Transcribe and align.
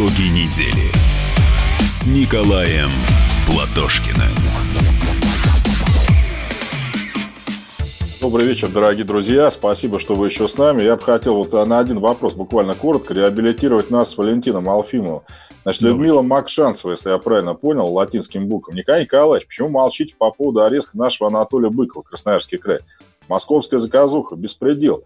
Итоги 0.00 0.30
недели 0.30 0.90
с 1.80 2.06
Николаем 2.06 2.88
Платошкиным. 3.46 4.30
Добрый 8.18 8.46
вечер, 8.46 8.70
дорогие 8.70 9.04
друзья. 9.04 9.50
Спасибо, 9.50 9.98
что 9.98 10.14
вы 10.14 10.28
еще 10.28 10.48
с 10.48 10.56
нами. 10.56 10.84
Я 10.84 10.96
бы 10.96 11.02
хотел 11.02 11.34
вот 11.34 11.52
на 11.52 11.78
один 11.78 11.98
вопрос 11.98 12.32
буквально 12.32 12.74
коротко 12.74 13.12
реабилитировать 13.12 13.90
нас 13.90 14.12
с 14.12 14.16
Валентином 14.16 14.70
Алфимовым. 14.70 15.20
Значит, 15.64 15.82
Людмила 15.82 16.22
Макшанцева, 16.22 16.92
если 16.92 17.10
я 17.10 17.18
правильно 17.18 17.52
понял, 17.52 17.92
латинским 17.92 18.46
буквом. 18.46 18.76
Николай 18.76 19.02
Николаевич, 19.02 19.48
почему 19.48 19.68
молчите 19.68 20.14
по 20.16 20.30
поводу 20.30 20.62
ареста 20.62 20.96
нашего 20.96 21.28
Анатолия 21.28 21.68
Быкова, 21.68 22.00
Красноярский 22.00 22.56
край? 22.56 22.78
Московская 23.28 23.78
заказуха, 23.78 24.34
беспредел. 24.34 25.04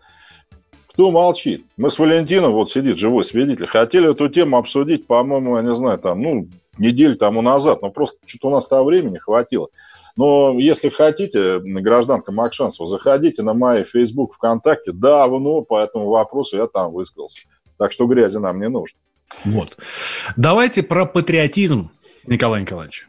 Кто 0.95 1.11
молчит? 1.11 1.67
Мы 1.77 1.91
с 1.91 1.99
Валентином, 1.99 2.53
вот 2.53 2.71
сидит 2.71 2.99
живой 2.99 3.25
свидетель, 3.25 3.67
хотели 3.67 4.13
эту 4.13 4.29
тему 4.29 4.59
обсудить, 4.59 5.09
по-моему, 5.09 5.57
я 5.57 5.63
не 5.63 5.75
знаю, 5.75 5.99
там, 5.99 6.23
ну, 6.23 6.49
неделю 6.79 7.17
тому 7.17 7.43
назад, 7.43 7.83
но 7.83 7.91
просто 7.91 8.19
что-то 8.27 8.47
у 8.47 8.51
нас 8.53 8.69
того 8.69 8.85
времени 8.85 9.19
хватило. 9.19 9.71
Но 10.17 10.57
если 10.57 10.91
хотите, 10.91 11.59
гражданка 11.59 12.31
Макшанцева, 12.31 12.87
заходите 12.87 13.43
на 13.43 13.55
мой 13.55 13.83
Facebook, 13.83 14.35
ВКонтакте. 14.35 14.93
Давно 14.93 15.63
по 15.63 15.81
этому 15.81 16.07
вопросу 16.07 16.57
я 16.57 16.69
там 16.69 16.93
высказался. 16.93 17.43
Так 17.77 17.91
что 17.91 18.07
грязи 18.07 18.39
нам 18.39 18.61
не 18.61 18.69
нужно. 18.69 18.97
Вот. 19.45 19.77
Давайте 20.37 20.85
про 20.85 21.07
патриотизм, 21.07 21.91
Николай 22.29 22.61
Николаевич 22.61 23.09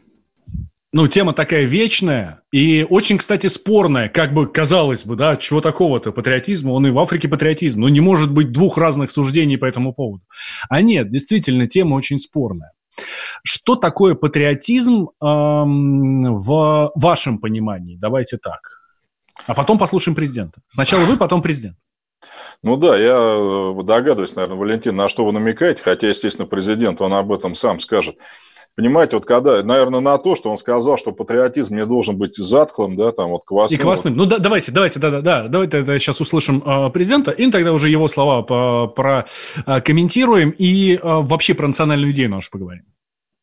ну, 0.96 1.08
тема 1.08 1.34
такая 1.34 1.64
вечная 1.64 2.40
и 2.50 2.86
очень, 2.88 3.18
кстати, 3.18 3.48
спорная, 3.48 4.08
как 4.08 4.32
бы 4.32 4.46
казалось 4.46 5.04
бы, 5.04 5.14
да, 5.14 5.36
чего 5.36 5.60
такого-то, 5.60 6.10
патриотизма, 6.10 6.70
он 6.70 6.86
и 6.86 6.90
в 6.90 6.98
Африке 6.98 7.28
патриотизм, 7.28 7.82
но 7.82 7.90
не 7.90 8.00
может 8.00 8.32
быть 8.32 8.50
двух 8.50 8.78
разных 8.78 9.10
суждений 9.10 9.58
по 9.58 9.66
этому 9.66 9.92
поводу. 9.92 10.24
А 10.70 10.80
нет, 10.80 11.10
действительно, 11.10 11.66
тема 11.66 11.96
очень 11.96 12.16
спорная. 12.16 12.72
Что 13.44 13.76
такое 13.76 14.14
патриотизм 14.14 15.10
эм, 15.22 16.34
в 16.34 16.92
вашем 16.94 17.40
понимании? 17.40 17.98
Давайте 18.00 18.38
так. 18.38 18.80
А 19.46 19.52
потом 19.52 19.76
послушаем 19.76 20.14
президента. 20.14 20.62
Сначала 20.66 21.02
вы, 21.02 21.18
потом 21.18 21.42
президент. 21.42 21.76
Ну 22.62 22.78
да, 22.78 22.96
я 22.96 23.18
э, 23.18 23.82
догадываюсь, 23.84 24.34
наверное, 24.34 24.56
Валентин, 24.56 24.96
на 24.96 25.10
что 25.10 25.26
вы 25.26 25.32
намекаете, 25.32 25.82
хотя, 25.82 26.08
естественно, 26.08 26.48
президент, 26.48 27.02
он 27.02 27.12
об 27.12 27.30
этом 27.32 27.54
сам 27.54 27.80
скажет. 27.80 28.16
Понимаете, 28.76 29.16
вот 29.16 29.24
когда, 29.24 29.62
наверное, 29.62 30.00
на 30.00 30.18
то, 30.18 30.36
что 30.36 30.50
он 30.50 30.58
сказал, 30.58 30.98
что 30.98 31.10
патриотизм 31.10 31.74
не 31.74 31.86
должен 31.86 32.18
быть 32.18 32.36
затхлым, 32.36 32.94
да, 32.94 33.10
там 33.10 33.30
вот 33.30 33.40
квасным. 33.46 33.80
И 33.80 33.82
квасным. 33.82 34.14
Ну 34.16 34.26
да, 34.26 34.38
давайте, 34.38 34.70
давайте, 34.70 35.00
да, 35.00 35.10
да, 35.10 35.22
да, 35.22 35.48
давайте 35.48 35.80
да, 35.80 35.98
сейчас 35.98 36.20
услышим 36.20 36.62
э, 36.62 36.90
президента, 36.90 37.30
и 37.30 37.50
тогда 37.50 37.72
уже 37.72 37.88
его 37.88 38.06
слова 38.06 38.42
прокомментируем 38.42 40.50
и 40.50 40.94
э, 40.94 40.98
вообще 41.02 41.54
про 41.54 41.68
национальную 41.68 42.12
идею 42.12 42.28
нашу 42.28 42.50
поговорим. 42.50 42.82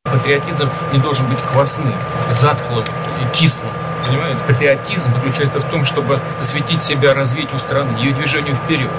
Патриотизм 0.03 0.69
не 0.93 0.99
должен 0.99 1.27
быть 1.27 1.39
квасным, 1.39 1.95
затхлым 2.29 2.83
и 2.83 3.35
кислым. 3.35 3.71
Понимаете, 4.05 4.43
патриотизм 4.45 5.13
заключается 5.13 5.59
в 5.59 5.69
том, 5.69 5.85
чтобы 5.85 6.19
посвятить 6.39 6.81
себя 6.81 7.13
развитию 7.13 7.59
страны, 7.59 7.97
ее 7.97 8.13
движению 8.13 8.55
вперед. 8.55 8.89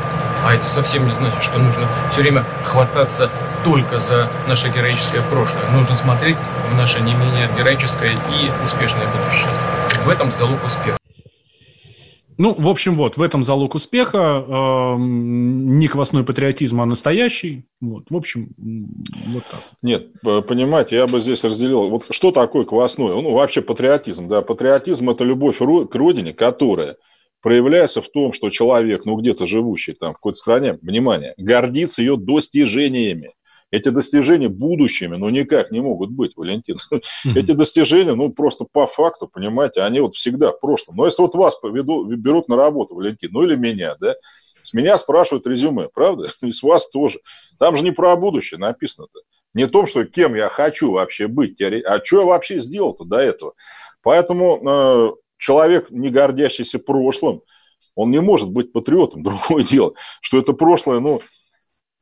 А 0.44 0.54
это 0.54 0.68
совсем 0.68 1.06
не 1.06 1.12
значит, 1.12 1.42
что 1.42 1.58
нужно 1.58 1.88
все 2.12 2.20
время 2.20 2.44
хвататься 2.64 3.30
только 3.64 4.00
за 4.00 4.28
наше 4.46 4.68
героическое 4.68 5.22
прошлое. 5.22 5.64
Нужно 5.72 5.94
смотреть 5.94 6.36
в 6.70 6.74
наше 6.74 7.00
не 7.00 7.14
менее 7.14 7.48
героическое 7.56 8.12
и 8.12 8.52
успешное 8.64 9.06
будущее. 9.06 9.50
В 10.04 10.08
этом 10.08 10.32
залог 10.32 10.62
успеха. 10.64 10.98
Ну, 12.36 12.54
в 12.56 12.68
общем, 12.68 12.96
вот, 12.96 13.16
в 13.16 13.22
этом 13.22 13.42
залог 13.42 13.74
успеха. 13.74 14.44
Э, 14.46 14.96
не 14.98 15.88
квасной 15.88 16.24
патриотизм, 16.24 16.80
а 16.80 16.86
настоящий. 16.86 17.64
Вот, 17.80 18.10
в 18.10 18.16
общем, 18.16 18.50
вот 18.56 19.44
так. 19.50 19.60
Нет, 19.82 20.08
понимаете, 20.22 20.96
я 20.96 21.06
бы 21.06 21.20
здесь 21.20 21.44
разделил. 21.44 21.88
Вот 21.90 22.06
что 22.10 22.30
такое 22.30 22.64
квасной? 22.64 23.08
Ну, 23.22 23.32
вообще 23.32 23.62
патриотизм, 23.62 24.28
да. 24.28 24.42
Патриотизм– 24.42 25.10
это 25.10 25.24
любовь 25.24 25.58
к 25.58 25.94
родине, 25.94 26.32
которая– 26.34 26.96
проявляется 27.44 28.00
в 28.00 28.08
том, 28.08 28.32
что 28.32 28.48
человек, 28.48 29.04
ну 29.04 29.16
где-то 29.16 29.44
живущий 29.44 29.92
там 29.92 30.12
в 30.12 30.14
какой-то 30.14 30.38
стране, 30.38 30.78
внимание, 30.80 31.34
гордится 31.36 32.00
ее 32.00 32.16
достижениями. 32.16 33.32
Эти 33.74 33.88
достижения 33.88 34.48
будущими, 34.48 35.16
ну, 35.16 35.28
никак 35.30 35.72
не 35.72 35.80
могут 35.80 36.10
быть, 36.10 36.36
Валентин. 36.36 36.76
Эти 37.24 37.50
достижения, 37.50 38.14
ну, 38.14 38.30
просто 38.30 38.64
по 38.70 38.86
факту, 38.86 39.26
понимаете, 39.26 39.80
они 39.80 39.98
вот 39.98 40.14
всегда 40.14 40.52
в 40.52 40.60
прошлом. 40.60 40.94
Но 40.94 41.06
если 41.06 41.22
вот 41.22 41.34
вас 41.34 41.56
поведу, 41.56 42.04
берут 42.04 42.48
на 42.48 42.54
работу, 42.54 42.94
Валентин, 42.94 43.30
ну, 43.32 43.42
или 43.42 43.56
меня, 43.56 43.96
да, 43.98 44.14
с 44.62 44.74
меня 44.74 44.96
спрашивают 44.96 45.48
резюме, 45.48 45.88
правда? 45.92 46.28
И 46.42 46.52
с 46.52 46.62
вас 46.62 46.88
тоже. 46.88 47.18
Там 47.58 47.74
же 47.74 47.82
не 47.82 47.90
про 47.90 48.14
будущее 48.14 48.60
написано-то. 48.60 49.18
Не 49.54 49.64
о 49.64 49.68
том, 49.68 49.88
что 49.88 50.04
кем 50.04 50.36
я 50.36 50.48
хочу 50.50 50.92
вообще 50.92 51.26
быть, 51.26 51.60
а 51.60 52.00
что 52.04 52.20
я 52.20 52.26
вообще 52.26 52.60
сделал-то 52.60 53.02
до 53.02 53.18
этого. 53.18 53.54
Поэтому 54.04 54.60
э, 54.64 55.10
человек, 55.38 55.90
не 55.90 56.10
гордящийся 56.10 56.78
прошлым, 56.78 57.42
он 57.96 58.12
не 58.12 58.20
может 58.20 58.50
быть 58.50 58.72
патриотом. 58.72 59.22
Другое 59.24 59.64
дело, 59.64 59.94
что 60.20 60.38
это 60.38 60.52
прошлое, 60.52 61.00
ну, 61.00 61.22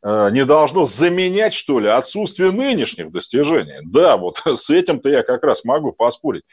не 0.04 0.44
должно 0.44 0.84
заменять, 0.84 1.54
что 1.54 1.78
ли, 1.78 1.88
отсутствие 1.88 2.50
нынешних 2.50 3.12
достижений. 3.12 3.80
Да, 3.84 4.16
вот 4.16 4.42
с 4.44 4.70
этим-то 4.70 5.08
я 5.08 5.22
как 5.22 5.44
раз 5.44 5.64
могу 5.64 5.92
поспорить. 5.92 6.44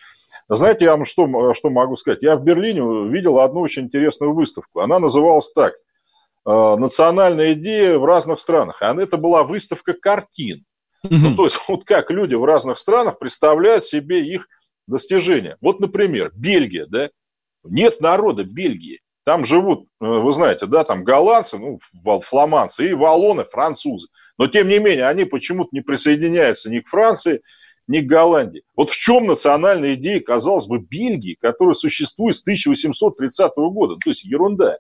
Знаете, 0.47 0.85
я 0.85 0.91
вам 0.91 1.05
что, 1.05 1.53
что 1.53 1.69
могу 1.69 1.95
сказать? 1.95 2.23
Я 2.23 2.35
в 2.35 2.43
Берлине 2.43 3.09
видел 3.09 3.39
одну 3.39 3.61
очень 3.61 3.83
интересную 3.83 4.33
выставку. 4.33 4.79
Она 4.79 4.99
называлась 4.99 5.51
так 5.53 5.73
э, 5.73 5.75
«Национальная 6.45 7.53
идея 7.53 7.97
в 7.99 8.05
разных 8.05 8.39
странах». 8.39 8.81
А 8.81 8.95
это 8.95 9.17
была 9.17 9.43
выставка 9.43 9.93
картин. 9.93 10.65
Ну, 11.03 11.35
то 11.35 11.43
есть, 11.43 11.59
вот 11.67 11.85
как 11.85 12.11
люди 12.11 12.35
в 12.35 12.43
разных 12.43 12.79
странах 12.79 13.19
представляют 13.19 13.83
себе 13.83 14.25
их 14.25 14.47
достижения. 14.87 15.57
Вот, 15.61 15.79
например, 15.79 16.31
Бельгия, 16.33 16.85
да, 16.87 17.09
нет 17.63 18.01
народа 18.01 18.43
Бельгии. 18.43 19.01
Там 19.29 19.45
живут, 19.45 19.85
э, 20.01 20.05
вы 20.07 20.31
знаете, 20.31 20.65
да, 20.65 20.83
там 20.83 21.03
голландцы, 21.03 21.59
ну, 21.59 21.77
фламандцы 22.21 22.89
и 22.89 22.93
валоны, 22.95 23.43
французы. 23.43 24.07
Но, 24.39 24.47
тем 24.47 24.67
не 24.67 24.79
менее, 24.79 25.05
они 25.05 25.25
почему-то 25.25 25.69
не 25.71 25.81
присоединяются 25.81 26.71
ни 26.71 26.79
к 26.79 26.87
Франции, 26.87 27.43
ни 27.87 27.99
к 27.99 28.07
Голландии. 28.07 28.63
Вот 28.75 28.89
в 28.89 28.97
чем 28.97 29.27
национальная 29.27 29.93
идея, 29.93 30.19
казалось 30.19 30.65
бы, 30.65 30.79
Бельгии, 30.79 31.37
которая 31.39 31.75
существует 31.75 32.37
с 32.37 32.41
1830 32.41 33.51
года? 33.55 33.97
То 34.03 34.09
есть 34.09 34.23
ерунда. 34.23 34.79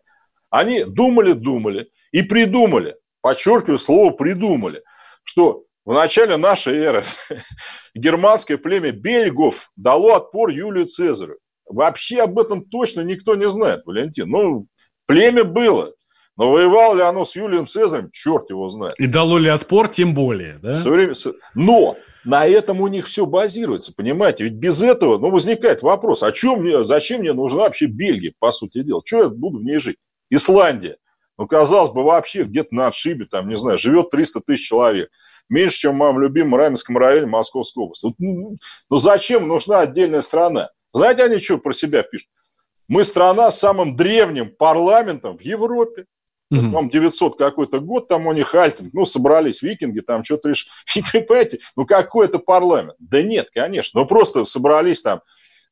Они 0.49 0.83
думали-думали 0.83 1.91
и 2.11 2.23
придумали, 2.23 2.95
подчеркиваю 3.21 3.77
слово 3.77 4.09
«придумали», 4.09 4.81
что 5.21 5.65
в 5.85 5.93
начале 5.93 6.37
нашей 6.37 6.75
эры 6.75 7.03
германское 7.93 8.57
племя 8.57 8.93
бельгов 8.93 9.69
дало 9.75 10.15
отпор 10.15 10.49
Юлию 10.49 10.87
Цезарю. 10.87 11.37
Вообще 11.69 12.21
об 12.21 12.39
этом 12.39 12.65
точно 12.65 13.01
никто 13.01 13.35
не 13.35 13.49
знает, 13.49 13.85
Валентин. 13.85 14.29
Ну, 14.29 14.67
племя 15.05 15.43
было. 15.43 15.93
Но 16.35 16.51
воевал 16.51 16.95
ли 16.95 17.01
оно 17.01 17.25
с 17.25 17.35
Юлием 17.35 17.67
Цезарем, 17.67 18.09
черт 18.11 18.49
его 18.49 18.69
знает. 18.69 18.95
И 18.97 19.07
дало 19.07 19.37
ли 19.37 19.49
отпор, 19.49 19.89
тем 19.89 20.13
более. 20.13 20.57
Да? 20.59 20.71
Все 20.71 20.89
время... 20.89 21.13
Но 21.53 21.97
на 22.23 22.47
этом 22.47 22.79
у 22.79 22.87
них 22.87 23.07
все 23.07 23.25
базируется, 23.25 23.93
понимаете? 23.95 24.45
Ведь 24.45 24.53
без 24.53 24.81
этого 24.81 25.17
ну, 25.17 25.31
возникает 25.31 25.81
вопрос, 25.81 26.23
а 26.23 26.31
чем 26.31 26.61
мне, 26.61 26.85
зачем 26.85 27.19
мне 27.19 27.33
нужна 27.33 27.63
вообще 27.63 27.87
Бельгия, 27.87 28.33
по 28.39 28.51
сути 28.51 28.83
дела? 28.83 29.01
Что 29.05 29.23
я 29.23 29.29
буду 29.29 29.59
в 29.59 29.63
ней 29.63 29.79
жить? 29.79 29.97
Исландия. 30.29 30.97
Ну, 31.37 31.45
казалось 31.45 31.89
бы, 31.89 32.03
вообще 32.03 32.43
где-то 32.43 32.73
на 32.73 32.87
отшибе, 32.87 33.25
там, 33.25 33.47
не 33.47 33.55
знаю, 33.55 33.77
живет 33.77 34.09
300 34.09 34.41
тысяч 34.41 34.67
человек 34.67 35.09
меньше, 35.49 35.79
чем 35.79 35.93
в 35.93 35.97
моем 35.97 36.19
любимом 36.19 36.55
Раменском 36.55 36.97
районе 36.97 37.25
Московской 37.25 37.83
области. 37.83 38.13
Ну, 38.17 38.57
ну 38.89 38.97
зачем 38.97 39.47
нужна 39.47 39.81
отдельная 39.81 40.21
страна? 40.21 40.69
Знаете, 40.93 41.23
они 41.23 41.39
что 41.39 41.57
про 41.57 41.73
себя 41.73 42.03
пишут? 42.03 42.29
Мы 42.87 43.03
страна 43.03 43.51
с 43.51 43.59
самым 43.59 43.95
древним 43.95 44.49
парламентом 44.49 45.37
в 45.37 45.41
Европе. 45.41 46.05
Mm-hmm. 46.51 46.71
Там 46.71 46.89
900 46.89 47.37
какой-то 47.37 47.79
год, 47.79 48.07
там 48.07 48.25
у 48.25 48.33
них 48.33 48.55
альтинг, 48.55 48.89
ну, 48.93 49.05
собрались 49.05 49.61
викинги, 49.61 49.99
там 49.99 50.23
что-то 50.23 50.49
решили. 50.49 50.71
И, 50.95 51.01
понимаете, 51.03 51.59
ну, 51.75 51.85
какой 51.85 52.25
это 52.25 52.39
парламент? 52.39 52.95
Да 52.97 53.21
нет, 53.21 53.49
конечно, 53.53 54.01
ну, 54.01 54.07
просто 54.07 54.43
собрались 54.45 55.03
там 55.03 55.21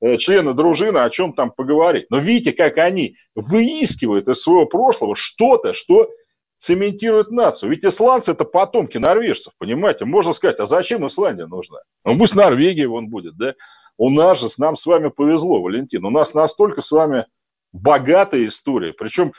э, 0.01 0.17
члены 0.17 0.53
дружины 0.53 0.99
о 0.99 1.09
чем 1.09 1.33
там 1.33 1.49
поговорить. 1.49 2.05
Но 2.11 2.19
видите, 2.19 2.53
как 2.53 2.77
они 2.77 3.15
выискивают 3.33 4.27
из 4.27 4.39
своего 4.39 4.67
прошлого 4.67 5.15
что-то, 5.15 5.73
что 5.73 6.11
цементирует 6.57 7.31
нацию. 7.31 7.71
Ведь 7.71 7.85
исландцы– 7.85 8.31
это 8.33 8.43
потомки 8.43 8.97
норвежцев, 8.97 9.53
понимаете? 9.57 10.05
Можно 10.05 10.33
сказать, 10.33 10.59
а 10.59 10.65
зачем 10.65 11.05
Исландия 11.05 11.45
нужна? 11.45 11.79
Ну, 12.03 12.17
пусть 12.17 12.35
Норвегия 12.35 12.87
вон 12.87 13.09
будет, 13.09 13.37
да? 13.37 13.53
У 13.97 14.09
нас 14.09 14.39
же, 14.39 14.47
нам 14.57 14.75
с 14.75 14.85
вами 14.85 15.09
повезло, 15.09 15.61
Валентин. 15.61 16.05
У 16.05 16.09
нас 16.09 16.33
настолько 16.33 16.81
с 16.81 16.91
вами 16.91 17.25
богатая 17.71 18.45
история, 18.45 18.93
причем 18.93 19.33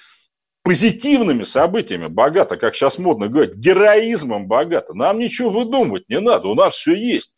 позитивными 0.62 1.44
событиями 1.44 2.08
богата, 2.08 2.56
как 2.56 2.74
сейчас 2.74 2.98
модно 2.98 3.28
говорить, 3.28 3.54
героизмом 3.54 4.46
богата. 4.48 4.92
Нам 4.92 5.18
ничего 5.18 5.50
выдумывать 5.50 6.08
не 6.08 6.20
надо, 6.20 6.48
у 6.48 6.54
нас 6.54 6.74
все 6.74 6.94
есть. 6.94 7.34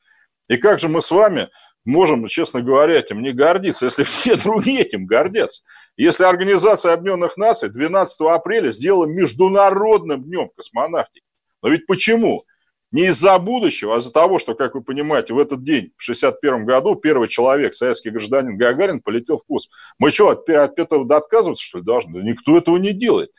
И 0.49 0.57
как 0.57 0.81
же 0.81 0.89
мы 0.89 1.01
с 1.01 1.11
вами 1.11 1.49
можем, 1.85 2.27
честно 2.29 2.63
говоря, 2.63 2.99
этим 2.99 3.23
не 3.23 3.33
гордиться, 3.33 3.85
если 3.85 4.03
все 4.05 4.37
другие 4.37 4.81
этим 4.81 5.07
гордятся. 5.07 5.63
Если 5.97 6.25
Организация 6.25 6.93
Объединенных 6.93 7.37
Наций 7.37 7.69
12 7.69 8.21
апреля 8.23 8.71
сделала 8.71 9.07
Международным 9.07 10.25
днем 10.25 10.51
космонавтики. 10.57 11.25
Но 11.63 11.69
ведь 11.69 11.87
почему? 11.87 12.41
Не 12.93 13.07
из-за 13.07 13.39
будущего, 13.39 13.95
а 13.95 13.99
из-за 13.99 14.13
того, 14.13 14.39
что, 14.39 14.55
как 14.55 14.75
вы 14.75 14.83
понимаете, 14.83 15.33
в 15.33 15.39
этот 15.39 15.63
день, 15.63 15.93
в 15.97 16.03
61 16.03 16.65
году, 16.65 16.97
первый 16.97 17.29
человек, 17.29 17.75
советский 17.75 18.11
гражданин 18.11 18.57
Гагарин, 18.57 19.01
полетел 19.01 19.39
в 19.39 19.45
космос. 19.45 19.71
Мы 19.99 20.11
что, 20.11 20.31
от, 20.31 20.49
от 20.49 20.79
этого 20.79 21.17
отказываться, 21.17 21.65
что 21.65 21.79
ли, 21.79 21.85
должны? 21.85 22.19
Да 22.19 22.25
никто 22.25 22.57
этого 22.57 22.77
не 22.77 22.93
делает. 22.93 23.31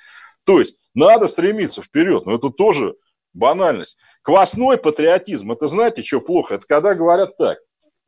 То 0.46 0.60
есть 0.60 0.78
надо 0.96 1.28
стремиться 1.28 1.82
вперед, 1.82 2.26
но 2.26 2.36
это 2.36 2.50
тоже 2.50 2.96
банальность. 3.34 3.98
Квасной 4.24 4.78
патриотизм, 4.78 5.52
это 5.52 5.68
знаете, 5.68 6.04
что 6.04 6.22
плохо? 6.22 6.56
Это 6.56 6.66
когда 6.68 6.96
говорят 6.96 7.38
так, 7.38 7.60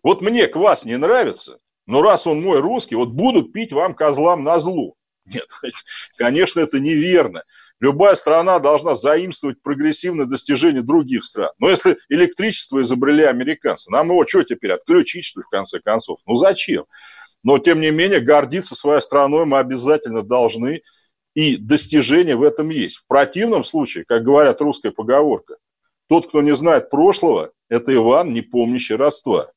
вот 0.03 0.21
мне 0.21 0.47
квас 0.47 0.85
не 0.85 0.97
нравится, 0.97 1.59
но 1.85 2.01
раз 2.01 2.27
он 2.27 2.41
мой 2.41 2.59
русский, 2.59 2.95
вот 2.95 3.09
буду 3.09 3.43
пить 3.43 3.73
вам 3.73 3.93
козлам 3.93 4.43
на 4.43 4.59
злу. 4.59 4.95
Нет, 5.25 5.47
конечно, 6.17 6.59
это 6.59 6.79
неверно. 6.79 7.43
Любая 7.83 8.15
страна 8.15 8.59
должна 8.59 8.95
заимствовать 8.95 9.61
прогрессивные 9.61 10.25
достижения 10.25 10.81
других 10.81 11.25
стран. 11.25 11.51
Но 11.59 11.69
если 11.69 11.97
электричество 12.07 12.79
изобрели 12.79 13.23
американцы, 13.23 13.91
нам 13.91 14.07
его 14.07 14.25
что 14.25 14.41
теперь, 14.45 14.71
отключить, 14.71 15.25
что 15.25 15.41
ли, 15.41 15.43
в 15.43 15.49
конце 15.49 15.81
концов? 15.81 16.19
Ну, 16.25 16.37
зачем? 16.37 16.85
Но, 17.43 17.57
тем 17.57 17.81
не 17.81 17.91
менее, 17.91 18.21
гордиться 18.21 18.73
своей 18.73 19.01
страной 19.01 19.45
мы 19.45 19.57
обязательно 19.57 20.23
должны, 20.23 20.81
и 21.33 21.57
достижения 21.57 22.37
в 22.37 22.43
этом 22.43 22.69
есть. 22.69 22.99
В 22.99 23.05
противном 23.05 23.65
случае, 23.65 24.05
как 24.07 24.23
говорят 24.23 24.61
русская 24.61 24.91
поговорка, 24.91 25.57
тот, 26.07 26.29
кто 26.29 26.41
не 26.41 26.55
знает 26.55 26.89
прошлого, 26.89 27.51
это 27.67 27.93
Иван, 27.93 28.31
не 28.31 28.39
помнящий 28.39 28.95
родства. 28.95 29.51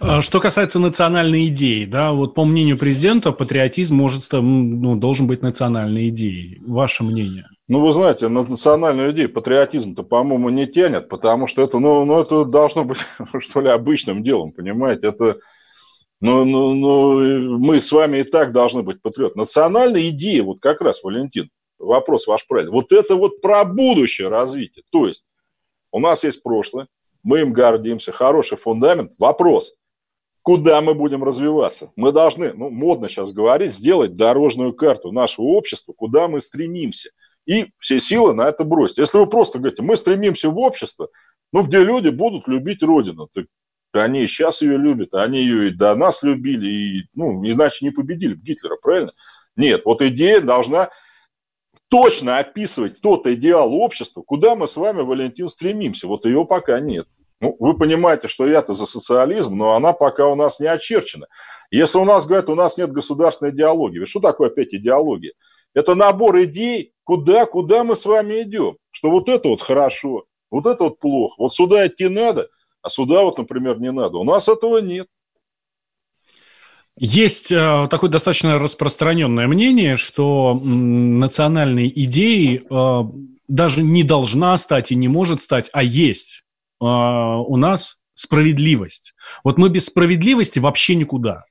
А 0.00 0.20
что 0.20 0.40
касается 0.40 0.78
национальной 0.78 1.46
идеи, 1.46 1.84
да, 1.84 2.12
вот 2.12 2.34
по 2.34 2.44
мнению 2.44 2.78
президента, 2.78 3.32
патриотизм 3.32 3.94
может, 3.94 4.22
ну, 4.32 4.96
должен 4.96 5.26
быть 5.26 5.42
национальной 5.42 6.08
идеей. 6.08 6.60
Ваше 6.66 7.04
мнение? 7.04 7.46
Ну, 7.66 7.80
вы 7.80 7.92
знаете, 7.92 8.28
на 8.28 8.42
национальную 8.42 9.10
идею 9.12 9.32
патриотизм-то, 9.32 10.02
по-моему, 10.02 10.50
не 10.50 10.66
тянет, 10.66 11.08
потому 11.08 11.46
что 11.46 11.62
это, 11.62 11.78
ну, 11.78 12.04
ну, 12.04 12.20
это 12.20 12.44
должно 12.44 12.84
быть, 12.84 12.98
что 13.38 13.60
ли, 13.60 13.68
обычным 13.68 14.22
делом, 14.22 14.52
понимаете? 14.52 15.08
Это, 15.08 15.38
ну, 16.20 16.44
ну, 16.44 16.74
ну, 16.74 17.58
мы 17.58 17.80
с 17.80 17.90
вами 17.90 18.18
и 18.18 18.22
так 18.22 18.52
должны 18.52 18.82
быть 18.82 19.00
патриот. 19.00 19.36
Национальная 19.36 20.08
идея, 20.10 20.42
вот 20.42 20.60
как 20.60 20.82
раз, 20.82 21.02
Валентин, 21.02 21.48
вопрос 21.78 22.26
ваш 22.26 22.46
правильный, 22.46 22.72
вот 22.72 22.92
это 22.92 23.16
вот 23.16 23.40
про 23.40 23.64
будущее 23.64 24.28
развитие. 24.28 24.84
То 24.90 25.06
есть 25.06 25.24
у 25.90 26.00
нас 26.00 26.24
есть 26.24 26.42
прошлое, 26.42 26.88
мы 27.24 27.40
им 27.40 27.52
гордимся, 27.52 28.12
хороший 28.12 28.56
фундамент. 28.56 29.12
Вопрос, 29.18 29.74
куда 30.42 30.80
мы 30.80 30.94
будем 30.94 31.24
развиваться? 31.24 31.90
Мы 31.96 32.12
должны, 32.12 32.52
ну, 32.52 32.70
модно 32.70 33.08
сейчас 33.08 33.32
говорить, 33.32 33.72
сделать 33.72 34.14
дорожную 34.14 34.74
карту 34.74 35.10
нашего 35.10 35.46
общества, 35.46 35.92
куда 35.92 36.28
мы 36.28 36.40
стремимся. 36.40 37.10
И 37.46 37.66
все 37.78 37.98
силы 37.98 38.34
на 38.34 38.42
это 38.42 38.62
бросить. 38.64 38.98
Если 38.98 39.18
вы 39.18 39.26
просто 39.26 39.58
говорите, 39.58 39.82
мы 39.82 39.96
стремимся 39.96 40.50
в 40.50 40.58
общество, 40.58 41.08
ну, 41.52 41.62
где 41.62 41.80
люди 41.80 42.08
будут 42.10 42.46
любить 42.46 42.82
Родину, 42.82 43.28
так 43.32 43.46
они 43.92 44.26
сейчас 44.26 44.60
ее 44.60 44.76
любят, 44.76 45.14
они 45.14 45.38
ее 45.38 45.68
и 45.68 45.70
до 45.70 45.94
нас 45.94 46.22
любили, 46.22 46.68
и, 46.68 47.08
ну, 47.14 47.44
иначе 47.44 47.84
не 47.84 47.90
победили 47.90 48.34
Гитлера, 48.34 48.76
правильно? 48.76 49.10
Нет, 49.56 49.82
вот 49.84 50.02
идея 50.02 50.40
должна 50.40 50.90
точно 51.94 52.38
описывать 52.38 53.00
тот 53.00 53.24
идеал 53.28 53.72
общества, 53.72 54.22
куда 54.26 54.56
мы 54.56 54.66
с 54.66 54.76
вами, 54.76 55.02
Валентин, 55.02 55.46
стремимся. 55.46 56.08
Вот 56.08 56.24
ее 56.24 56.44
пока 56.44 56.80
нет. 56.80 57.06
Ну, 57.40 57.54
вы 57.60 57.76
понимаете, 57.76 58.26
что 58.26 58.48
я-то 58.48 58.72
за 58.72 58.84
социализм, 58.84 59.56
но 59.56 59.74
она 59.74 59.92
пока 59.92 60.26
у 60.26 60.34
нас 60.34 60.58
не 60.58 60.66
очерчена. 60.66 61.28
Если 61.70 61.96
у 61.98 62.04
нас 62.04 62.26
говорят, 62.26 62.50
у 62.50 62.56
нас 62.56 62.78
нет 62.78 62.90
государственной 62.90 63.52
идеологии, 63.52 64.06
что 64.06 64.18
такое 64.18 64.48
опять 64.48 64.74
идеология? 64.74 65.34
Это 65.72 65.94
набор 65.94 66.42
идей, 66.42 66.94
куда, 67.04 67.46
куда 67.46 67.84
мы 67.84 67.94
с 67.94 68.06
вами 68.06 68.42
идем. 68.42 68.76
Что 68.90 69.10
вот 69.10 69.28
это 69.28 69.48
вот 69.48 69.60
хорошо, 69.60 70.24
вот 70.50 70.66
это 70.66 70.82
вот 70.84 70.98
плохо. 70.98 71.34
Вот 71.38 71.54
сюда 71.54 71.86
идти 71.86 72.08
надо, 72.08 72.48
а 72.82 72.88
сюда 72.88 73.22
вот, 73.22 73.38
например, 73.38 73.78
не 73.78 73.92
надо. 73.92 74.18
У 74.18 74.24
нас 74.24 74.48
этого 74.48 74.78
нет. 74.78 75.06
Есть 76.96 77.50
э, 77.50 77.88
такое 77.90 78.08
достаточно 78.08 78.58
распространенное 78.58 79.48
мнение, 79.48 79.96
что 79.96 80.54
национальной 80.54 81.92
идеей 81.94 82.62
э, 82.70 83.02
даже 83.48 83.82
не 83.82 84.04
должна 84.04 84.56
стать 84.56 84.92
и 84.92 84.94
не 84.94 85.08
может 85.08 85.40
стать, 85.40 85.70
а 85.72 85.82
есть 85.82 86.44
э, 86.80 86.84
у 86.84 87.56
нас 87.56 88.04
справедливость. 88.14 89.14
Вот 89.42 89.58
мы 89.58 89.70
без 89.70 89.86
справедливости 89.86 90.60
вообще 90.60 90.94
никуда. 90.94 91.44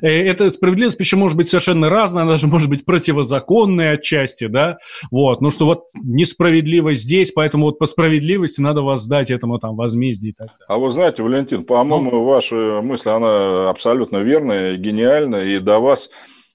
Э, 0.00 0.08
эта 0.08 0.50
справедливость 0.50 0.98
причем 0.98 1.18
может 1.18 1.36
быть 1.36 1.48
совершенно 1.48 1.88
разная, 1.88 2.22
она 2.22 2.32
даже 2.32 2.46
может 2.46 2.68
быть 2.68 2.84
противозаконной 2.84 3.92
отчасти, 3.92 4.46
да, 4.46 4.78
вот, 5.10 5.40
ну 5.40 5.50
что 5.50 5.66
вот 5.66 5.84
несправедливость 6.02 7.02
здесь, 7.02 7.32
поэтому 7.32 7.66
вот 7.66 7.78
по 7.78 7.86
справедливости 7.86 8.60
надо 8.60 8.82
воздать 8.82 9.30
этому 9.30 9.58
там 9.58 9.76
возмездие 9.76 10.32
и 10.32 10.34
так 10.34 10.48
далее. 10.48 10.64
А 10.68 10.78
вы 10.78 10.90
знаете, 10.90 11.22
Валентин, 11.22 11.64
по-моему, 11.64 12.10
ну, 12.10 12.24
ваша 12.24 12.80
мысль, 12.82 13.10
она 13.10 13.68
абсолютно 13.68 14.18
верная, 14.18 14.76
гениальная, 14.76 15.44
и 15.44 15.58
до 15.58 15.78
вас 15.78 16.10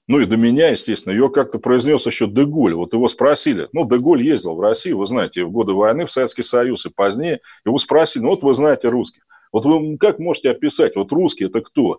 ну 0.08 0.20
и 0.20 0.24
до 0.24 0.38
меня, 0.38 0.70
естественно, 0.70 1.12
ее 1.12 1.28
как-то 1.28 1.58
произнес 1.58 2.06
еще 2.06 2.26
Деголь. 2.26 2.72
Вот 2.74 2.94
его 2.94 3.06
спросили, 3.08 3.68
ну, 3.72 3.86
Деголь 3.86 4.22
ездил 4.22 4.54
в 4.54 4.60
Россию, 4.60 4.96
вы 4.96 5.06
знаете, 5.06 5.44
в 5.44 5.50
годы 5.50 5.74
войны 5.74 6.06
в 6.06 6.10
Советский 6.10 6.42
Союз 6.42 6.86
и 6.86 6.90
позднее. 6.90 7.40
Его 7.66 7.76
спросили, 7.76 8.22
ну 8.22 8.30
вот 8.30 8.42
вы 8.42 8.54
знаете 8.54 8.88
русских. 8.88 9.22
Вот 9.52 9.66
вы 9.66 9.98
как 9.98 10.18
можете 10.18 10.50
описать, 10.50 10.96
вот 10.96 11.12
русский 11.12 11.44
это 11.44 11.60
кто? 11.60 11.98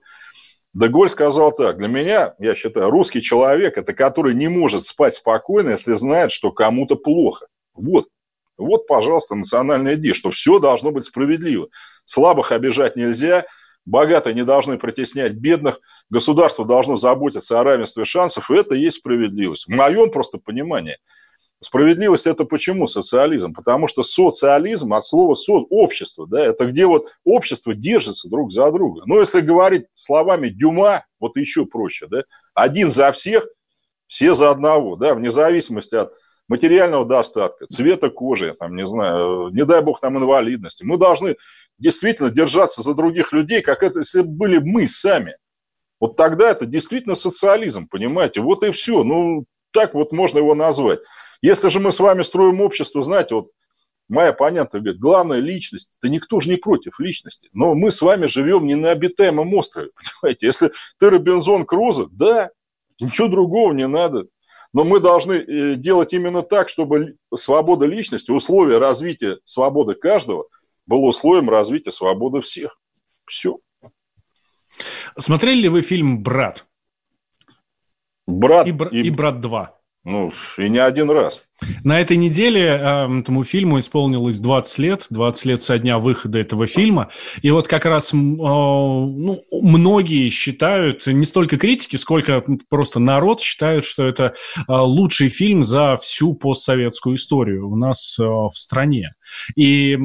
Деголь 0.74 1.10
сказал 1.10 1.52
так, 1.52 1.78
для 1.78 1.88
меня, 1.88 2.36
я 2.40 2.54
считаю, 2.54 2.90
русский 2.90 3.22
человек– 3.22 3.78
это 3.78 3.94
который 3.94 4.36
не 4.36 4.48
может 4.48 4.86
спать 4.86 5.16
спокойно, 5.16 5.72
если 5.72 5.96
знает, 5.96 6.32
что 6.32 6.52
кому-то 6.52 6.96
плохо. 6.96 7.48
Вот, 7.74 8.08
вот, 8.58 8.86
пожалуйста, 8.88 9.36
национальная 9.36 9.96
идея, 9.96 10.14
что 10.14 10.30
все 10.30 10.60
должно 10.60 10.92
быть 10.92 11.06
справедливо. 11.06 11.70
Слабых 12.06 12.52
обижать 12.52 12.96
нельзя, 12.96 13.46
богатые 13.86 14.36
не 14.36 14.44
должны 14.44 14.78
притеснять 14.78 15.34
бедных, 15.34 15.80
государство 16.10 16.66
должно 16.66 16.98
заботиться 16.98 17.60
о 17.60 17.64
равенстве 17.64 18.06
шансов, 18.06 18.52
и 18.52 18.56
это 18.56 18.76
и 18.76 18.82
есть 18.82 18.98
справедливость. 18.98 19.66
В 19.66 19.72
моем 19.72 20.12
просто 20.12 20.38
понимании– 20.38 20.98
Справедливость 21.62 22.26
это 22.26 22.46
почему 22.46 22.88
социализм? 22.88 23.54
Потому 23.54 23.88
что 23.88 24.02
социализм 24.02 24.94
от 24.94 25.06
слова 25.06 25.34
со, 25.34 25.54
общество, 25.54 26.26
да, 26.26 26.40
это 26.40 26.66
где 26.66 26.86
вот 26.86 27.04
общество 27.26 27.74
держится 27.74 28.30
друг 28.30 28.52
за 28.52 28.72
друга. 28.72 29.02
Но 29.06 29.20
если 29.20 29.42
говорить 29.42 29.88
словами 29.94 30.48
Дюма, 30.48 31.06
вот 31.20 31.36
еще 31.36 31.66
проще, 31.66 32.08
да, 32.08 32.24
один 32.54 32.90
за 32.90 33.12
всех, 33.12 33.46
все 34.08 34.34
за 34.34 34.52
одного, 34.52 34.96
да, 34.96 35.14
вне 35.14 35.32
зависимости 35.32 35.96
от 35.96 36.14
материального 36.48 37.06
достатка, 37.06 37.68
цвета 37.68 38.10
кожи, 38.10 38.54
там, 38.58 38.76
не 38.76 38.86
знаю, 38.86 39.50
не 39.50 39.66
дай 39.66 39.82
бог 39.82 40.02
нам 40.02 40.18
инвалидности. 40.18 40.84
Мы 40.84 40.98
должны 40.98 41.36
действительно 41.78 42.30
держаться 42.30 42.82
за 42.82 42.94
других 42.94 43.34
людей, 43.34 43.62
как 43.62 43.84
это 43.84 44.00
если 44.00 44.22
были 44.22 44.60
мы 44.60 44.88
сами. 44.88 45.36
Вот 46.00 46.16
тогда 46.16 46.50
это 46.52 46.66
действительно 46.66 47.16
социализм, 47.16 47.88
понимаете? 47.88 48.40
Вот 48.42 48.64
и 48.64 48.72
все. 48.72 49.04
Ну, 49.04 49.46
так 49.72 49.94
вот 49.94 50.12
можно 50.14 50.40
его 50.40 50.56
назвать. 50.56 51.00
Если 51.42 51.70
же 51.70 51.80
мы 51.80 51.92
с 51.92 52.00
вами 52.00 52.24
строим 52.24 52.62
общество, 52.62 53.02
знаете, 53.02 53.36
вот 53.36 53.52
моя 54.10 54.30
оппонента 54.30 54.80
говорит, 54.80 55.00
главная 55.00 55.40
личность, 55.40 55.98
да 56.02 56.10
никто 56.10 56.40
же 56.40 56.50
не 56.50 56.58
против 56.58 57.00
личности, 57.00 57.50
но 57.54 57.76
мы 57.76 57.92
с 57.92 58.02
вами 58.02 58.26
живем 58.26 58.66
не 58.66 58.76
на 58.76 58.92
обитаемом 58.92 59.54
острове, 59.54 59.88
понимаете, 60.22 60.48
если 60.48 60.72
ты 61.00 61.10
Робинзон 61.10 61.66
Крузо, 61.66 62.08
да, 62.12 62.50
ничего 63.00 63.28
другого 63.28 63.72
не 63.74 63.88
надо, 63.88 64.26
но 64.74 64.84
мы 64.84 65.00
должны 65.00 65.34
э, 65.34 65.76
делать 65.76 66.14
именно 66.14 66.42
так, 66.42 66.70
чтобы 66.70 67.16
свобода 67.34 67.86
личности, 67.86 68.32
условия 68.32 68.78
развития 68.78 69.40
свободы 69.44 69.96
каждого 69.96 70.46
было 70.86 71.06
условием 71.06 71.50
развития 71.50 71.92
свободы 71.92 72.42
всех. 72.42 72.80
Все. 73.26 73.60
Смотрели 75.18 75.62
ли 75.62 75.70
вы 75.70 75.82
фильм 75.82 76.22
«Брат»? 76.22 76.66
«Брат» 78.28 78.68
и, 78.68 78.72
и... 78.92 79.08
и 79.08 79.10
«Брат 79.10 79.36
2». 79.44 79.79
Ну, 80.10 80.32
и 80.58 80.70
не 80.70 80.80
один 80.80 81.12
раз. 81.12 81.46
На 81.84 82.02
этой 82.02 82.18
неделе 82.18 82.64
э, 82.64 83.20
этому 83.20 83.44
фильму 83.44 83.78
исполнилось 83.78 84.40
20 84.40 84.78
лет, 84.80 85.06
20 85.12 85.46
лет 85.46 85.62
со 85.62 85.78
дня 85.78 86.00
выхода 86.00 86.40
этого 86.40 86.66
фильма. 86.66 87.10
И 87.44 87.52
вот 87.52 87.68
как 87.68 87.86
раз 87.86 88.12
э, 88.12 88.18
ну, 88.18 89.44
многие 89.52 90.30
считают, 90.30 91.06
не 91.06 91.26
столько 91.26 91.58
критики, 91.58 91.96
сколько 91.96 92.44
просто 92.70 93.00
народ 93.00 93.40
считают, 93.40 93.86
что 93.86 94.04
это 94.08 94.34
э, 94.58 94.62
лучший 94.68 95.30
фильм 95.30 95.64
за 95.64 95.96
всю 95.98 96.34
постсоветскую 96.34 97.18
историю 97.18 97.70
у 97.70 97.76
нас 97.76 98.18
э, 98.20 98.24
в 98.24 98.54
стране. 98.56 99.12
И 99.56 99.96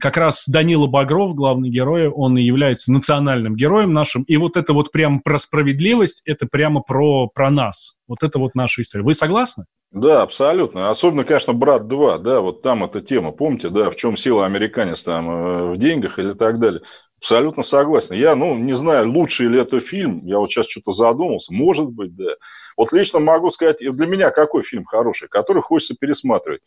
как 0.00 0.16
раз 0.16 0.48
Данила 0.48 0.86
Багров, 0.86 1.34
главный 1.34 1.68
герой, 1.68 2.08
он 2.08 2.38
и 2.38 2.42
является 2.42 2.92
национальным 2.92 3.56
героем 3.56 3.92
нашим. 3.92 4.22
И 4.22 4.38
вот 4.38 4.56
это 4.56 4.72
вот 4.72 4.90
прямо 4.90 5.20
про 5.20 5.38
справедливость, 5.38 6.22
это 6.24 6.46
прямо 6.46 6.80
про, 6.80 7.28
про 7.28 7.50
нас. 7.50 7.97
Вот 8.08 8.22
это 8.22 8.38
вот 8.38 8.54
наша 8.54 8.80
история. 8.80 9.04
Вы 9.04 9.14
согласны? 9.14 9.64
Да, 9.90 10.22
абсолютно. 10.22 10.90
Особенно, 10.90 11.24
конечно, 11.24 11.52
«Брат 11.54 11.82
2», 11.82 12.18
да, 12.18 12.40
вот 12.40 12.62
там 12.62 12.84
эта 12.84 13.00
тема, 13.00 13.32
помните, 13.32 13.70
да, 13.70 13.90
в 13.90 13.96
чем 13.96 14.16
сила 14.16 14.44
американец 14.44 15.02
там, 15.02 15.30
э, 15.30 15.72
в 15.72 15.76
деньгах 15.78 16.18
или 16.18 16.32
так 16.32 16.58
далее. 16.58 16.82
Абсолютно 17.18 17.62
согласен. 17.62 18.14
Я, 18.14 18.36
ну, 18.36 18.56
не 18.56 18.74
знаю, 18.74 19.10
лучший 19.10 19.48
ли 19.48 19.60
это 19.60 19.78
фильм, 19.80 20.20
я 20.24 20.38
вот 20.38 20.50
сейчас 20.50 20.68
что-то 20.68 20.92
задумался, 20.92 21.52
может 21.52 21.86
быть, 21.86 22.14
да. 22.14 22.34
Вот 22.76 22.92
лично 22.92 23.18
могу 23.18 23.48
сказать, 23.50 23.78
для 23.80 24.06
меня 24.06 24.30
какой 24.30 24.62
фильм 24.62 24.84
хороший, 24.84 25.28
который 25.28 25.62
хочется 25.62 25.96
пересматривать. 25.98 26.60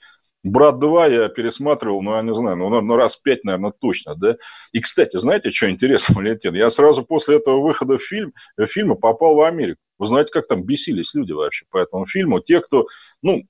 Брат 0.43 0.79
2 0.79 1.07
я 1.07 1.29
пересматривал, 1.29 2.01
ну, 2.01 2.15
я 2.15 2.23
не 2.23 2.33
знаю, 2.33 2.57
ну, 2.57 2.81
ну, 2.81 2.95
раз 2.95 3.15
пять, 3.15 3.43
наверное, 3.43 3.71
точно, 3.79 4.15
да. 4.15 4.37
И, 4.71 4.81
кстати, 4.81 5.17
знаете, 5.17 5.51
что 5.51 5.69
интересно, 5.69 6.15
Валентин? 6.17 6.55
Я 6.55 6.69
сразу 6.71 7.03
после 7.03 7.37
этого 7.37 7.61
выхода 7.61 7.97
в 7.97 8.01
фильм, 8.01 8.33
фильма 8.59 8.95
попал 8.95 9.35
в 9.35 9.41
Америку. 9.41 9.79
Вы 10.01 10.07
знаете, 10.07 10.31
как 10.31 10.47
там 10.47 10.63
бесились 10.63 11.13
люди 11.13 11.31
вообще 11.31 11.65
по 11.69 11.77
этому 11.77 12.07
фильму? 12.07 12.39
Те, 12.39 12.59
кто, 12.59 12.87
ну, 13.21 13.43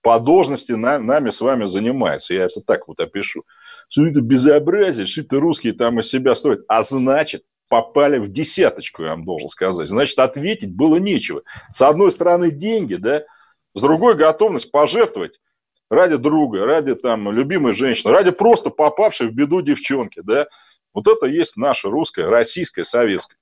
по 0.00 0.18
должности 0.18 0.72
на, 0.72 0.98
нами 0.98 1.28
с 1.28 1.42
вами 1.42 1.66
занимается. 1.66 2.32
Я 2.32 2.44
это 2.44 2.62
так 2.62 2.88
вот 2.88 3.00
опишу. 3.00 3.44
Что 3.90 4.06
это 4.06 4.22
безобразие, 4.22 5.04
что 5.04 5.20
это 5.20 5.38
русские 5.38 5.74
там 5.74 6.00
из 6.00 6.08
себя 6.08 6.34
строят. 6.34 6.64
А 6.68 6.82
значит, 6.82 7.44
попали 7.68 8.16
в 8.16 8.28
десяточку, 8.28 9.02
я 9.02 9.10
вам 9.10 9.26
должен 9.26 9.48
сказать. 9.48 9.88
Значит, 9.88 10.18
ответить 10.18 10.74
было 10.74 10.96
нечего. 10.96 11.42
С 11.70 11.82
одной 11.82 12.10
стороны, 12.12 12.50
деньги, 12.50 12.94
да, 12.94 13.24
с 13.74 13.82
другой 13.82 14.14
готовность 14.14 14.70
пожертвовать 14.70 15.38
ради 15.90 16.16
друга, 16.16 16.64
ради 16.64 16.94
там 16.94 17.30
любимой 17.30 17.74
женщины, 17.74 18.10
ради 18.10 18.30
просто 18.30 18.70
попавшей 18.70 19.28
в 19.28 19.34
беду 19.34 19.60
девчонки, 19.60 20.22
да. 20.24 20.48
Вот 20.94 21.08
это 21.08 21.26
есть 21.26 21.58
наша 21.58 21.90
русская, 21.90 22.26
российская, 22.26 22.84
советская. 22.84 23.36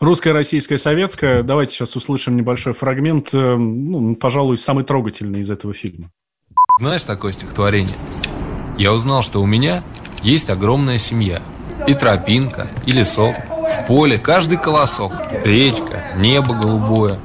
Русская, 0.00 0.32
российская, 0.32 0.78
советская. 0.78 1.42
Давайте 1.42 1.74
сейчас 1.74 1.96
услышим 1.96 2.36
небольшой 2.36 2.72
фрагмент, 2.72 3.34
э, 3.34 3.56
ну, 3.56 4.14
пожалуй, 4.14 4.56
самый 4.56 4.84
трогательный 4.84 5.40
из 5.40 5.50
этого 5.50 5.74
фильма. 5.74 6.12
Знаешь 6.78 7.02
такое 7.02 7.32
стихотворение? 7.32 7.96
Я 8.76 8.92
узнал, 8.92 9.22
что 9.22 9.42
у 9.42 9.46
меня 9.46 9.82
есть 10.22 10.50
огромная 10.50 10.98
семья. 10.98 11.42
И 11.88 11.94
тропинка, 11.94 12.68
и 12.86 12.92
лесок, 12.92 13.34
в 13.36 13.86
поле 13.88 14.18
каждый 14.18 14.58
колосок, 14.58 15.12
речка, 15.44 16.12
небо 16.16 16.54
голубое. 16.54 17.18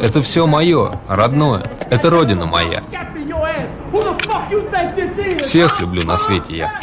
Это 0.00 0.22
все 0.22 0.46
мое, 0.46 0.92
родное, 1.08 1.70
это 1.90 2.08
родина 2.08 2.46
моя. 2.46 2.82
Всех 5.42 5.80
люблю 5.82 6.04
на 6.04 6.16
свете 6.16 6.56
я. 6.56 6.80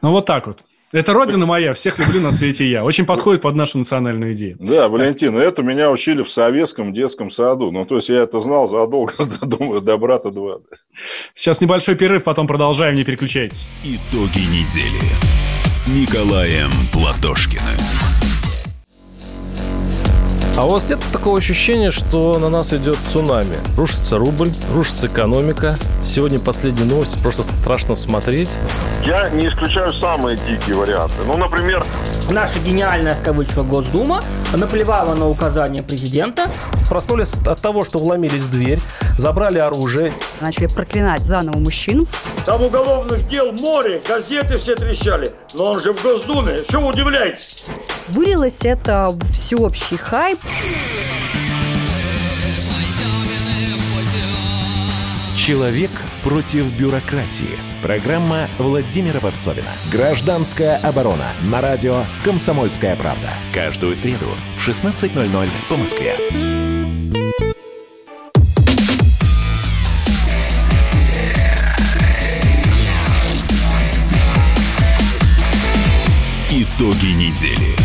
Ну 0.00 0.12
вот 0.12 0.24
так 0.24 0.46
вот. 0.46 0.64
Это 0.94 1.12
родина 1.12 1.44
моя, 1.44 1.72
всех 1.72 1.98
люблю 1.98 2.20
на 2.20 2.30
свете 2.30 2.70
я. 2.70 2.84
Очень 2.84 3.04
подходит 3.04 3.42
под 3.42 3.56
нашу 3.56 3.78
национальную 3.78 4.32
идею. 4.34 4.56
Да, 4.60 4.88
Валентин, 4.88 5.36
это 5.36 5.64
меня 5.64 5.90
учили 5.90 6.22
в 6.22 6.30
советском 6.30 6.92
детском 6.92 7.30
саду. 7.30 7.72
Ну, 7.72 7.84
то 7.84 7.96
есть 7.96 8.10
я 8.10 8.20
это 8.20 8.38
знал 8.38 8.68
задолго, 8.68 9.12
думаю, 9.42 9.80
до 9.80 9.98
брата 9.98 10.30
два. 10.30 10.58
Сейчас 11.34 11.60
небольшой 11.60 11.96
перерыв, 11.96 12.22
потом 12.22 12.46
продолжаем, 12.46 12.94
не 12.94 13.02
переключайтесь. 13.02 13.66
Итоги 13.82 14.38
недели 14.38 15.10
с 15.64 15.88
Николаем 15.88 16.70
Платошкиным. 16.92 17.73
А 20.56 20.64
у 20.64 20.68
вас 20.68 20.88
нет 20.88 21.00
такого 21.12 21.38
ощущения, 21.38 21.90
что 21.90 22.38
на 22.38 22.48
нас 22.48 22.72
идет 22.72 22.96
цунами? 23.12 23.56
Рушится 23.76 24.18
рубль, 24.18 24.52
рушится 24.72 25.08
экономика. 25.08 25.76
Сегодня 26.04 26.38
последние 26.38 26.84
новости, 26.86 27.18
просто 27.18 27.42
страшно 27.42 27.96
смотреть. 27.96 28.50
Я 29.04 29.30
не 29.30 29.48
исключаю 29.48 29.92
самые 29.92 30.36
дикие 30.36 30.76
варианты. 30.76 31.14
Ну, 31.26 31.36
например... 31.36 31.84
Наша 32.30 32.58
гениальная, 32.58 33.14
в 33.14 33.22
кавычках, 33.22 33.66
Госдума 33.66 34.22
наплевала 34.54 35.14
на 35.14 35.28
указания 35.28 35.82
президента. 35.82 36.50
Проснулись 36.88 37.34
от 37.46 37.60
того, 37.60 37.84
что 37.84 37.98
вломились 37.98 38.42
в 38.42 38.50
дверь, 38.50 38.80
забрали 39.18 39.58
оружие. 39.58 40.12
Начали 40.40 40.66
проклинать 40.66 41.20
заново 41.20 41.58
мужчин. 41.58 42.06
Там 42.46 42.62
уголовных 42.62 43.28
дел 43.28 43.52
море, 43.52 44.00
газеты 44.08 44.58
все 44.58 44.74
трещали. 44.74 45.30
Но 45.54 45.72
он 45.72 45.80
же 45.80 45.92
в 45.92 46.02
Госдуме, 46.02 46.64
что 46.68 46.80
вы 46.80 46.88
удивляетесь? 46.88 47.64
Вылилось 48.08 48.58
это 48.62 49.08
в 49.10 49.32
всеобщий 49.32 49.96
хайп. 49.96 50.40
Человек 55.36 55.90
против 56.24 56.64
бюрократии. 56.78 57.58
Программа 57.82 58.48
Владимира 58.58 59.20
Варсовина. 59.20 59.68
Гражданская 59.92 60.78
оборона. 60.78 61.28
На 61.50 61.60
радио 61.60 62.04
«Комсомольская 62.24 62.96
правда». 62.96 63.28
Каждую 63.52 63.94
среду 63.94 64.26
в 64.56 64.66
16.00 64.66 65.48
по 65.68 65.76
Москве. 65.76 66.16
Итоги 76.50 77.12
недели 77.12 77.76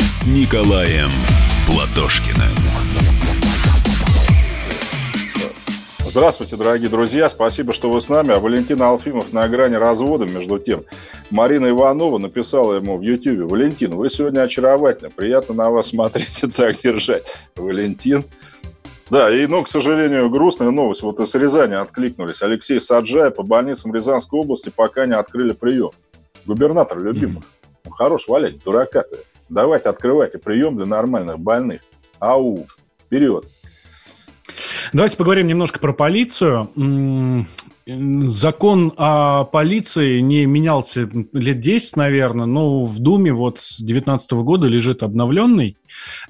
с 0.00 0.26
Николаем 0.26 1.10
Платошкиным. 1.66 2.59
Здравствуйте, 6.10 6.56
дорогие 6.56 6.88
друзья. 6.88 7.28
Спасибо, 7.28 7.72
что 7.72 7.88
вы 7.88 8.00
с 8.00 8.08
нами. 8.08 8.32
А 8.32 8.40
Валентин 8.40 8.82
Алфимов 8.82 9.32
на 9.32 9.48
грани 9.48 9.76
развода. 9.76 10.26
Между 10.26 10.58
тем, 10.58 10.84
Марина 11.30 11.70
Иванова 11.70 12.18
написала 12.18 12.74
ему 12.74 12.98
в 12.98 13.02
Ютьюбе. 13.02 13.44
Валентин, 13.44 13.92
вы 13.92 14.08
сегодня 14.08 14.40
очаровательны. 14.40 15.10
Приятно 15.10 15.54
на 15.54 15.70
вас 15.70 15.90
смотреть 15.90 16.42
и 16.42 16.48
так 16.48 16.76
держать. 16.78 17.26
Валентин. 17.54 18.24
Да, 19.08 19.30
и, 19.30 19.46
ну, 19.46 19.62
к 19.62 19.68
сожалению, 19.68 20.28
грустная 20.30 20.70
новость. 20.70 21.02
Вот 21.02 21.20
из 21.20 21.32
Рязани 21.36 21.74
откликнулись. 21.74 22.42
Алексей 22.42 22.80
Саджай 22.80 23.30
по 23.30 23.44
больницам 23.44 23.94
Рязанской 23.94 24.40
области 24.40 24.72
пока 24.74 25.06
не 25.06 25.14
открыли 25.14 25.52
прием. 25.52 25.92
Губернатор 26.44 26.98
любимых. 26.98 27.44
Mm-hmm. 27.44 27.80
Ну, 27.84 27.90
хорош 27.92 28.26
валять, 28.26 28.60
дурака-то. 28.64 29.16
Давайте 29.48 29.90
открывайте 29.90 30.38
прием 30.38 30.74
для 30.74 30.86
нормальных 30.86 31.38
больных. 31.38 31.82
Ау, 32.18 32.66
вперед. 32.98 33.44
Давайте 34.92 35.16
поговорим 35.16 35.46
немножко 35.46 35.78
про 35.78 35.92
полицию. 35.92 36.68
Закон 37.86 38.92
о 38.96 39.44
полиции 39.44 40.20
не 40.20 40.46
менялся 40.46 41.08
лет 41.32 41.60
10, 41.60 41.96
наверное, 41.96 42.46
но 42.46 42.82
в 42.82 42.98
Думе 42.98 43.32
вот 43.32 43.58
с 43.58 43.78
2019 43.78 44.32
года 44.32 44.66
лежит 44.66 45.02
обновленный. 45.02 45.76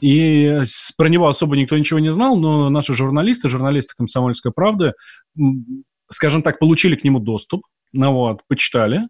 И 0.00 0.62
про 0.96 1.08
него 1.08 1.28
особо 1.28 1.56
никто 1.56 1.76
ничего 1.76 1.98
не 1.98 2.10
знал, 2.10 2.36
но 2.36 2.70
наши 2.70 2.94
журналисты, 2.94 3.48
журналисты 3.48 3.94
«Комсомольской 3.96 4.52
правды», 4.52 4.92
скажем 6.10 6.42
так, 6.42 6.58
получили 6.58 6.96
к 6.96 7.04
нему 7.04 7.18
доступ, 7.18 7.62
ну 7.92 8.12
вот, 8.12 8.40
почитали, 8.48 9.08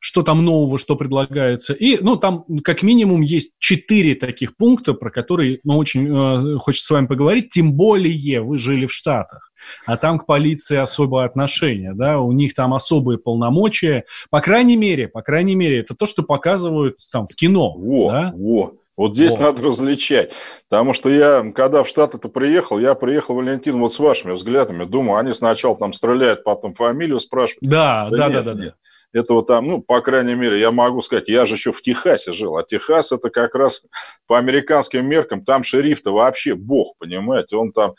что 0.00 0.22
там 0.22 0.44
нового, 0.44 0.78
что 0.78 0.96
предлагается. 0.96 1.72
И, 1.72 1.98
ну, 2.00 2.16
там 2.16 2.44
как 2.64 2.82
минимум 2.82 3.20
есть 3.20 3.52
четыре 3.58 4.14
таких 4.14 4.56
пункта, 4.56 4.94
про 4.94 5.10
которые, 5.10 5.60
ну, 5.64 5.76
очень 5.76 6.06
э, 6.06 6.58
хочется 6.58 6.86
с 6.86 6.90
вами 6.90 7.06
поговорить, 7.06 7.48
тем 7.48 7.74
более 7.74 8.40
вы 8.40 8.58
жили 8.58 8.86
в 8.86 8.92
Штатах, 8.92 9.50
а 9.86 9.96
там 9.96 10.18
к 10.18 10.26
полиции 10.26 10.76
особое 10.76 11.26
отношение, 11.26 11.92
да, 11.94 12.20
у 12.20 12.32
них 12.32 12.54
там 12.54 12.74
особые 12.74 13.18
полномочия, 13.18 14.04
по 14.30 14.40
крайней 14.40 14.76
мере, 14.76 15.08
по 15.08 15.22
крайней 15.22 15.54
мере, 15.54 15.80
это 15.80 15.94
то, 15.94 16.06
что 16.06 16.22
показывают 16.22 16.98
там 17.12 17.26
в 17.26 17.34
кино. 17.34 17.74
Во, 17.76 18.10
да? 18.10 18.32
во. 18.36 18.74
Вот 18.96 19.14
здесь 19.14 19.32
вот. 19.32 19.40
надо 19.40 19.62
различать. 19.62 20.32
Потому 20.70 20.94
что 20.94 21.10
я, 21.10 21.44
когда 21.54 21.82
в 21.82 21.88
Штаты-то 21.88 22.28
приехал, 22.28 22.78
я 22.78 22.94
приехал, 22.94 23.34
Валентин, 23.34 23.78
вот 23.78 23.92
с 23.92 23.98
вашими 23.98 24.32
взглядами. 24.32 24.84
Думаю, 24.84 25.18
они 25.18 25.32
сначала 25.32 25.76
там 25.76 25.92
стреляют, 25.92 26.44
потом 26.44 26.72
фамилию 26.72 27.20
спрашивают. 27.20 27.68
Да, 27.68 28.08
да, 28.10 28.16
да, 28.16 28.28
нет, 28.28 28.44
да, 28.44 28.54
да. 28.54 28.64
Нет 28.64 28.74
этого 29.12 29.44
там, 29.44 29.66
ну, 29.66 29.80
по 29.80 30.00
крайней 30.00 30.34
мере, 30.34 30.58
я 30.58 30.70
могу 30.70 31.00
сказать, 31.00 31.28
я 31.28 31.46
же 31.46 31.54
еще 31.54 31.72
в 31.72 31.82
Техасе 31.82 32.32
жил, 32.32 32.56
а 32.56 32.64
Техас 32.64 33.12
это 33.12 33.30
как 33.30 33.54
раз 33.54 33.84
по 34.26 34.38
американским 34.38 35.06
меркам, 35.06 35.44
там 35.44 35.62
шериф-то 35.62 36.12
вообще 36.12 36.54
бог, 36.54 36.94
понимаете, 36.98 37.56
он 37.56 37.70
там, 37.72 37.92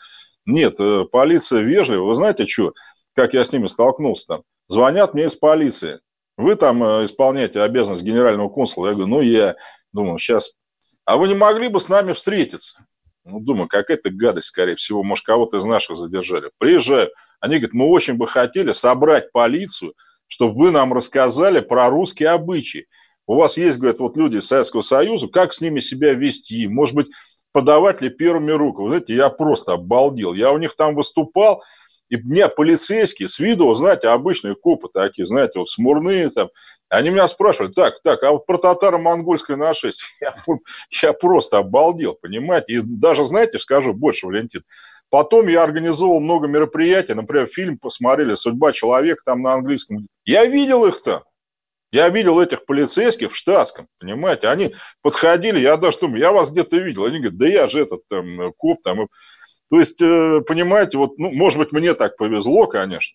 нет, 0.46 0.76
э, 0.78 1.04
полиция 1.10 1.60
вежливая, 1.60 2.06
вы 2.06 2.14
знаете, 2.14 2.46
что, 2.46 2.72
как 3.14 3.34
я 3.34 3.44
с 3.44 3.52
ними 3.52 3.66
столкнулся 3.66 4.26
там, 4.28 4.42
звонят 4.68 5.14
мне 5.14 5.24
из 5.24 5.36
полиции, 5.36 6.00
вы 6.36 6.54
там 6.54 6.82
э, 6.84 7.04
исполняете 7.04 7.62
обязанность 7.62 8.04
генерального 8.04 8.48
консула, 8.48 8.88
я 8.88 8.92
говорю, 8.92 9.08
ну, 9.08 9.20
я 9.20 9.56
думаю, 9.92 10.18
сейчас, 10.18 10.52
а 11.04 11.16
вы 11.16 11.28
не 11.28 11.34
могли 11.34 11.68
бы 11.68 11.80
с 11.80 11.88
нами 11.88 12.12
встретиться? 12.12 12.84
Ну, 13.24 13.40
думаю, 13.40 13.68
какая-то 13.68 14.10
гадость, 14.10 14.48
скорее 14.48 14.76
всего, 14.76 15.02
может, 15.02 15.24
кого-то 15.24 15.58
из 15.58 15.64
наших 15.66 15.96
задержали. 15.96 16.50
Приезжаю, 16.58 17.10
они 17.40 17.56
говорят, 17.56 17.74
мы 17.74 17.86
очень 17.86 18.14
бы 18.14 18.26
хотели 18.26 18.72
собрать 18.72 19.32
полицию, 19.32 19.94
чтобы 20.28 20.54
вы 20.54 20.70
нам 20.70 20.92
рассказали 20.92 21.60
про 21.60 21.88
русские 21.90 22.28
обычаи. 22.30 22.86
У 23.26 23.34
вас 23.34 23.58
есть, 23.58 23.78
говорят, 23.78 23.98
вот 23.98 24.16
люди 24.16 24.36
из 24.36 24.46
Советского 24.46 24.80
Союза, 24.80 25.28
как 25.28 25.52
с 25.52 25.60
ними 25.60 25.80
себя 25.80 26.14
вести, 26.14 26.68
может 26.68 26.94
быть, 26.94 27.08
подавать 27.52 28.00
ли 28.00 28.08
первыми 28.08 28.52
руку. 28.52 28.84
Вы 28.84 28.88
знаете, 28.90 29.14
я 29.14 29.30
просто 29.30 29.72
обалдел. 29.72 30.34
Я 30.34 30.52
у 30.52 30.58
них 30.58 30.76
там 30.76 30.94
выступал, 30.94 31.62
и 32.08 32.16
мне 32.16 32.48
полицейские 32.48 33.28
с 33.28 33.38
виду, 33.38 33.72
знаете, 33.74 34.08
обычные 34.08 34.54
копы 34.54 34.88
такие, 34.92 35.26
знаете, 35.26 35.58
вот 35.58 35.68
смурные 35.68 36.30
там, 36.30 36.48
они 36.88 37.10
меня 37.10 37.26
спрашивали, 37.26 37.70
так, 37.70 38.00
так, 38.02 38.22
а 38.22 38.32
вот 38.32 38.46
про 38.46 38.56
татаро-монгольское 38.56 39.56
нашествие, 39.56 40.10
я, 40.20 40.34
я 41.02 41.12
просто 41.12 41.58
обалдел, 41.58 42.14
понимаете, 42.14 42.74
и 42.74 42.80
даже, 42.82 43.24
знаете, 43.24 43.58
скажу 43.58 43.92
больше, 43.92 44.26
Валентин, 44.26 44.62
Потом 45.10 45.48
я 45.48 45.62
организовал 45.62 46.20
много 46.20 46.48
мероприятий, 46.48 47.14
например, 47.14 47.46
фильм 47.46 47.78
посмотрели 47.78 48.34
«Судьба 48.34 48.72
человека» 48.72 49.22
там 49.24 49.42
на 49.42 49.54
английском. 49.54 50.06
Я 50.24 50.44
видел 50.44 50.84
их 50.84 51.02
там. 51.02 51.22
Я 51.90 52.10
видел 52.10 52.38
этих 52.38 52.66
полицейских 52.66 53.32
в 53.32 53.36
штатском, 53.36 53.88
понимаете, 53.98 54.48
они 54.48 54.74
подходили, 55.00 55.58
я 55.58 55.78
даже 55.78 55.98
думаю, 55.98 56.20
я 56.20 56.32
вас 56.32 56.50
где-то 56.50 56.76
видел. 56.76 57.06
Они 57.06 57.18
говорят, 57.18 57.38
да 57.38 57.46
я 57.46 57.66
же 57.66 57.80
этот 57.80 58.06
там, 58.08 58.52
коп 58.58 58.82
там. 58.82 59.08
То 59.70 59.78
есть, 59.78 60.02
э, 60.02 60.40
понимаете, 60.46 60.98
вот, 60.98 61.18
ну, 61.18 61.30
может 61.30 61.58
быть, 61.58 61.72
мне 61.72 61.94
так 61.94 62.18
повезло, 62.18 62.66
конечно, 62.66 63.14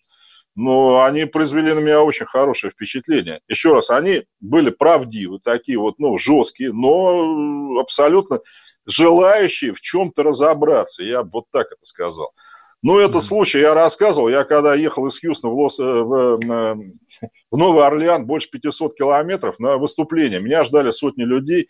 но 0.56 1.04
они 1.04 1.24
произвели 1.24 1.72
на 1.72 1.80
меня 1.80 2.02
очень 2.02 2.26
хорошее 2.26 2.72
впечатление. 2.72 3.40
Еще 3.48 3.72
раз, 3.72 3.90
они 3.90 4.24
были 4.40 4.70
правдивы, 4.70 5.38
такие 5.38 5.78
вот, 5.78 5.98
ну, 5.98 6.18
жесткие, 6.18 6.72
но 6.72 7.78
абсолютно 7.78 8.40
желающие 8.86 9.72
в 9.72 9.80
чем-то 9.80 10.22
разобраться. 10.22 11.02
Я 11.02 11.22
вот 11.22 11.44
так 11.50 11.66
это 11.66 11.84
сказал. 11.84 12.32
Ну, 12.82 12.98
этот 12.98 13.16
mm-hmm. 13.16 13.26
случай 13.26 13.60
я 13.60 13.72
рассказывал. 13.72 14.28
Я 14.28 14.44
когда 14.44 14.74
ехал 14.74 15.06
из 15.06 15.18
Хьюстона 15.18 15.54
в, 15.54 15.56
Лос, 15.56 15.80
э, 15.80 15.84
в, 15.84 16.36
в 16.36 17.56
Новый 17.56 17.86
Орлеан, 17.86 18.26
больше 18.26 18.50
500 18.50 18.94
километров 18.94 19.58
на 19.58 19.78
выступление. 19.78 20.40
Меня 20.40 20.64
ждали 20.64 20.90
сотни 20.90 21.22
людей. 21.22 21.68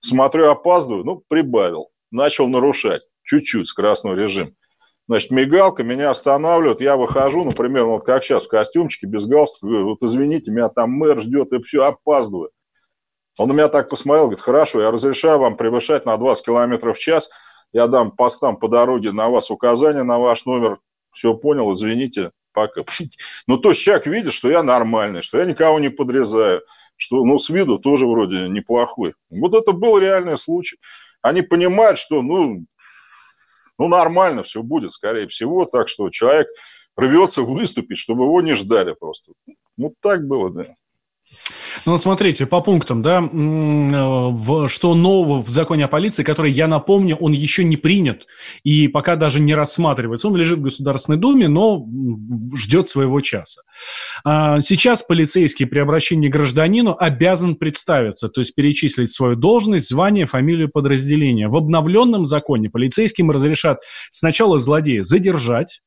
Смотрю, 0.00 0.48
опаздываю. 0.50 1.04
Ну, 1.04 1.22
прибавил. 1.28 1.90
Начал 2.10 2.48
нарушать. 2.48 3.02
Чуть-чуть 3.22 3.68
скоростной 3.68 4.16
режим. 4.16 4.56
Значит, 5.08 5.30
мигалка, 5.30 5.84
меня 5.84 6.10
останавливают, 6.10 6.80
я 6.80 6.96
выхожу, 6.96 7.44
например, 7.44 7.84
вот 7.84 8.04
как 8.04 8.24
сейчас, 8.24 8.44
в 8.44 8.48
костюмчике, 8.48 9.06
без 9.06 9.24
галстука, 9.26 9.84
вот 9.84 10.02
извините, 10.02 10.50
меня 10.50 10.68
там 10.68 10.90
мэр 10.90 11.20
ждет, 11.20 11.52
и 11.52 11.62
все, 11.62 11.84
опаздываю. 11.84 12.50
Он 13.38 13.48
на 13.48 13.52
меня 13.52 13.68
так 13.68 13.88
посмотрел, 13.88 14.24
говорит, 14.24 14.40
хорошо, 14.40 14.80
я 14.80 14.90
разрешаю 14.90 15.38
вам 15.38 15.56
превышать 15.56 16.06
на 16.06 16.16
20 16.16 16.46
километров 16.46 16.96
в 16.96 17.00
час, 17.00 17.30
я 17.72 17.86
дам 17.86 18.10
постам 18.10 18.56
по 18.56 18.68
дороге 18.68 19.12
на 19.12 19.28
вас 19.28 19.50
указания 19.50 20.02
на 20.02 20.18
ваш 20.18 20.46
номер, 20.46 20.78
все 21.12 21.34
понял, 21.34 21.72
извините, 21.72 22.30
пока. 22.52 22.82
Ну, 23.46 23.58
то 23.58 23.70
есть 23.70 23.82
человек 23.82 24.06
видит, 24.06 24.32
что 24.32 24.50
я 24.50 24.62
нормальный, 24.62 25.22
что 25.22 25.38
я 25.38 25.44
никого 25.44 25.78
не 25.78 25.90
подрезаю, 25.90 26.62
что, 26.96 27.24
ну, 27.24 27.38
с 27.38 27.50
виду 27.50 27.78
тоже 27.78 28.06
вроде 28.06 28.48
неплохой. 28.48 29.14
Вот 29.30 29.54
это 29.54 29.72
был 29.72 29.98
реальный 29.98 30.38
случай. 30.38 30.78
Они 31.20 31.42
понимают, 31.42 31.98
что, 31.98 32.22
ну, 32.22 32.64
ну, 33.78 33.88
нормально 33.88 34.42
все 34.42 34.62
будет, 34.62 34.92
скорее 34.92 35.26
всего, 35.28 35.66
так 35.66 35.88
что 35.88 36.08
человек 36.08 36.48
рвется 36.96 37.42
выступить, 37.42 37.98
чтобы 37.98 38.24
его 38.24 38.40
не 38.40 38.54
ждали 38.54 38.94
просто. 38.94 39.32
Ну, 39.76 39.94
так 40.00 40.26
было, 40.26 40.50
да. 40.50 40.76
Ну, 41.84 41.98
смотрите, 41.98 42.46
по 42.46 42.60
пунктам, 42.60 43.02
да, 43.02 43.20
в, 43.20 44.68
что 44.68 44.94
нового 44.94 45.42
в 45.42 45.48
законе 45.48 45.84
о 45.84 45.88
полиции, 45.88 46.22
который, 46.22 46.50
я 46.52 46.68
напомню, 46.68 47.16
он 47.16 47.32
еще 47.32 47.64
не 47.64 47.76
принят 47.76 48.26
и 48.64 48.88
пока 48.88 49.16
даже 49.16 49.40
не 49.40 49.54
рассматривается. 49.54 50.28
Он 50.28 50.36
лежит 50.36 50.58
в 50.58 50.62
Государственной 50.62 51.18
Думе, 51.18 51.48
но 51.48 51.86
ждет 52.54 52.88
своего 52.88 53.20
часа. 53.20 53.62
А, 54.24 54.60
сейчас 54.60 55.02
полицейский 55.02 55.66
при 55.66 55.80
обращении 55.80 56.28
к 56.28 56.32
гражданину 56.32 56.96
обязан 56.98 57.56
представиться, 57.56 58.28
то 58.28 58.40
есть 58.40 58.54
перечислить 58.54 59.10
свою 59.10 59.36
должность, 59.36 59.88
звание, 59.88 60.26
фамилию 60.26 60.70
подразделения. 60.70 61.48
В 61.48 61.56
обновленном 61.56 62.24
законе 62.24 62.70
полицейским 62.70 63.30
разрешат 63.30 63.80
сначала 64.10 64.58
злодея 64.58 65.02
задержать, 65.02 65.80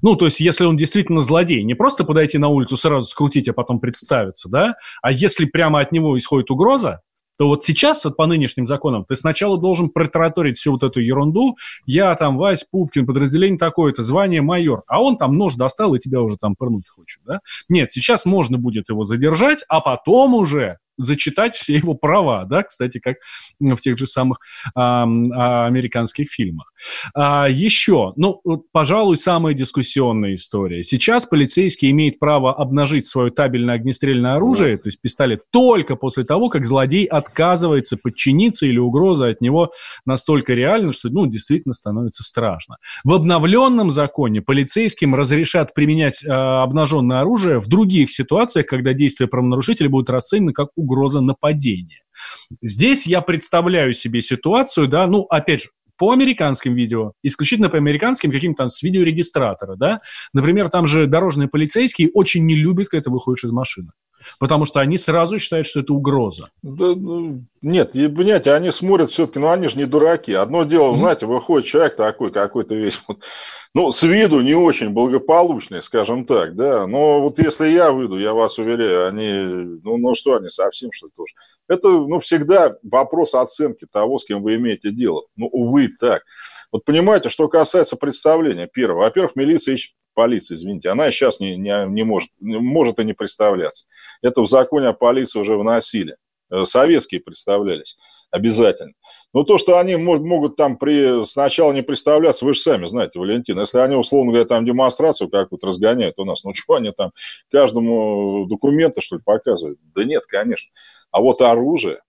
ну, 0.00 0.16
то 0.16 0.26
есть, 0.26 0.40
если 0.40 0.64
он 0.64 0.76
действительно 0.76 1.20
злодей, 1.20 1.62
не 1.62 1.74
просто 1.74 2.04
подойти 2.04 2.38
на 2.38 2.48
улицу, 2.48 2.76
сразу 2.76 3.06
скрутить, 3.06 3.48
а 3.48 3.52
потом 3.52 3.80
представиться, 3.80 4.48
да, 4.48 4.74
а 5.02 5.12
если 5.12 5.44
прямо 5.44 5.80
от 5.80 5.92
него 5.92 6.16
исходит 6.16 6.50
угроза, 6.50 7.00
то 7.38 7.48
вот 7.48 7.64
сейчас 7.64 8.04
вот 8.04 8.16
по 8.16 8.26
нынешним 8.26 8.66
законам 8.66 9.04
ты 9.04 9.16
сначала 9.16 9.58
должен 9.58 9.88
протараторить 9.88 10.56
всю 10.56 10.72
вот 10.72 10.82
эту 10.82 11.00
ерунду. 11.00 11.56
Я 11.86 12.14
там 12.14 12.36
Вась 12.36 12.64
Пупкин, 12.64 13.06
подразделение 13.06 13.58
такое-то, 13.58 14.02
звание 14.02 14.42
майор. 14.42 14.82
А 14.86 15.02
он 15.02 15.16
там 15.16 15.32
нож 15.32 15.54
достал 15.54 15.94
и 15.94 15.98
тебя 15.98 16.20
уже 16.20 16.36
там 16.36 16.54
пырнуть 16.54 16.88
хочет, 16.88 17.22
да? 17.24 17.40
Нет, 17.68 17.90
сейчас 17.90 18.26
можно 18.26 18.58
будет 18.58 18.90
его 18.90 19.04
задержать, 19.04 19.64
а 19.68 19.80
потом 19.80 20.34
уже 20.34 20.78
зачитать 20.98 21.54
все 21.54 21.76
его 21.76 21.94
права, 21.94 22.44
да, 22.44 22.62
кстати, 22.62 22.98
как 22.98 23.16
в 23.60 23.76
тех 23.80 23.98
же 23.98 24.06
самых 24.06 24.38
а, 24.74 25.04
американских 25.66 26.28
фильмах. 26.30 26.72
А, 27.14 27.48
еще, 27.48 28.12
ну, 28.16 28.40
вот, 28.44 28.62
пожалуй, 28.72 29.16
самая 29.16 29.54
дискуссионная 29.54 30.34
история. 30.34 30.82
Сейчас 30.82 31.26
полицейский 31.26 31.90
имеет 31.90 32.18
право 32.18 32.54
обнажить 32.54 33.06
свое 33.06 33.30
табельное 33.30 33.76
огнестрельное 33.76 34.34
оружие, 34.34 34.76
то 34.76 34.88
есть 34.88 35.00
пистолет, 35.00 35.42
только 35.50 35.96
после 35.96 36.24
того, 36.24 36.48
как 36.48 36.64
злодей 36.64 37.04
отказывается 37.04 37.96
подчиниться 37.96 38.66
или 38.66 38.78
угроза 38.78 39.28
от 39.28 39.40
него 39.40 39.72
настолько 40.06 40.52
реальна, 40.54 40.92
что, 40.92 41.08
ну, 41.08 41.26
действительно 41.26 41.74
становится 41.74 42.22
страшно. 42.22 42.76
В 43.04 43.12
обновленном 43.12 43.90
законе 43.90 44.40
полицейским 44.40 45.14
разрешат 45.14 45.74
применять 45.74 46.24
а, 46.26 46.62
обнаженное 46.62 47.20
оружие 47.20 47.60
в 47.60 47.66
других 47.68 48.10
ситуациях, 48.10 48.66
когда 48.66 48.92
действия 48.92 49.26
правонарушителя 49.26 49.88
будут 49.88 50.10
расценены 50.10 50.52
как 50.52 50.68
угроза 50.82 51.20
нападения. 51.20 52.02
Здесь 52.60 53.06
я 53.06 53.20
представляю 53.20 53.92
себе 53.92 54.20
ситуацию, 54.20 54.88
да, 54.88 55.06
ну, 55.06 55.22
опять 55.22 55.62
же, 55.62 55.68
по 55.96 56.12
американским 56.12 56.74
видео, 56.74 57.12
исключительно 57.22 57.68
по 57.68 57.76
американским, 57.76 58.32
каким-то 58.32 58.64
там 58.64 58.68
с 58.68 58.82
видеорегистратора, 58.82 59.76
да. 59.76 59.98
Например, 60.32 60.68
там 60.68 60.86
же 60.86 61.06
дорожные 61.06 61.48
полицейские 61.48 62.10
очень 62.12 62.44
не 62.44 62.56
любят, 62.56 62.88
когда 62.88 63.04
ты 63.04 63.10
выходишь 63.10 63.44
из 63.44 63.52
машины. 63.52 63.92
Потому 64.38 64.64
что 64.64 64.80
они 64.80 64.96
сразу 64.96 65.38
считают, 65.38 65.66
что 65.66 65.80
это 65.80 65.92
угроза. 65.92 66.50
Да, 66.62 66.94
ну, 66.94 67.44
нет, 67.60 67.94
и, 67.94 68.08
понимаете, 68.08 68.52
они 68.52 68.70
смотрят 68.70 69.10
все-таки, 69.10 69.38
ну 69.38 69.50
они 69.50 69.68
же 69.68 69.78
не 69.78 69.84
дураки. 69.84 70.32
Одно 70.32 70.64
дело, 70.64 70.96
знаете, 70.96 71.26
выходит 71.26 71.66
человек 71.68 71.96
такой, 71.96 72.32
какой-то 72.32 72.74
весь, 72.74 73.00
вот, 73.06 73.18
ну, 73.74 73.90
с 73.90 74.02
виду 74.02 74.40
не 74.40 74.54
очень 74.54 74.90
благополучный, 74.90 75.80
скажем 75.82 76.24
так, 76.24 76.56
да. 76.56 76.86
Но 76.86 77.22
вот 77.22 77.38
если 77.38 77.68
я 77.68 77.92
выйду, 77.92 78.18
я 78.18 78.32
вас 78.32 78.58
уверяю, 78.58 79.06
они, 79.08 79.78
ну, 79.82 79.96
ну 79.96 80.14
что 80.14 80.36
они, 80.36 80.48
совсем 80.48 80.90
что 80.92 81.06
ли 81.06 81.12
тоже. 81.16 81.34
Это, 81.68 81.88
ну, 81.88 82.18
всегда 82.18 82.74
вопрос 82.82 83.34
оценки 83.34 83.86
того, 83.90 84.18
с 84.18 84.24
кем 84.24 84.42
вы 84.42 84.56
имеете 84.56 84.90
дело. 84.90 85.22
Ну, 85.36 85.46
увы, 85.46 85.88
так. 86.00 86.22
Вот 86.72 86.84
понимаете, 86.84 87.28
что 87.28 87.48
касается 87.48 87.96
представления, 87.96 88.66
первое. 88.66 89.04
Во-первых, 89.04 89.36
милиция 89.36 89.76
ищет 90.12 90.14
полиция, 90.14 90.56
извините, 90.56 90.90
она 90.90 91.10
сейчас 91.10 91.40
не, 91.40 91.56
не, 91.56 91.86
не 91.88 92.04
может, 92.04 92.30
может 92.40 92.98
и 92.98 93.04
не 93.04 93.12
представляться. 93.12 93.86
Это 94.22 94.42
в 94.42 94.46
законе 94.46 94.88
о 94.88 94.92
полиции 94.92 95.38
уже 95.38 95.56
вносили. 95.56 96.16
Э, 96.50 96.64
советские 96.64 97.20
представлялись 97.20 97.96
обязательно. 98.30 98.92
Но 99.34 99.42
то, 99.42 99.58
что 99.58 99.78
они 99.78 99.96
могут 99.96 100.56
там 100.56 100.78
при, 100.78 101.22
сначала 101.24 101.72
не 101.72 101.82
представляться, 101.82 102.44
вы 102.46 102.54
же 102.54 102.60
сами 102.60 102.86
знаете, 102.86 103.18
Валентин, 103.18 103.60
если 103.60 103.78
они, 103.78 103.94
условно 103.94 104.32
говоря, 104.32 104.46
там 104.46 104.64
демонстрацию 104.64 105.28
какую-то 105.28 105.66
разгоняют 105.66 106.18
у 106.18 106.24
нас, 106.24 106.42
ну 106.44 106.54
что 106.54 106.74
они 106.74 106.92
там 106.92 107.12
каждому 107.50 108.46
документы, 108.46 109.02
что 109.02 109.16
ли, 109.16 109.22
показывают? 109.24 109.78
Да 109.94 110.04
нет, 110.04 110.24
конечно. 110.26 110.72
А 111.10 111.20
вот 111.20 111.42
оружие, 111.42 112.00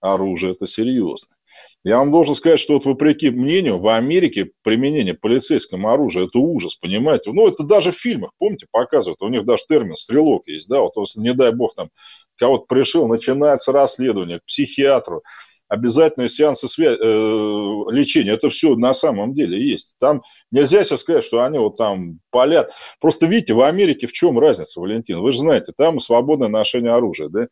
оружие 0.00 0.52
это 0.52 0.66
серьезно. 0.66 1.34
Я 1.84 1.98
вам 1.98 2.12
должен 2.12 2.34
сказать, 2.34 2.60
что 2.60 2.74
вот 2.74 2.84
вопреки 2.84 3.30
мнению, 3.30 3.78
в 3.78 3.88
Америке 3.88 4.50
применение 4.62 5.14
полицейского 5.14 5.92
оружия– 5.92 6.24
это 6.26 6.38
ужас, 6.38 6.76
понимаете? 6.76 7.32
Ну, 7.32 7.48
это 7.48 7.64
даже 7.64 7.90
в 7.90 7.96
фильмах, 7.96 8.30
помните, 8.38 8.66
показывают, 8.70 9.20
у 9.20 9.28
них 9.28 9.44
даже 9.44 9.64
термин 9.68 9.96
«стрелок» 9.96 10.46
есть, 10.46 10.68
да, 10.68 10.80
вот 10.80 10.92
если, 10.96 11.20
не 11.20 11.34
дай 11.34 11.52
бог, 11.52 11.74
там 11.74 11.88
кого-то 12.36 12.66
пришел, 12.68 13.08
начинается 13.08 13.72
расследование 13.72 14.38
к 14.38 14.44
психиатру, 14.44 15.22
обязательные 15.72 16.28
сеансы 16.28 16.68
свя... 16.68 16.90
э, 16.92 16.94
лечения. 16.94 18.32
Это 18.32 18.50
все 18.50 18.76
на 18.76 18.92
самом 18.92 19.32
деле 19.32 19.58
есть. 19.58 19.94
Там 19.98 20.22
нельзя 20.50 20.84
сейчас 20.84 21.00
сказать, 21.00 21.24
что 21.24 21.42
они 21.42 21.58
вот 21.58 21.78
там 21.78 22.18
палят. 22.30 22.70
Просто 23.00 23.26
видите, 23.26 23.54
в 23.54 23.62
Америке 23.62 24.06
в 24.06 24.12
чем 24.12 24.38
разница, 24.38 24.80
Валентин? 24.80 25.20
Вы 25.20 25.32
же 25.32 25.38
знаете, 25.38 25.72
там 25.74 25.98
свободное 25.98 26.48
ношение 26.48 26.92
оружия, 26.92 27.28
да? 27.30 27.46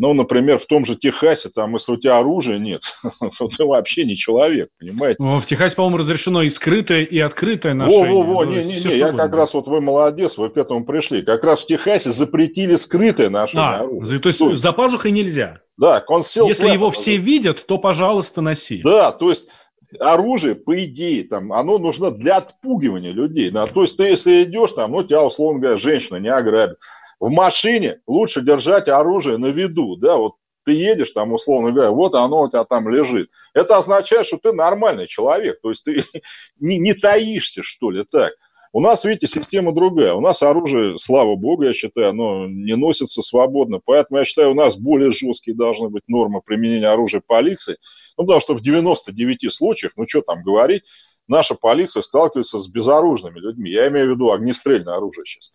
Ну, 0.00 0.14
например, 0.14 0.56
в 0.58 0.64
том 0.64 0.86
же 0.86 0.96
Техасе, 0.96 1.50
там, 1.50 1.74
если 1.74 1.92
у 1.92 1.96
тебя 1.98 2.16
оружия 2.16 2.58
нет, 2.58 2.80
ты 3.58 3.64
вообще 3.66 4.04
не 4.04 4.16
человек, 4.16 4.70
понимаете? 4.78 5.16
Ну, 5.18 5.38
в 5.38 5.44
Техасе, 5.44 5.76
по-моему, 5.76 5.98
разрешено 5.98 6.40
и 6.40 6.48
скрытое, 6.48 7.02
и 7.02 7.18
открытое 7.18 7.74
ношение. 7.74 8.10
Во-во-во, 8.10 8.46
не-не-не, 8.46 8.96
я 8.96 9.12
как 9.12 9.34
раз, 9.34 9.52
вот 9.52 9.68
вы 9.68 9.82
молодец, 9.82 10.38
вы 10.38 10.48
к 10.48 10.56
этому 10.56 10.86
пришли. 10.86 11.20
Как 11.20 11.44
раз 11.44 11.60
в 11.60 11.66
Техасе 11.66 12.12
запретили 12.12 12.76
скрытое 12.76 13.28
ношение 13.28 13.62
а, 13.62 13.80
оружия. 13.80 14.18
То 14.20 14.28
есть, 14.30 14.38
то 14.38 14.48
есть 14.48 14.60
за 14.62 14.72
пазухой 14.72 15.10
нельзя? 15.10 15.58
Да, 15.76 16.00
консил 16.00 16.48
Если 16.48 16.70
его 16.70 16.90
все 16.90 17.16
видят, 17.16 17.66
то, 17.66 17.76
пожалуйста, 17.76 18.40
носи. 18.40 18.80
Да, 18.82 19.12
то 19.12 19.28
есть 19.28 19.50
оружие, 19.98 20.54
по 20.54 20.82
идее, 20.82 21.24
там, 21.24 21.52
оно 21.52 21.76
нужно 21.76 22.10
для 22.10 22.38
отпугивания 22.38 23.12
людей. 23.12 23.50
Да? 23.50 23.66
То 23.66 23.82
есть 23.82 23.98
ты, 23.98 24.04
если 24.04 24.44
идешь, 24.44 24.72
там, 24.72 24.92
ну, 24.92 25.02
тебя, 25.02 25.22
условно 25.22 25.60
говоря, 25.60 25.76
женщина 25.76 26.16
не 26.16 26.28
ограбит 26.28 26.78
в 27.20 27.30
машине 27.30 28.00
лучше 28.06 28.40
держать 28.40 28.88
оружие 28.88 29.36
на 29.36 29.46
виду, 29.46 29.96
да, 29.96 30.16
вот 30.16 30.34
ты 30.64 30.72
едешь 30.72 31.12
там, 31.12 31.32
условно 31.32 31.72
говоря, 31.72 31.90
вот 31.90 32.14
оно 32.14 32.42
у 32.42 32.48
тебя 32.48 32.64
там 32.64 32.88
лежит. 32.88 33.30
Это 33.54 33.76
означает, 33.76 34.26
что 34.26 34.38
ты 34.38 34.52
нормальный 34.52 35.06
человек, 35.06 35.60
то 35.60 35.68
есть 35.68 35.84
ты 35.84 36.02
не, 36.60 36.78
не 36.78 36.94
таишься, 36.94 37.62
что 37.62 37.90
ли, 37.90 38.04
так. 38.10 38.32
У 38.72 38.80
нас, 38.80 39.04
видите, 39.04 39.26
система 39.26 39.72
другая. 39.72 40.14
У 40.14 40.20
нас 40.20 40.44
оружие, 40.44 40.96
слава 40.96 41.34
богу, 41.34 41.64
я 41.64 41.72
считаю, 41.72 42.10
оно 42.10 42.46
не 42.46 42.76
носится 42.76 43.20
свободно. 43.20 43.80
Поэтому 43.84 44.20
я 44.20 44.24
считаю, 44.24 44.52
у 44.52 44.54
нас 44.54 44.76
более 44.76 45.10
жесткие 45.10 45.56
должны 45.56 45.88
быть 45.88 46.04
нормы 46.06 46.40
применения 46.40 46.86
оружия 46.86 47.20
полиции. 47.20 47.78
Ну, 48.16 48.24
потому 48.24 48.40
что 48.40 48.54
в 48.54 48.60
99 48.60 49.52
случаях, 49.52 49.94
ну, 49.96 50.04
что 50.06 50.22
там 50.22 50.44
говорить, 50.44 50.84
наша 51.26 51.56
полиция 51.56 52.02
сталкивается 52.02 52.58
с 52.58 52.68
безоружными 52.68 53.40
людьми. 53.40 53.72
Я 53.72 53.88
имею 53.88 54.06
в 54.06 54.10
виду 54.10 54.30
огнестрельное 54.30 54.94
оружие 54.94 55.24
сейчас. 55.24 55.50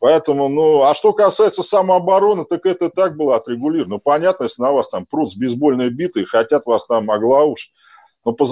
Поэтому, 0.00 0.48
ну, 0.48 0.82
а 0.82 0.92
что 0.92 1.12
касается 1.12 1.62
самообороны, 1.62 2.44
так 2.44 2.66
это 2.66 2.90
так 2.90 3.16
было 3.16 3.36
отрегулировано. 3.36 3.94
Ну, 3.94 4.00
понятно, 4.00 4.44
если 4.44 4.62
на 4.62 4.72
вас 4.72 4.88
там 4.88 5.06
прут 5.06 5.30
с 5.30 5.36
бейсбольной 5.36 5.90
битой 5.90 6.24
хотят 6.24 6.66
вас 6.66 6.86
там 6.86 7.10
оглаушить. 7.10 7.72
но 8.24 8.32
по, 8.32 8.44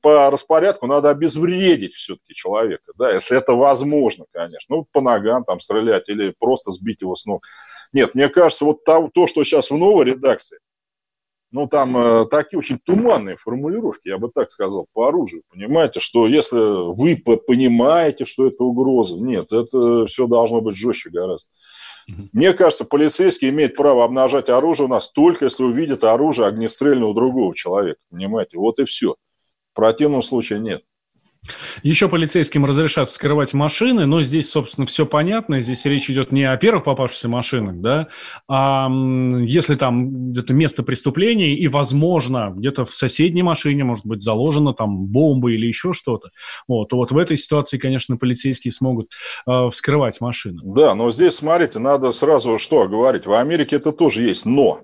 по 0.00 0.30
распорядку 0.30 0.86
надо 0.86 1.10
обезвредить 1.10 1.94
все-таки 1.94 2.34
человека, 2.34 2.92
да, 2.96 3.12
если 3.12 3.36
это 3.36 3.54
возможно, 3.54 4.26
конечно. 4.32 4.76
Ну, 4.76 4.86
по 4.92 5.00
ногам 5.00 5.44
там 5.44 5.58
стрелять 5.60 6.08
или 6.08 6.34
просто 6.38 6.70
сбить 6.70 7.02
его 7.02 7.14
с 7.14 7.26
ног. 7.26 7.44
Нет, 7.92 8.14
мне 8.14 8.28
кажется, 8.28 8.64
вот 8.64 8.84
то, 8.84 9.10
то 9.12 9.26
что 9.26 9.44
сейчас 9.44 9.70
в 9.70 9.76
новой 9.76 10.06
редакции, 10.06 10.58
ну, 11.52 11.66
там 11.66 11.96
э, 11.96 12.24
такие 12.30 12.58
очень 12.58 12.78
туманные 12.78 13.36
формулировки, 13.36 14.08
я 14.08 14.16
бы 14.16 14.30
так 14.30 14.50
сказал, 14.50 14.86
по 14.94 15.06
оружию. 15.06 15.42
Понимаете, 15.50 16.00
что 16.00 16.26
если 16.26 16.56
вы 16.94 17.16
понимаете, 17.16 18.24
что 18.24 18.46
это 18.46 18.64
угроза, 18.64 19.22
нет, 19.22 19.52
это 19.52 20.06
все 20.06 20.26
должно 20.26 20.62
быть 20.62 20.76
жестче 20.76 21.10
гораздо. 21.10 21.50
Мне 22.32 22.54
кажется, 22.54 22.84
полицейский 22.84 23.50
имеет 23.50 23.76
право 23.76 24.04
обнажать 24.04 24.48
оружие 24.48 24.86
у 24.86 24.90
нас 24.90 25.12
только 25.12 25.44
если 25.44 25.62
увидит 25.62 26.02
оружие 26.04 26.48
огнестрельное 26.48 27.06
у 27.06 27.14
другого 27.14 27.54
человека. 27.54 28.00
Понимаете? 28.10 28.58
Вот 28.58 28.78
и 28.78 28.84
все. 28.84 29.14
В 29.72 29.76
противном 29.76 30.22
случае 30.22 30.58
нет. 30.58 30.82
Еще 31.82 32.08
полицейским 32.08 32.64
разрешат 32.64 33.08
вскрывать 33.08 33.52
машины, 33.52 34.06
но 34.06 34.22
здесь, 34.22 34.50
собственно, 34.50 34.86
все 34.86 35.06
понятно. 35.06 35.60
Здесь 35.60 35.84
речь 35.86 36.08
идет 36.08 36.30
не 36.30 36.44
о 36.44 36.56
первых 36.56 36.84
попавшихся 36.84 37.28
машинах, 37.28 37.80
да, 37.80 38.08
а 38.48 38.88
если 39.44 39.74
там 39.74 40.30
где-то 40.30 40.54
место 40.54 40.84
преступления 40.84 41.54
и, 41.56 41.66
возможно, 41.66 42.52
где-то 42.54 42.84
в 42.84 42.94
соседней 42.94 43.42
машине 43.42 43.82
может 43.82 44.06
быть 44.06 44.20
заложена 44.20 44.72
там 44.72 45.06
бомба 45.06 45.50
или 45.50 45.66
еще 45.66 45.92
что-то, 45.92 46.28
вот, 46.68 46.90
то 46.90 46.96
вот 46.96 47.10
в 47.10 47.18
этой 47.18 47.36
ситуации, 47.36 47.78
конечно, 47.78 48.16
полицейские 48.16 48.70
смогут 48.70 49.10
э, 49.46 49.68
вскрывать 49.70 50.20
машины. 50.20 50.60
Да, 50.62 50.94
но 50.94 51.10
здесь, 51.10 51.34
смотрите, 51.34 51.80
надо 51.80 52.12
сразу 52.12 52.56
что 52.58 52.86
говорить. 52.86 53.26
В 53.26 53.32
Америке 53.32 53.76
это 53.76 53.90
тоже 53.92 54.22
есть 54.22 54.46
«но». 54.46 54.82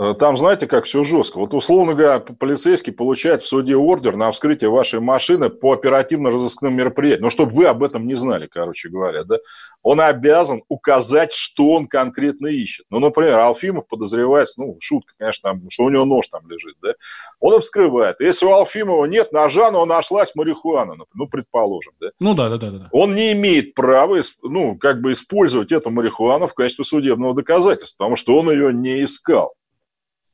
Э, 0.00 0.14
там, 0.16 0.36
знаете, 0.36 0.68
как 0.68 0.84
все 0.84 1.02
жестко. 1.02 1.38
Вот, 1.38 1.54
условно 1.54 1.94
говоря, 1.94 2.20
полицейский 2.20 2.92
получает 2.92 3.42
в 3.42 3.48
суде 3.48 3.74
ордер 3.74 4.16
на 4.16 4.30
вскрытие 4.30 4.70
вашей 4.70 5.00
машины 5.00 5.48
по 5.48 5.72
оперативно-розыскным 5.72 6.72
мероприятиям. 6.74 7.24
Ну, 7.24 7.30
чтобы 7.30 7.52
вы 7.52 7.66
об 7.66 7.82
этом 7.82 8.06
не 8.06 8.14
знали, 8.14 8.46
короче 8.46 8.88
говоря, 8.88 9.24
да. 9.24 9.38
Он 9.82 10.00
обязан 10.00 10.62
указать, 10.68 11.32
что 11.32 11.70
он 11.70 11.88
конкретно 11.88 12.46
ищет. 12.46 12.86
Ну, 12.90 13.00
например, 13.00 13.38
Алфимов 13.38 13.88
подозревается, 13.88 14.60
ну, 14.60 14.76
шутка, 14.80 15.14
конечно, 15.18 15.50
там, 15.50 15.68
что 15.68 15.84
у 15.84 15.90
него 15.90 16.04
нож 16.04 16.28
там 16.28 16.48
лежит, 16.48 16.76
да. 16.80 16.94
Он 17.40 17.54
его 17.54 17.60
вскрывает. 17.60 18.20
Если 18.20 18.46
у 18.46 18.52
Алфимова 18.52 19.04
нет 19.06 19.32
ножа, 19.32 19.72
но 19.72 19.84
нашлась 19.84 20.34
марихуана, 20.36 20.94
ну, 21.12 21.26
предположим, 21.26 21.94
да. 22.00 22.10
Ну, 22.20 22.34
да, 22.34 22.48
да, 22.48 22.58
да, 22.58 22.70
да. 22.70 22.88
Он 22.92 23.16
не 23.16 23.32
имеет 23.32 23.74
права, 23.74 24.20
ну, 24.42 24.78
как 24.78 25.00
бы 25.00 25.10
использовать 25.10 25.72
эту 25.72 25.90
марихуану 25.90 26.46
в 26.46 26.54
качестве 26.54 26.84
судебного 26.84 27.34
доказательства, 27.34 28.04
потому 28.04 28.16
что 28.16 28.38
он 28.38 28.50
ее 28.50 28.72
не 28.72 29.02
искал. 29.02 29.54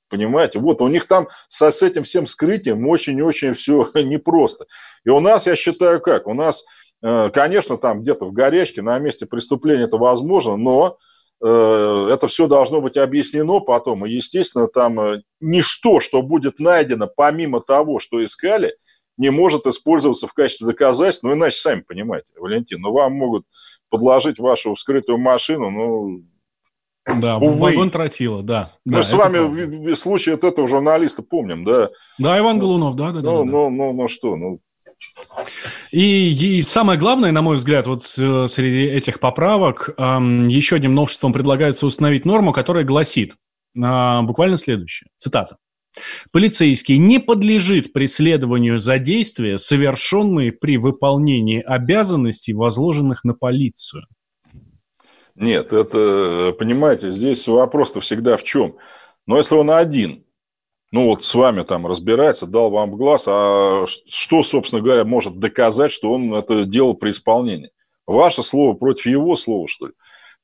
Понимаете? 0.09 0.59
Вот 0.59 0.83
у 0.83 0.88
них 0.88 1.07
там 1.07 1.29
со, 1.49 1.71
с 1.71 1.83
этим 1.83 2.03
всем 2.03 2.27
скрытием 2.27 2.87
очень-очень 2.87 3.55
все 3.55 3.87
непросто. 3.95 4.67
И 5.05 5.11
у 5.11 5.21
нас, 5.21 5.47
я 5.47 5.57
считаю, 5.57 6.01
как? 6.01 6.27
У 6.27 6.35
нас, 6.35 6.64
э, 7.03 7.31
конечно, 7.31 7.79
там 7.79 8.03
где-то 8.03 8.27
в 8.27 8.33
горячке 8.33 8.83
на 8.83 8.99
месте 8.99 9.27
преступления 9.27 9.85
это 9.85 9.97
возможно, 9.97 10.57
но 10.57 10.99
э, 11.43 12.09
это 12.12 12.29
все 12.29 12.47
должно 12.47 12.81
быть 12.81 12.97
объяснено 12.97 13.61
потом. 13.61 14.07
И, 14.07 14.12
естественно, 14.12 14.69
там 14.69 15.01
э, 15.01 15.23
ничто, 15.40 16.01
что 16.01 16.23
будет 16.23 16.59
найдено 16.59 17.09
помимо 17.09 17.61
того, 17.61 17.99
что 17.99 18.23
искали, 18.25 18.77
не 19.17 19.31
может 19.31 19.67
использоваться 19.67 20.27
в 20.27 20.33
качестве 20.33 20.67
доказательства. 20.67 21.29
Ну, 21.29 21.35
иначе, 21.35 21.57
сами 21.57 21.81
понимаете, 21.81 22.33
Валентин, 22.37 22.81
ну, 22.81 22.93
вам 22.93 23.12
могут 23.12 23.47
подложить 23.88 24.38
вашу 24.38 24.75
вскрытую 24.75 25.19
машину, 25.19 25.71
ну, 25.71 26.25
да, 27.07 27.37
Увы. 27.37 27.59
вагон 27.59 27.90
тротила, 27.90 28.43
да. 28.43 28.71
Мы 28.85 28.95
да, 28.95 29.03
с 29.03 29.12
вами 29.12 29.67
правда. 29.67 29.97
случай 29.97 30.33
от 30.33 30.45
этого 30.45 30.67
журналиста 30.67 31.23
помним, 31.23 31.64
да? 31.64 31.90
Да, 32.19 32.38
Иван 32.38 32.59
Голунов, 32.59 32.97
да, 32.97 33.12
да, 33.12 33.21
ну, 33.21 33.45
да. 33.45 33.51
Ну, 33.51 33.71
ну, 33.71 33.93
ну, 33.93 34.09
что, 34.09 34.37
ну, 34.37 34.61
и, 35.90 36.31
и 36.31 36.62
самое 36.62 36.99
главное, 36.99 37.33
на 37.33 37.43
мой 37.43 37.57
взгляд, 37.57 37.87
вот 37.87 38.03
э, 38.19 38.47
среди 38.49 38.85
этих 38.85 39.21
поправок 39.21 39.90
эм, 39.97 40.47
еще 40.49 40.77
одним 40.77 40.95
новшеством 40.95 41.33
предлагается 41.33 41.87
установить 41.87 42.25
норму, 42.25 42.53
которая 42.53 42.85
гласит 42.85 43.35
э, 43.77 44.21
буквально 44.23 44.57
следующее. 44.57 45.09
Цитата. 45.17 45.57
Полицейский 46.33 46.99
не 46.99 47.21
подлежит 47.21 47.93
преследованию 47.93 48.81
за 48.81 48.99
действия, 48.99 49.59
совершенные 49.59 50.51
при 50.51 50.77
выполнении 50.77 51.61
обязанностей, 51.61 52.53
возложенных 52.53 53.23
на 53.23 53.35
полицию. 53.35 54.03
Нет, 55.37 55.73
это, 55.73 56.55
понимаете, 56.59 57.11
здесь 57.11 57.47
вопрос-то 57.49 58.01
всегда 58.01 58.37
в 58.37 58.44
чем? 58.44 58.77
Но 59.27 59.37
если 59.37 59.57
он 59.57 59.70
один, 59.70 60.25
ну 60.92 61.07
вот 61.07 61.25
с 61.25 61.35
вами 61.35 61.62
там 61.62 61.87
разбирается, 61.87 62.47
дал 62.47 62.70
вам 62.70 62.97
глаз, 62.97 63.25
а 63.27 63.85
что, 64.07 64.42
собственно 64.42 64.81
говоря, 64.81 65.05
может 65.05 65.38
доказать, 65.38 65.90
что 65.90 66.12
он 66.12 66.33
это 66.35 66.64
делал 66.64 66.94
при 66.94 67.11
исполнении? 67.11 67.70
Ваше 68.07 68.42
слово 68.42 68.75
против 68.75 69.07
его 69.07 69.35
слова, 69.35 69.66
что 69.66 69.87
ли? 69.87 69.92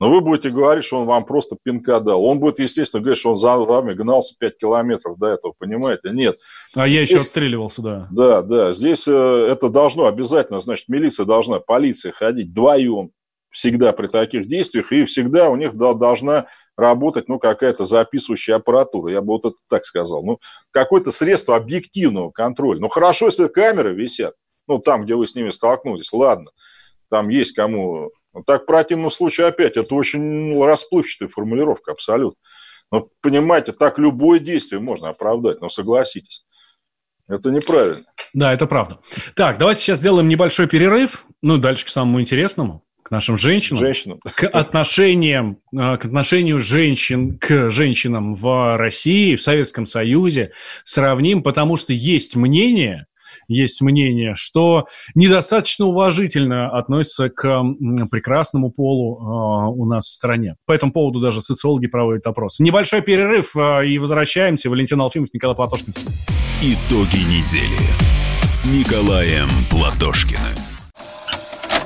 Но 0.01 0.11
вы 0.11 0.23
будете 0.23 0.49
говорить, 0.49 0.83
что 0.83 1.01
он 1.01 1.07
вам 1.07 1.27
просто 1.27 1.59
пинка 1.63 2.01
дал. 2.01 2.25
Он 2.25 2.41
будет, 2.41 2.59
естественно, 2.59 3.03
говорить, 3.03 3.21
что 3.21 3.33
он 3.33 3.37
за 3.37 3.55
вами 3.59 3.93
гнался 3.93 4.35
5 4.41 4.57
километров 4.57 5.19
до 5.19 5.27
этого, 5.27 5.53
понимаете? 5.59 6.09
Нет. 6.11 6.39
А 6.75 6.89
здесь, 6.89 6.97
я 6.97 7.03
еще 7.03 7.17
отстреливался, 7.17 7.83
да. 7.83 8.09
Да, 8.11 8.41
да. 8.41 8.73
Здесь 8.73 9.07
э, 9.07 9.13
это 9.13 9.69
должно 9.69 10.07
обязательно, 10.07 10.61
значит, 10.61 10.89
милиция 10.89 11.27
должна, 11.27 11.61
полиция 11.61 12.13
ходить 12.13 12.49
вдвоем, 12.49 13.11
всегда 13.51 13.93
при 13.93 14.07
таких 14.07 14.47
действиях, 14.47 14.93
и 14.93 15.05
всегда 15.05 15.51
у 15.51 15.57
них 15.57 15.75
должна 15.75 16.47
работать 16.77 17.29
ну, 17.29 17.39
какая-то 17.39 17.85
записывающая 17.85 18.57
аппаратура, 18.57 19.13
я 19.13 19.21
бы 19.21 19.29
вот 19.29 19.45
это 19.45 19.57
так 19.69 19.85
сказал. 19.85 20.25
Ну, 20.25 20.39
какое-то 20.71 21.11
средство 21.11 21.57
объективного 21.57 22.31
контроля. 22.31 22.81
Ну, 22.81 22.89
хорошо, 22.89 23.27
если 23.27 23.49
камеры 23.49 23.93
висят, 23.93 24.35
ну, 24.67 24.79
там, 24.79 25.05
где 25.05 25.15
вы 25.15 25.27
с 25.27 25.35
ними 25.35 25.51
столкнулись, 25.51 26.13
ладно, 26.13 26.51
там 27.09 27.29
есть 27.29 27.55
кому... 27.55 28.11
Но 28.33 28.45
так 28.45 28.63
в 28.63 28.67
противном 28.67 29.11
случае 29.11 29.49
опять, 29.49 29.77
это 29.77 29.93
очень 29.93 30.57
расплывчатая 30.65 31.29
формулировка, 31.29 31.91
абсолютно. 31.91 32.39
Но, 32.93 33.09
понимаете, 33.21 33.73
так 33.73 33.99
любое 33.99 34.39
действие 34.39 34.81
можно 34.81 35.09
оправдать, 35.09 35.61
но 35.61 35.69
согласитесь. 35.69 36.45
Это 37.29 37.51
неправильно. 37.51 38.05
Да, 38.33 38.53
это 38.53 38.67
правда. 38.67 39.01
Так, 39.35 39.59
давайте 39.59 39.83
сейчас 39.83 39.99
сделаем 39.99 40.29
небольшой 40.29 40.69
перерыв. 40.69 41.25
Ну, 41.43 41.59
дальше 41.59 41.87
к 41.87 41.89
самому 41.89 42.21
интересному 42.21 42.85
к 43.11 43.13
нашим 43.13 43.37
женщинам, 43.37 43.81
женщинам. 43.81 44.21
к 44.23 44.47
отношениям, 44.47 45.59
э, 45.77 45.97
к 45.97 46.05
отношению 46.05 46.61
женщин 46.61 47.37
к 47.39 47.69
женщинам 47.69 48.37
в 48.37 48.77
России, 48.77 49.35
в 49.35 49.43
Советском 49.43 49.85
Союзе 49.85 50.53
сравним, 50.85 51.43
потому 51.43 51.77
что 51.77 51.93
есть 51.93 52.37
мнение, 52.37 53.07
есть 53.49 53.83
мнение, 53.83 54.35
что 54.37 54.87
недостаточно 55.17 55.87
уважительно 55.87 56.71
относятся 56.71 57.31
к 57.31 57.43
прекрасному 58.13 58.71
полу 58.71 59.19
э, 59.19 59.71
у 59.77 59.87
нас 59.87 60.05
в 60.07 60.11
стране. 60.11 60.55
По 60.65 60.73
этому 60.73 60.93
поводу 60.93 61.19
даже 61.19 61.43
социологи 61.43 61.89
проводят 61.89 62.29
опрос. 62.29 62.61
Небольшой 62.61 63.03
перерыв 63.03 63.57
э, 63.57 63.89
и 63.89 63.99
возвращаемся. 63.99 64.71
Валентин 64.71 65.01
Алфимов, 65.01 65.31
Николай 65.35 65.57
Платошкин. 65.57 65.95
Итоги 66.63 67.25
недели 67.29 67.91
с 68.45 68.65
Николаем 68.67 69.49
Платошкиным. 69.69 70.50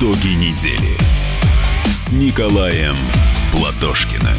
Итоги 0.00 0.28
недели 0.28 0.96
с 1.84 2.10
Николаем 2.10 2.94
Платошкиным. 3.52 4.32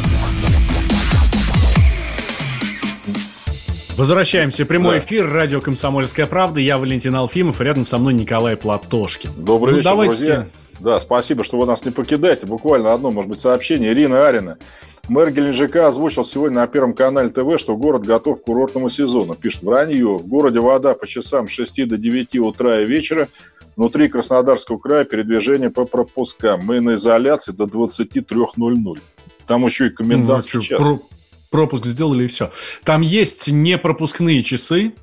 Возвращаемся. 3.96 4.66
Прямой 4.66 4.98
да. 4.98 5.04
эфир. 5.04 5.30
Радио 5.30 5.60
«Комсомольская 5.60 6.26
правда». 6.26 6.58
Я 6.58 6.78
Валентин 6.78 7.14
Алфимов. 7.14 7.60
Рядом 7.60 7.84
со 7.84 7.98
мной 7.98 8.12
Николай 8.14 8.56
Платошкин. 8.56 9.30
Добрый 9.36 9.74
ну, 9.74 9.78
вечер, 9.78 9.90
давайте... 9.90 10.16
друзья. 10.16 10.48
Да, 10.80 10.98
спасибо, 10.98 11.44
что 11.44 11.58
вы 11.58 11.66
нас 11.66 11.84
не 11.84 11.92
покидаете. 11.92 12.48
Буквально 12.48 12.92
одно, 12.92 13.12
может 13.12 13.30
быть, 13.30 13.38
сообщение. 13.38 13.92
Ирина 13.92 14.26
Арина. 14.26 14.58
Мэр 15.08 15.30
Геленджика 15.30 15.86
озвучил 15.86 16.24
сегодня 16.24 16.56
на 16.60 16.66
Первом 16.66 16.92
канале 16.92 17.28
ТВ, 17.28 17.58
что 17.58 17.76
город 17.76 18.04
готов 18.04 18.40
к 18.40 18.44
курортному 18.44 18.88
сезону. 18.88 19.36
Пишет, 19.36 19.62
вранье. 19.62 20.12
В 20.12 20.26
городе 20.26 20.58
вода 20.58 20.94
по 20.94 21.06
часам 21.06 21.48
с 21.48 21.52
6 21.52 21.88
до 21.88 21.98
9 21.98 22.36
утра 22.38 22.80
и 22.80 22.86
вечера. 22.86 23.28
Внутри 23.76 24.08
Краснодарского 24.08 24.78
края 24.78 25.04
передвижение 25.04 25.70
по 25.70 25.86
пропускам. 25.86 26.64
Мы 26.64 26.80
на 26.80 26.94
изоляции 26.94 27.52
до 27.52 27.64
23.00. 27.64 29.00
Там 29.46 29.66
еще 29.66 29.86
и 29.86 29.90
комендантский 29.90 30.58
ну, 30.58 30.62
час. 30.62 30.82
Про 30.82 31.00
пропуск 31.50 31.86
сделали 31.86 32.24
и 32.24 32.26
все. 32.26 32.50
Там 32.84 33.00
есть 33.00 33.50
непропускные 33.50 34.42
часы, 34.42 34.94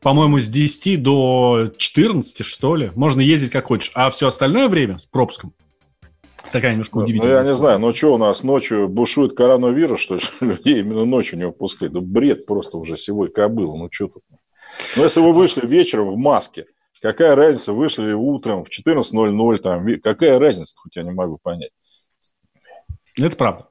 по-моему, 0.00 0.40
с 0.40 0.48
10 0.48 1.02
до 1.02 1.70
14, 1.76 2.44
что 2.44 2.76
ли. 2.76 2.92
Можно 2.94 3.20
ездить 3.20 3.50
как 3.50 3.66
хочешь. 3.66 3.90
А 3.94 4.10
все 4.10 4.26
остальное 4.26 4.68
время 4.68 4.98
с 4.98 5.06
пропуском 5.06 5.52
Такая 6.50 6.72
немножко 6.72 6.98
ну, 6.98 7.04
удивительная. 7.04 7.36
Ну, 7.36 7.42
я 7.42 7.48
не 7.48 7.54
знаю, 7.54 7.78
ну 7.78 7.94
что 7.94 8.14
у 8.14 8.18
нас 8.18 8.42
ночью 8.42 8.88
бушует 8.88 9.34
коронавирус, 9.34 10.00
что 10.00 10.16
ли, 10.16 10.20
людей 10.40 10.80
именно 10.80 11.04
ночью 11.04 11.38
не 11.38 11.46
выпускают? 11.46 11.94
Ну, 11.94 12.00
бред 12.00 12.46
просто 12.46 12.76
уже 12.78 12.96
сегодня 12.96 13.32
кобыл, 13.32 13.76
ну 13.76 13.88
что 13.90 14.08
тут? 14.08 14.22
Ну, 14.96 15.04
если 15.04 15.20
вы 15.20 15.32
вышли 15.32 15.66
вечером 15.66 16.10
в 16.10 16.16
маске, 16.16 16.66
какая 17.00 17.34
разница, 17.34 17.72
вышли 17.72 18.12
утром 18.12 18.64
в 18.64 18.68
14.00, 18.68 19.58
там, 19.58 19.86
какая 20.02 20.38
разница, 20.38 20.76
хоть 20.76 20.96
я 20.96 21.02
не 21.02 21.10
могу 21.10 21.38
понять. 21.38 21.72
Это 23.18 23.36
правда. 23.36 23.68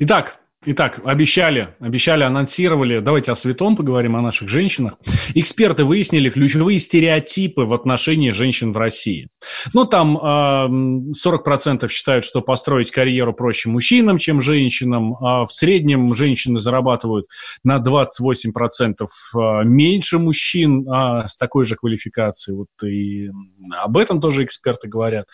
Итак, 0.00 0.40
Итак, 0.66 1.00
обещали, 1.06 1.74
обещали, 1.80 2.22
анонсировали. 2.22 2.98
Давайте 2.98 3.32
о 3.32 3.34
святом 3.34 3.76
поговорим, 3.76 4.14
о 4.16 4.20
наших 4.20 4.50
женщинах. 4.50 4.98
Эксперты 5.34 5.84
выяснили 5.84 6.28
ключевые 6.28 6.78
стереотипы 6.78 7.62
в 7.62 7.72
отношении 7.72 8.28
женщин 8.28 8.70
в 8.72 8.76
России. 8.76 9.30
Ну, 9.72 9.86
там 9.86 10.18
э, 10.18 11.08
40% 11.12 11.88
считают, 11.88 12.26
что 12.26 12.42
построить 12.42 12.90
карьеру 12.90 13.32
проще 13.32 13.70
мужчинам, 13.70 14.18
чем 14.18 14.42
женщинам. 14.42 15.14
А 15.24 15.46
в 15.46 15.50
среднем 15.50 16.14
женщины 16.14 16.58
зарабатывают 16.58 17.24
на 17.64 17.78
28% 17.78 19.06
а, 19.34 19.62
меньше 19.62 20.18
мужчин 20.18 20.86
а 20.90 21.26
с 21.26 21.38
такой 21.38 21.64
же 21.64 21.76
квалификацией. 21.76 22.58
Вот 22.58 22.86
и 22.86 23.30
об 23.78 23.96
этом 23.96 24.20
тоже 24.20 24.44
эксперты 24.44 24.88
говорят. 24.88 25.24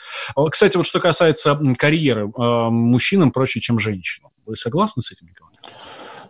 Кстати, 0.52 0.76
вот 0.76 0.86
что 0.86 1.00
касается 1.00 1.58
карьеры, 1.76 2.28
э, 2.28 2.68
мужчинам 2.70 3.32
проще, 3.32 3.58
чем 3.58 3.80
женщинам. 3.80 4.30
Вы 4.46 4.56
согласны 4.56 5.02
с 5.02 5.12
этим, 5.12 5.26
Николай? 5.26 5.52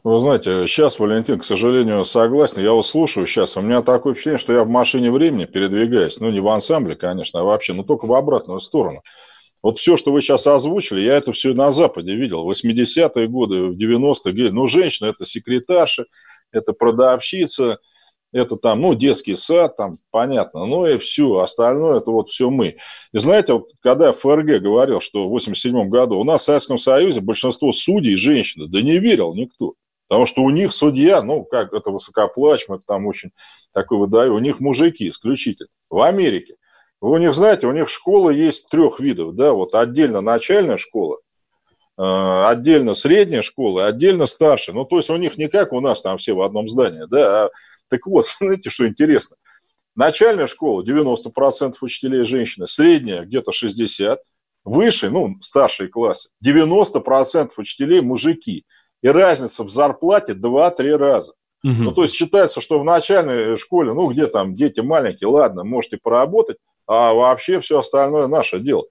Вы 0.03 0.21
знаете, 0.21 0.67
сейчас, 0.67 0.99
Валентин, 0.99 1.39
к 1.39 1.45
сожалению, 1.45 2.05
согласен. 2.05 2.63
Я 2.63 2.73
вас 2.73 2.89
слушаю 2.89 3.27
сейчас. 3.27 3.57
У 3.57 3.61
меня 3.61 3.83
такое 3.83 4.15
впечатление, 4.15 4.39
что 4.39 4.53
я 4.53 4.65
в 4.65 4.69
машине 4.69 5.11
времени 5.11 5.45
передвигаюсь. 5.45 6.21
Ну, 6.21 6.31
не 6.31 6.41
в 6.41 6.49
ансамбле, 6.49 6.97
конечно, 6.97 7.41
а 7.41 7.45
вообще, 7.45 7.73
но 7.73 7.83
только 7.83 8.07
в 8.07 8.13
обратную 8.15 8.61
сторону. 8.61 9.03
Вот 9.63 9.79
все, 9.79 9.97
что 9.97 10.13
вы 10.13 10.23
сейчас 10.23 10.47
озвучили, 10.47 11.01
я 11.01 11.17
это 11.17 11.33
все 11.33 11.55
на 11.55 11.71
Западе 11.71 12.15
видел. 12.15 12.45
В 12.45 12.51
80-е 12.51 13.29
годы, 13.29 13.63
в 13.65 13.77
90-е. 13.77 14.53
Ну, 14.53 14.67
женщина– 14.67 15.07
это 15.09 15.25
секретарша, 15.25 16.07
это 16.53 16.73
продавщица– 16.73 17.79
это 18.33 18.57
там, 18.57 18.81
ну, 18.81 18.95
детский 18.95 19.37
сад, 19.37 19.77
там, 19.77 19.93
понятно, 20.11 20.67
ну 20.67 20.87
и 20.87 20.99
все, 20.99 21.39
остальное 21.39 21.99
это 21.99 22.11
вот 22.11 22.29
все 22.29 22.51
мы. 22.51 22.77
И 23.13 23.19
знаете, 23.19 23.55
вот, 23.55 23.71
когда 23.81 24.13
ФРГ 24.13 24.61
говорил, 24.63 25.01
что 25.01 25.25
в 25.25 25.31
87 25.31 25.89
году 25.89 26.19
у 26.19 26.25
нас 26.25 26.43
в 26.43 26.45
Советском 26.45 26.79
Союзе 26.79 27.21
большинство 27.21 27.73
судей 27.73 28.17
женщины, 28.17 28.67
да 28.69 28.83
не 28.83 28.99
верил 28.99 29.35
никто. 29.35 29.75
Потому 30.09 30.27
что 30.27 30.43
у 30.43 30.51
них 30.51 30.73
судья, 30.73 31.23
ну, 31.23 31.45
как 31.45 31.73
это 31.73 31.91
высокоплачиваемо, 31.91 32.77
это 32.77 32.87
там 32.87 33.07
очень 33.07 33.31
такой 33.73 33.99
выдаю, 33.99 34.35
у 34.35 34.39
них 34.39 34.61
мужики 34.61 35.09
исключительно. 35.09 35.69
В 35.91 36.01
Америке. 36.01 36.57
Вы 37.01 37.11
у 37.11 37.19
них, 37.19 37.35
знаете, 37.35 37.67
у 37.67 37.73
них 37.73 37.89
школа 37.89 38.31
есть 38.31 38.71
трех 38.71 39.01
видов, 39.01 39.35
да, 39.35 39.53
вот 39.53 39.75
отдельно 39.75 40.21
начальная 40.21 40.77
школа, 40.77 41.19
отдельно 41.97 42.95
средняя 42.95 43.43
школа, 43.43 43.87
отдельно 43.87 44.27
старшая. 44.27 44.75
Ну, 44.75 44.85
то 44.85 44.97
есть 44.97 45.11
у 45.11 45.17
них 45.17 45.39
не 45.39 45.49
как 45.49 45.73
у 45.73 45.81
нас 45.81 46.03
там 46.03 46.19
все 46.19 46.35
в 46.35 46.43
одном 46.43 46.69
здании, 46.69 47.07
да, 47.09 47.45
а 47.45 47.51
так 47.89 48.07
вот, 48.07 48.27
знаете, 48.41 48.71
что 48.71 48.87
интересно? 48.87 49.37
Начальная 49.95 50.47
школа 50.47 50.83
90% 50.83 51.75
учителей 51.81 52.25
женщины, 52.25 52.67
средняя 52.67 53.25
где-то 53.25 53.51
60%, 53.51 54.19
выше, 54.65 55.11
ну, 55.11 55.37
старшие 55.41 55.89
классы, 55.89 56.31
90% 56.45 57.51
учителей 57.57 58.01
мужики. 58.01 58.65
И 59.03 59.09
разница 59.09 59.63
в 59.63 59.71
зарплате 59.71 60.33
2-3 60.33 60.97
раза. 60.97 61.35
Угу. 61.63 61.73
Ну, 61.75 61.93
то 61.93 62.03
есть 62.03 62.15
считается, 62.15 62.61
что 62.61 62.79
в 62.79 62.85
начальной 62.85 63.57
школе, 63.57 63.93
ну, 63.93 64.11
где 64.11 64.27
там 64.27 64.53
дети 64.53 64.81
маленькие, 64.81 65.29
ладно, 65.29 65.65
можете 65.65 65.99
поработать, 66.03 66.59
а 66.87 67.13
вообще 67.13 67.61
все 67.61 67.79
остальное 67.79 68.27
наше 68.27 68.61
дело. 68.61 68.83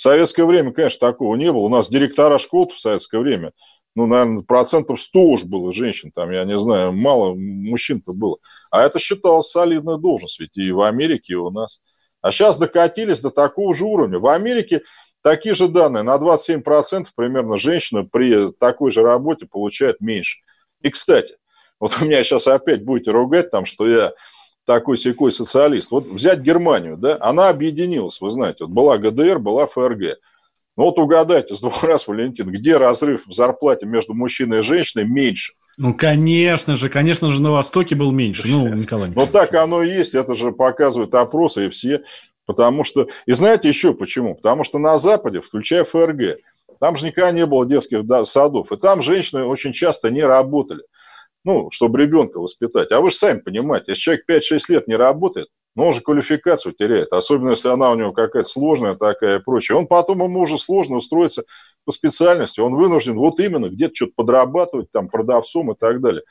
Советское 0.00 0.44
время, 0.44 0.72
конечно, 0.72 0.98
такого 0.98 1.36
не 1.36 1.52
было. 1.52 1.62
У 1.62 1.68
нас 1.68 1.88
директора 1.88 2.38
школ 2.38 2.68
в 2.68 2.78
советское 2.78 3.18
время 3.18 3.52
ну, 3.96 4.06
наверное, 4.06 4.42
процентов 4.42 5.00
100 5.00 5.20
уж 5.20 5.44
было 5.44 5.72
женщин, 5.72 6.10
там, 6.10 6.30
я 6.30 6.44
не 6.44 6.56
знаю, 6.58 6.92
мало 6.92 7.34
мужчин-то 7.34 8.12
было. 8.12 8.36
А 8.70 8.82
это 8.82 8.98
считалось 8.98 9.50
солидной 9.50 10.00
должность, 10.00 10.38
ведь 10.38 10.56
и 10.56 10.70
в 10.70 10.80
Америке, 10.82 11.32
и 11.32 11.36
у 11.36 11.50
нас. 11.50 11.82
А 12.22 12.30
сейчас 12.32 12.58
докатились 12.58 13.20
до 13.20 13.30
такого 13.30 13.74
же 13.74 13.84
уровня. 13.84 14.18
В 14.18 14.28
Америке 14.28 14.82
такие 15.22 15.54
же 15.54 15.68
данные, 15.68 16.02
на 16.02 16.16
27% 16.16 17.06
примерно 17.16 17.56
женщина 17.56 18.04
при 18.04 18.48
такой 18.52 18.90
же 18.90 19.02
работе 19.02 19.46
получает 19.46 20.00
меньше. 20.00 20.38
И, 20.82 20.90
кстати, 20.90 21.36
вот 21.80 21.98
у 22.00 22.04
меня 22.04 22.22
сейчас 22.22 22.46
опять 22.46 22.84
будете 22.84 23.10
ругать 23.10 23.50
там, 23.50 23.64
что 23.64 23.88
я 23.88 24.12
такой 24.70 24.96
секой 24.96 25.32
социалист. 25.32 25.90
Вот 25.90 26.06
взять 26.06 26.42
Германию, 26.42 26.96
да, 26.96 27.18
она 27.20 27.48
объединилась, 27.48 28.20
вы 28.20 28.30
знаете, 28.30 28.66
вот 28.66 28.72
была 28.72 28.98
ГДР, 28.98 29.40
была 29.40 29.66
ФРГ. 29.66 30.18
Ну 30.76 30.84
вот 30.84 30.96
угадайте 31.00 31.56
с 31.56 31.60
двух 31.60 31.82
раз, 31.82 32.06
Валентин, 32.06 32.48
где 32.50 32.76
разрыв 32.76 33.26
в 33.26 33.32
зарплате 33.32 33.86
между 33.86 34.14
мужчиной 34.14 34.60
и 34.60 34.62
женщиной 34.62 35.06
меньше? 35.06 35.54
Ну, 35.76 35.92
конечно 35.92 36.76
же, 36.76 36.88
конечно 36.88 37.32
же, 37.32 37.42
на 37.42 37.50
Востоке 37.50 37.96
был 37.96 38.12
меньше. 38.12 38.46
Ну, 38.46 38.68
Николай. 38.68 39.10
Вот 39.10 39.32
так 39.32 39.52
оно 39.54 39.82
и 39.82 39.90
есть, 39.90 40.14
это 40.14 40.36
же 40.36 40.52
показывают 40.52 41.16
опросы 41.16 41.66
и 41.66 41.68
все. 41.68 42.02
Потому 42.46 42.84
что, 42.84 43.08
и 43.26 43.32
знаете 43.32 43.68
еще 43.68 43.92
почему? 43.92 44.36
Потому 44.36 44.62
что 44.62 44.78
на 44.78 44.98
Западе, 44.98 45.40
включая 45.40 45.82
ФРГ, 45.82 46.38
там 46.78 46.96
же 46.96 47.06
никогда 47.06 47.32
не 47.32 47.44
было 47.44 47.66
детских 47.66 48.04
садов, 48.24 48.70
и 48.70 48.76
там 48.76 49.02
женщины 49.02 49.42
очень 49.42 49.72
часто 49.72 50.10
не 50.10 50.22
работали, 50.22 50.82
ну, 51.44 51.70
чтобы 51.70 51.98
ребенка 51.98 52.40
воспитать. 52.40 52.92
А 52.92 53.00
вы 53.00 53.10
же 53.10 53.16
сами 53.16 53.40
понимаете, 53.40 53.92
если 53.92 54.02
человек 54.02 54.24
5-6 54.28 54.58
лет 54.68 54.88
не 54.88 54.96
работает, 54.96 55.48
но 55.76 55.86
он 55.86 55.94
же 55.94 56.00
квалификацию 56.00 56.72
теряет, 56.72 57.12
особенно 57.12 57.50
если 57.50 57.68
она 57.68 57.90
у 57.90 57.94
него 57.94 58.12
какая-то 58.12 58.48
сложная 58.48 58.96
такая 58.96 59.38
и 59.38 59.42
прочее. 59.42 59.78
Он 59.78 59.86
потом 59.86 60.22
ему 60.22 60.40
уже 60.40 60.58
сложно 60.58 60.96
устроиться 60.96 61.44
по 61.84 61.92
специальности, 61.92 62.60
он 62.60 62.74
вынужден 62.74 63.16
вот 63.16 63.38
именно 63.38 63.68
где-то 63.68 63.94
что-то 63.94 64.12
подрабатывать, 64.16 64.90
там, 64.90 65.08
продавцом 65.08 65.72
и 65.72 65.76
так 65.78 66.00
далее. 66.00 66.22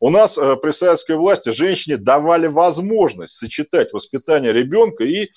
У 0.00 0.10
нас 0.10 0.36
э, 0.36 0.56
при 0.56 0.70
советской 0.72 1.16
власти 1.16 1.50
женщине 1.50 1.96
давали 1.96 2.48
возможность 2.48 3.34
сочетать 3.34 3.92
воспитание 3.92 4.52
ребенка 4.52 5.04
и 5.04 5.30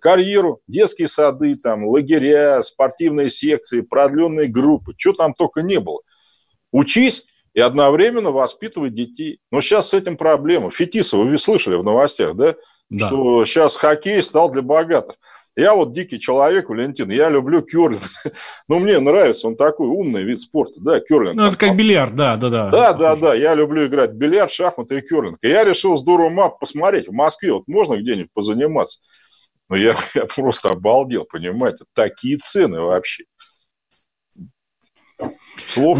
карьеру, 0.00 0.60
детские 0.66 1.06
сады, 1.06 1.54
там, 1.56 1.86
лагеря, 1.86 2.62
спортивные 2.62 3.28
секции, 3.28 3.82
продленные 3.82 4.50
группы, 4.50 4.94
что 4.96 5.12
там 5.12 5.34
только 5.34 5.60
не 5.62 5.78
было. 5.78 6.00
Учись 6.72 7.26
и 7.54 7.60
одновременно 7.60 8.30
воспитывать 8.30 8.94
детей. 8.94 9.38
Но 9.50 9.60
сейчас 9.60 9.90
с 9.90 9.94
этим 9.94 10.16
проблема. 10.16 10.70
Фетисова, 10.70 11.24
вы 11.24 11.36
слышали 11.38 11.76
в 11.76 11.84
новостях, 11.84 12.34
да? 12.34 12.54
да. 12.88 13.08
что 13.08 13.44
сейчас 13.44 13.76
хоккей 13.76 14.22
стал 14.22 14.50
для 14.50 14.62
богатых. 14.62 15.16
Я 15.54 15.74
вот 15.74 15.92
дикий 15.92 16.18
человек, 16.18 16.70
Валентин, 16.70 17.10
я 17.10 17.28
люблю 17.28 17.60
керлинг. 17.60 18.00
ну, 18.68 18.78
мне 18.78 18.98
нравится, 18.98 19.48
он 19.48 19.56
такой 19.56 19.86
умный 19.86 20.22
вид 20.22 20.40
спорта, 20.40 20.80
да, 20.80 20.98
керлинг. 20.98 21.34
Ну, 21.34 21.46
это 21.46 21.56
как 21.56 21.76
бильярд, 21.76 22.14
да, 22.16 22.36
да, 22.36 22.48
да. 22.48 22.70
Да, 22.70 22.92
да, 22.94 23.16
да, 23.16 23.34
я 23.34 23.54
люблю 23.54 23.86
играть 23.86 24.12
бильярд, 24.12 24.50
шахматы 24.50 24.98
и 24.98 25.00
керлинг. 25.02 25.36
И 25.42 25.48
я 25.48 25.64
решил 25.64 25.96
здорово 25.96 26.30
мап 26.30 26.58
посмотреть. 26.58 27.08
В 27.08 27.12
Москве 27.12 27.52
вот 27.52 27.64
можно 27.66 27.96
где-нибудь 27.96 28.32
позаниматься? 28.32 29.00
Ну, 29.68 29.76
я, 29.76 29.96
я 30.14 30.24
просто 30.24 30.70
обалдел, 30.70 31.26
понимаете, 31.30 31.84
такие 31.94 32.36
цены 32.36 32.80
вообще. 32.80 33.24
Слов 35.66 35.98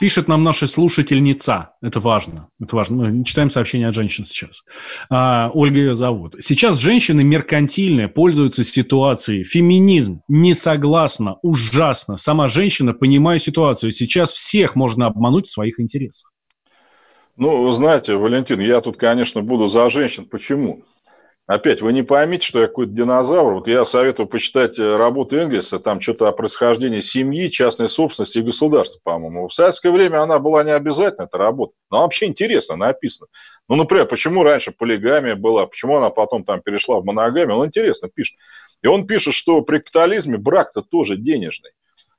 Пишет 0.00 0.28
нам 0.28 0.42
наша 0.42 0.66
слушательница. 0.66 1.70
Это 1.80 2.00
важно. 2.00 2.48
Это 2.60 2.76
важно. 2.76 3.04
Мы 3.04 3.24
читаем 3.24 3.50
сообщения 3.50 3.88
от 3.88 3.94
женщин 3.94 4.24
сейчас. 4.24 4.62
А, 5.10 5.50
Ольга 5.54 5.78
ее 5.78 5.94
зовут. 5.94 6.34
Сейчас 6.40 6.78
женщины 6.78 7.22
меркантильные, 7.22 8.08
пользуются 8.08 8.64
ситуацией. 8.64 9.44
Феминизм 9.44 10.22
не 10.28 10.54
согласна, 10.54 11.36
ужасно. 11.42 12.16
Сама 12.16 12.48
женщина, 12.48 12.92
понимая 12.92 13.38
ситуацию, 13.38 13.92
сейчас 13.92 14.32
всех 14.32 14.76
можно 14.76 15.06
обмануть 15.06 15.46
в 15.46 15.52
своих 15.52 15.78
интересах. 15.80 16.32
Ну, 17.36 17.70
знаете, 17.70 18.16
Валентин, 18.16 18.60
я 18.60 18.80
тут, 18.80 18.96
конечно, 18.96 19.42
буду 19.42 19.66
за 19.66 19.90
женщин. 19.90 20.24
Почему? 20.24 20.82
Опять, 21.46 21.80
вы 21.80 21.92
не 21.92 22.02
поймите, 22.02 22.44
что 22.44 22.60
я 22.60 22.66
какой-то 22.66 22.90
динозавр. 22.90 23.54
Вот 23.54 23.68
я 23.68 23.84
советую 23.84 24.26
почитать 24.26 24.80
э, 24.80 24.96
работу 24.96 25.36
Энгельса, 25.36 25.78
там 25.78 26.00
что-то 26.00 26.26
о 26.26 26.32
происхождении 26.32 26.98
семьи, 26.98 27.48
частной 27.48 27.88
собственности 27.88 28.38
и 28.38 28.42
государства, 28.42 28.98
по-моему. 29.04 29.46
В 29.46 29.54
советское 29.54 29.92
время 29.92 30.22
она 30.22 30.40
была 30.40 30.64
не 30.64 30.72
обязательно, 30.72 31.26
эта 31.26 31.38
работа. 31.38 31.74
Но 31.88 32.00
вообще 32.00 32.26
интересно 32.26 32.74
написано. 32.74 33.28
Ну, 33.68 33.76
например, 33.76 34.06
почему 34.06 34.42
раньше 34.42 34.72
полигамия 34.72 35.36
была, 35.36 35.66
почему 35.66 35.98
она 35.98 36.10
потом 36.10 36.42
там 36.42 36.60
перешла 36.60 36.98
в 36.98 37.04
моногамию, 37.04 37.58
он 37.58 37.66
интересно 37.66 38.08
пишет. 38.12 38.36
И 38.82 38.88
он 38.88 39.06
пишет, 39.06 39.34
что 39.34 39.62
при 39.62 39.78
капитализме 39.78 40.38
брак-то 40.38 40.82
тоже 40.82 41.16
денежный. 41.16 41.70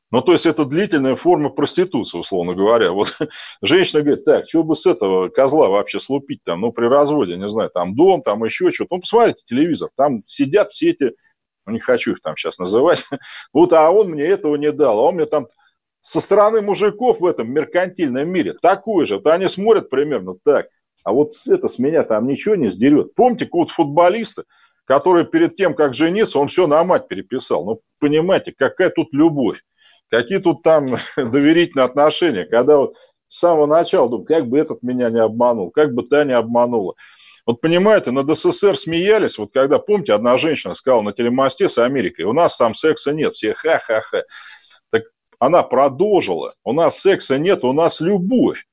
Ну, 0.09 0.21
то 0.21 0.31
есть 0.31 0.45
это 0.45 0.63
длительная 0.63 1.15
форма 1.15 1.49
проституции, 1.49 2.17
условно 2.17 2.55
говоря. 2.55 2.91
Вот 2.91 3.17
женщина 3.61 4.01
говорит, 4.01 4.23
так, 4.23 4.47
что 4.47 4.63
бы 4.63 4.75
с 4.75 4.85
этого 4.85 5.27
козла 5.27 5.67
вообще 5.67 5.99
слупить 5.99 6.43
там, 6.43 6.61
ну, 6.61 6.71
при 6.71 6.85
разводе, 6.85 7.35
не 7.35 7.47
знаю, 7.47 7.69
там 7.69 7.95
дом, 7.95 8.21
там 8.21 8.43
еще 8.43 8.71
что-то. 8.71 8.95
Ну, 8.95 9.01
посмотрите 9.01 9.43
телевизор, 9.45 9.89
там 9.97 10.21
сидят 10.25 10.69
все 10.69 10.91
эти, 10.91 11.13
ну, 11.65 11.73
не 11.73 11.79
хочу 11.79 12.13
их 12.13 12.21
там 12.21 12.37
сейчас 12.37 12.57
называть, 12.57 13.03
вот, 13.53 13.73
а 13.73 13.91
он 13.91 14.11
мне 14.11 14.23
этого 14.23 14.55
не 14.55 14.71
дал, 14.71 14.99
а 14.99 15.03
он 15.03 15.15
мне 15.15 15.25
там 15.25 15.47
со 15.99 16.21
стороны 16.21 16.61
мужиков 16.61 17.19
в 17.19 17.25
этом 17.25 17.51
меркантильном 17.51 18.29
мире 18.29 18.53
такой 18.53 19.05
же. 19.05 19.15
Вот 19.15 19.27
они 19.27 19.49
смотрят 19.49 19.89
примерно 19.89 20.35
так, 20.41 20.67
а 21.03 21.11
вот 21.11 21.31
это 21.49 21.67
с 21.67 21.79
меня 21.79 22.03
там 22.03 22.27
ничего 22.27 22.55
не 22.55 22.69
сдерет. 22.69 23.13
Помните 23.13 23.45
какого-то 23.45 23.73
футболиста, 23.73 24.45
который 24.85 25.25
перед 25.25 25.55
тем, 25.55 25.73
как 25.73 25.93
жениться, 25.93 26.39
он 26.39 26.47
все 26.47 26.65
на 26.65 26.81
мать 26.85 27.09
переписал. 27.09 27.65
Ну, 27.65 27.81
понимаете, 27.99 28.53
какая 28.57 28.89
тут 28.89 29.09
любовь. 29.11 29.61
Какие 30.09 30.39
тут 30.39 30.61
там 30.63 30.85
доверительные 31.17 31.85
отношения, 31.85 32.45
когда 32.45 32.77
вот 32.77 32.95
с 33.27 33.39
самого 33.39 33.65
начала 33.65 34.09
думаю, 34.09 34.25
как 34.25 34.47
бы 34.47 34.57
этот 34.57 34.83
меня 34.83 35.09
не 35.09 35.19
обманул, 35.19 35.71
как 35.71 35.93
бы 35.93 36.03
та 36.03 36.23
не 36.23 36.33
обманула. 36.33 36.95
Вот 37.45 37.61
понимаете, 37.61 38.11
над 38.11 38.35
СССР 38.35 38.77
смеялись, 38.77 39.37
вот 39.37 39.51
когда, 39.53 39.79
помните, 39.79 40.13
одна 40.13 40.37
женщина 40.37 40.73
сказала 40.73 41.01
на 41.01 41.13
телемосте 41.13 41.69
с 41.69 41.77
Америкой, 41.77 42.25
у 42.25 42.33
нас 42.33 42.57
там 42.57 42.73
секса 42.73 43.13
нет, 43.13 43.33
все 43.33 43.53
ха-ха-ха. 43.53 44.23
Так 44.89 45.03
она 45.39 45.63
продолжила, 45.63 46.51
у 46.63 46.73
нас 46.73 46.99
секса 46.99 47.37
нет, 47.37 47.63
у 47.63 47.73
нас 47.73 48.01
любовь 48.01 48.65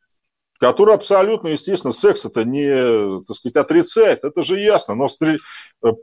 которая 0.65 0.97
абсолютно, 0.97 1.49
естественно, 1.49 1.93
секс 1.93 2.25
это 2.25 2.45
не, 2.45 3.19
так 3.25 3.37
сказать, 3.37 3.57
отрицает, 3.57 4.25
это 4.25 4.43
же 4.43 4.59
ясно, 4.59 4.95
но 4.95 5.09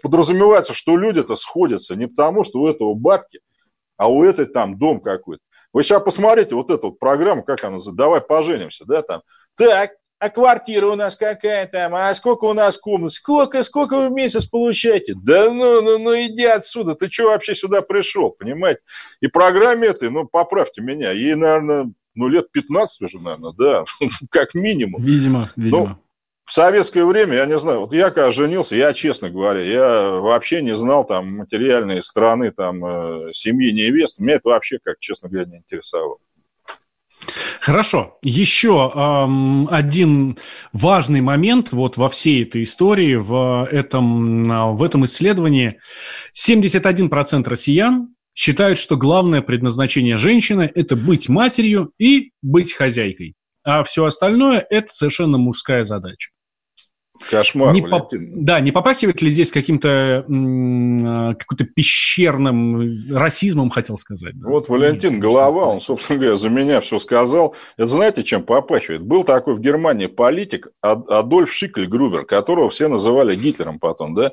подразумевается, 0.04 0.74
что 0.74 0.98
люди-то 0.98 1.34
сходятся 1.34 1.96
не 1.96 2.08
потому, 2.08 2.44
что 2.44 2.60
у 2.60 2.68
этого 2.68 2.94
бабки, 2.94 3.40
а 3.98 4.10
у 4.10 4.24
этой 4.24 4.46
там 4.46 4.78
дом 4.78 5.00
какой-то. 5.00 5.42
Вы 5.74 5.84
сейчас 5.84 6.02
посмотрите 6.02 6.56
вот 6.56 6.70
эту 6.70 6.88
вот 6.88 7.00
программу, 7.00 7.44
как 7.44 7.64
она 7.64 7.74
называется, 7.74 7.98
давай 7.98 8.22
поженимся, 8.22 8.86
да, 8.86 9.02
там. 9.02 9.22
Так, 9.56 9.92
а 10.22 10.30
квартира 10.30 10.86
у 10.88 10.96
нас 10.96 11.16
какая 11.16 11.66
там, 11.66 11.96
а 11.96 12.14
сколько 12.14 12.46
у 12.46 12.54
нас 12.54 12.78
комнат, 12.78 13.12
сколько, 13.12 13.64
сколько 13.64 13.98
вы 13.98 14.10
в 14.10 14.12
месяц 14.12 14.46
получаете? 14.46 15.16
Да 15.16 15.46
ну, 15.50 15.82
ну, 15.82 15.98
ну 15.98 16.14
иди 16.14 16.46
отсюда, 16.46 16.94
ты 16.94 17.10
что 17.10 17.26
вообще 17.26 17.56
сюда 17.56 17.82
пришел, 17.82 18.30
понимаете? 18.30 18.82
И 19.20 19.28
программе 19.28 19.88
этой, 19.88 20.12
ну, 20.12 20.28
поправьте 20.28 20.82
меня, 20.82 21.12
ей, 21.12 21.34
наверное, 21.34 21.92
ну, 22.14 22.28
лет 22.28 22.52
15 22.52 23.02
уже, 23.02 23.20
наверное, 23.20 23.54
да, 23.58 23.84
как 24.30 24.54
минимум. 24.54 25.04
Видимо, 25.04 25.50
ну, 25.56 25.64
видимо. 25.64 25.80
Ну, 25.80 25.98
в 26.52 26.54
советское 26.54 27.06
время, 27.06 27.38
я 27.38 27.46
не 27.46 27.58
знаю, 27.58 27.80
вот 27.80 27.94
я 27.94 28.12
когда 28.12 28.30
женился, 28.30 28.76
я, 28.76 28.94
честно 28.94 29.30
говоря, 29.30 29.62
я 29.62 30.20
вообще 30.20 30.62
не 30.62 30.76
знал 30.76 31.06
там 31.06 31.38
материальные 31.38 32.02
стороны 32.02 32.52
там 32.52 32.84
э, 32.84 33.32
семьи 33.32 33.72
невесты. 33.72 34.22
Меня 34.22 34.36
это 34.36 34.50
вообще, 34.50 34.78
как 34.84 35.00
честно 35.00 35.30
говоря, 35.30 35.46
не 35.50 35.58
интересовало. 35.60 36.18
Хорошо. 37.62 38.20
Еще 38.22 38.92
эм, 38.94 39.70
один 39.72 40.38
важный 40.74 41.22
момент 41.22 41.72
вот 41.72 41.96
во 41.96 42.10
всей 42.10 42.44
этой 42.44 42.64
истории, 42.64 43.16
в 43.16 43.70
этом, 43.72 44.44
в 44.76 44.84
этом 44.84 45.06
исследовании. 45.06 45.80
71% 46.36 47.48
россиян 47.48 48.14
считают, 48.34 48.78
что 48.78 48.98
главное 48.98 49.42
предназначение 49.42 50.18
женщины– 50.18 50.70
это 50.76 50.98
быть 50.98 51.30
матерью 51.30 51.94
и 51.98 52.34
быть 52.42 52.74
хозяйкой. 52.74 53.36
А 53.64 53.84
все 53.84 54.04
остальное– 54.04 54.66
это 54.70 54.92
совершенно 54.92 55.38
мужская 55.38 55.86
задача. 55.86 56.32
Кошмар, 57.30 57.74
не 57.74 57.82
поп... 57.82 58.10
Да, 58.12 58.60
не 58.60 58.72
попахивает 58.72 59.22
ли 59.22 59.30
здесь 59.30 59.52
каким-то 59.52 60.26
а, 60.28 61.34
каким-то 61.36 61.66
пещерным 61.66 63.16
расизмом, 63.16 63.70
хотел 63.70 63.98
сказать? 63.98 64.38
Да? 64.40 64.48
Вот 64.48 64.70
Валентин 64.70 65.20
Голова, 65.20 65.68
он, 65.68 65.80
собственно 65.80 66.20
говоря, 66.20 66.36
за 66.36 66.50
меня 66.50 66.80
все 66.82 67.00
сказал. 67.00 67.56
Это 67.78 67.88
знаете, 67.88 68.24
чем 68.24 68.44
попахивает? 68.44 69.02
Был 69.02 69.24
такой 69.24 69.56
в 69.56 69.60
Германии 69.60 70.08
политик 70.08 70.68
Адольф 70.82 71.52
Шикль-Грубер, 71.52 72.26
которого 72.26 72.70
все 72.70 72.88
называли 72.88 73.36
Гитлером 73.36 73.80
потом, 73.80 74.16
да? 74.16 74.32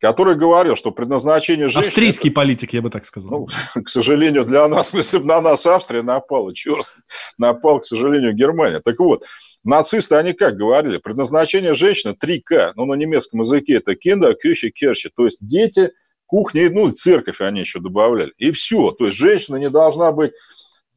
который 0.00 0.34
говорил, 0.34 0.76
что 0.76 0.90
предназначение 0.90 1.68
женщины... 1.68 1.88
Австрийский 1.88 2.30
это... 2.30 2.36
политик, 2.36 2.72
я 2.72 2.80
бы 2.80 2.90
так 2.90 3.04
сказал. 3.04 3.30
Ну, 3.30 3.48
к 3.82 3.88
сожалению, 3.88 4.44
для 4.44 4.66
нас, 4.66 4.94
если 4.94 5.18
бы 5.18 5.26
на 5.26 5.40
нас 5.40 5.66
Австрия 5.66 6.02
напала, 6.02 6.54
черт, 6.54 6.96
напал, 7.38 7.80
к 7.80 7.84
сожалению, 7.84 8.32
Германия. 8.32 8.80
Так 8.80 8.98
вот, 8.98 9.24
Нацисты, 9.62 10.14
они 10.14 10.32
как 10.32 10.56
говорили? 10.56 10.96
Предназначение 10.96 11.74
женщины 11.74 12.12
3К, 12.12 12.72
ну, 12.76 12.86
на 12.86 12.94
немецком 12.94 13.40
языке 13.40 13.74
это 13.74 13.94
кинда, 13.94 14.34
кюхи, 14.34 14.70
керчи, 14.70 15.10
то 15.14 15.24
есть 15.24 15.44
дети, 15.44 15.92
кухня, 16.26 16.70
ну, 16.70 16.88
церковь 16.90 17.40
они 17.40 17.60
еще 17.60 17.80
добавляли. 17.80 18.32
И 18.38 18.52
все. 18.52 18.92
То 18.92 19.06
есть 19.06 19.16
женщина 19.16 19.56
не 19.56 19.68
должна 19.68 20.12
быть... 20.12 20.32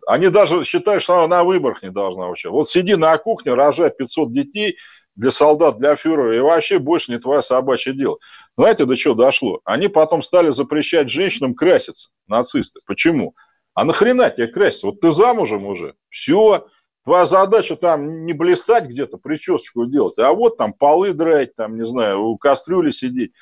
Они 0.06 0.30
даже 0.30 0.63
считают, 0.63 1.02
что 1.02 1.19
она 1.19 1.38
на 1.38 1.43
выборах 1.43 1.82
не 1.82 1.89
должна 1.89 2.28
вообще. 2.28 2.49
Вот 2.49 2.69
сиди 2.69 2.95
на 2.95 3.17
кухне, 3.17 3.54
рожай 3.54 3.89
500 3.89 4.34
детей 4.34 4.78
для 5.15 5.32
солдат, 5.32 5.78
для 5.78 5.95
фюрера, 5.95 6.36
и 6.36 6.39
вообще 6.39 6.80
больше 6.80 7.12
не 7.12 7.19
твое 7.19 7.41
собачье 7.41 7.93
дело. 7.93 8.17
Знаете, 8.58 8.86
до 8.86 8.95
чего 8.95 9.13
дошло? 9.13 9.60
Они 9.63 9.88
потом 9.88 10.21
стали 10.21 10.49
запрещать 10.49 11.10
женщинам 11.10 11.54
краситься, 11.54 12.10
нацисты. 12.28 12.80
Почему? 12.86 13.36
А 13.73 13.86
нахрена 13.86 14.30
тебе 14.30 14.47
краситься? 14.47 14.88
Вот 14.88 15.02
ты 15.02 15.12
замужем 15.12 15.65
уже, 15.65 15.95
все, 16.10 16.67
Твоя 17.04 17.26
задача 17.26 17.76
там 17.76 18.26
не 18.26 18.34
блистать 18.34 18.86
где-то, 18.86 19.18
причесочку 19.18 19.86
делать, 19.86 20.18
а 20.20 20.32
вот 20.34 20.58
там 20.58 20.74
полы 20.74 21.13
драть, 21.13 21.56
там, 21.56 21.78
не 21.78 21.86
знаю, 21.86 22.24
у 22.24 22.38
кастрюли 22.38 22.92
сидеть. 22.92 23.34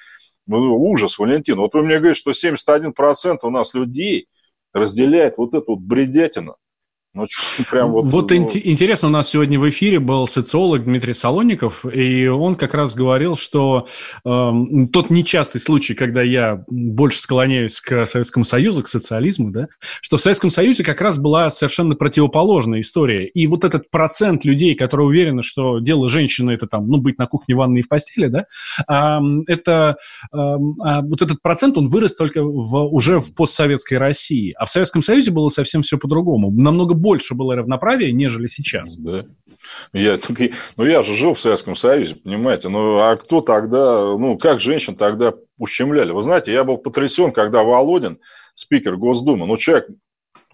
Ну, 0.47 0.75
ужас, 0.77 1.19
Валентин. 1.19 1.57
Вот 1.57 1.73
вы 1.73 1.83
мне 1.83 1.99
говорите, 1.99 2.19
что 2.19 2.31
71% 2.31 3.37
у 3.43 3.49
нас 3.51 3.73
людей 3.75 4.27
разделяет 4.73 5.37
вот 5.37 5.53
эту 5.53 5.75
вот 5.75 5.79
бредятину. 5.79 6.55
Ну, 7.13 7.25
прям 7.69 7.91
вот, 7.91 8.05
вот 8.05 8.31
ну... 8.31 8.49
интересно, 8.63 9.09
у 9.09 9.11
нас 9.11 9.29
сегодня 9.29 9.59
в 9.59 9.67
эфире 9.69 9.99
был 9.99 10.27
социолог 10.27 10.85
Дмитрий 10.85 11.13
Солоников, 11.13 11.85
и 11.85 12.27
он 12.27 12.55
как 12.55 12.73
раз 12.73 12.95
говорил, 12.95 13.35
что 13.35 13.87
э, 14.23 14.51
тот 14.93 15.09
нечастый 15.09 15.59
случай, 15.59 15.93
когда 15.93 16.21
я 16.21 16.63
больше 16.69 17.19
склоняюсь 17.19 17.81
к 17.81 18.05
Советскому 18.05 18.45
Союзу, 18.45 18.83
к 18.83 18.87
социализму, 18.87 19.51
да, 19.51 19.67
что 20.01 20.15
в 20.15 20.21
Советском 20.21 20.49
Союзе 20.49 20.85
как 20.85 21.01
раз 21.01 21.17
была 21.17 21.49
совершенно 21.49 21.95
противоположная 21.95 22.79
история. 22.79 23.27
И 23.27 23.45
вот 23.45 23.65
этот 23.65 23.89
процент 23.91 24.45
людей, 24.45 24.75
которые 24.75 25.07
уверены, 25.07 25.43
что 25.43 25.79
дело 25.79 26.07
женщины 26.07 26.51
это 26.51 26.65
там, 26.65 26.87
ну, 26.87 26.97
быть 26.97 27.19
на 27.19 27.27
кухне, 27.27 27.55
ванной 27.55 27.81
и 27.81 27.83
в 27.83 27.89
постели, 27.89 28.27
да, 28.27 28.45
э, 28.87 29.21
это 29.47 29.97
э, 30.31 30.37
вот 30.37 31.21
этот 31.21 31.41
процент, 31.41 31.77
он 31.77 31.89
вырос 31.89 32.15
только 32.15 32.41
в, 32.41 32.85
уже 32.85 33.19
в 33.19 33.35
постсоветской 33.35 33.97
России. 33.97 34.55
А 34.57 34.63
в 34.63 34.69
Советском 34.69 35.01
Союзе 35.01 35.31
было 35.31 35.49
совсем 35.49 35.81
все 35.81 35.97
по-другому. 35.97 36.51
Намного 36.51 37.00
больше 37.01 37.33
было 37.33 37.55
равноправия, 37.55 38.11
нежели 38.11 38.47
сейчас. 38.47 38.95
Да. 38.95 39.25
Я, 39.93 40.19
ну, 40.77 40.85
я 40.85 41.03
же 41.03 41.15
жил 41.15 41.33
в 41.33 41.39
Советском 41.39 41.75
Союзе, 41.75 42.15
понимаете. 42.15 42.69
Ну, 42.69 42.97
а 42.99 43.15
кто 43.15 43.41
тогда, 43.41 44.15
ну, 44.17 44.37
как 44.37 44.59
женщин 44.59 44.95
тогда 44.95 45.33
ущемляли? 45.57 46.11
Вы 46.11 46.21
знаете, 46.21 46.53
я 46.53 46.63
был 46.63 46.77
потрясен, 46.77 47.31
когда 47.31 47.63
Володин, 47.63 48.19
спикер 48.53 48.97
Госдумы, 48.97 49.45
ну, 49.45 49.57
человек, 49.57 49.87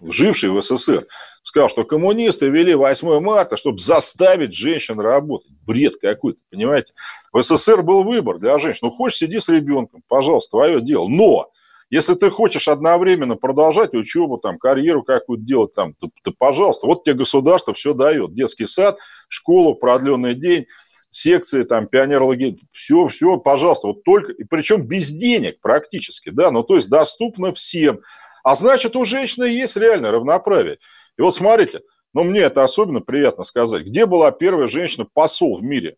живший 0.00 0.50
в 0.50 0.60
СССР, 0.62 1.06
сказал, 1.42 1.68
что 1.68 1.84
коммунисты 1.84 2.48
ввели 2.48 2.74
8 2.74 3.20
марта, 3.20 3.56
чтобы 3.56 3.78
заставить 3.78 4.54
женщин 4.54 4.98
работать. 5.00 5.50
Бред 5.66 5.94
какой-то, 6.00 6.40
понимаете? 6.50 6.92
В 7.32 7.42
СССР 7.42 7.82
был 7.82 8.04
выбор 8.04 8.38
для 8.38 8.58
женщин. 8.58 8.80
Ну, 8.82 8.90
хочешь, 8.90 9.18
сиди 9.18 9.38
с 9.38 9.48
ребенком, 9.48 10.02
пожалуйста, 10.08 10.58
твое 10.58 10.80
дело. 10.80 11.08
Но 11.08 11.50
если 11.90 12.14
ты 12.14 12.30
хочешь 12.30 12.68
одновременно 12.68 13.36
продолжать 13.36 13.94
учебу, 13.94 14.38
там, 14.38 14.58
карьеру 14.58 15.02
какую-то 15.02 15.44
делать, 15.44 15.74
там, 15.74 15.94
то, 15.94 16.10
то, 16.22 16.32
пожалуйста, 16.36 16.86
вот 16.86 17.04
тебе 17.04 17.16
государство 17.16 17.72
все 17.72 17.94
дает. 17.94 18.34
Детский 18.34 18.66
сад, 18.66 18.98
школу, 19.28 19.74
продленный 19.74 20.34
день, 20.34 20.66
секции, 21.10 21.64
там, 21.64 21.86
пионерологи, 21.86 22.58
все, 22.72 23.06
все, 23.06 23.38
пожалуйста, 23.38 23.88
вот 23.88 24.04
только, 24.04 24.32
и 24.32 24.44
причем 24.44 24.86
без 24.86 25.10
денег 25.10 25.60
практически, 25.60 26.28
да, 26.28 26.50
ну, 26.50 26.62
то 26.62 26.74
есть 26.74 26.90
доступно 26.90 27.52
всем. 27.52 28.00
А 28.44 28.54
значит, 28.54 28.94
у 28.94 29.04
женщины 29.04 29.44
есть 29.44 29.76
реально 29.76 30.10
равноправие. 30.10 30.78
И 31.16 31.22
вот 31.22 31.34
смотрите, 31.34 31.82
ну, 32.14 32.24
мне 32.24 32.40
это 32.40 32.64
особенно 32.64 33.00
приятно 33.00 33.44
сказать. 33.44 33.84
Где 33.84 34.06
была 34.06 34.30
первая 34.30 34.66
женщина-посол 34.66 35.58
в 35.58 35.62
мире? 35.62 35.96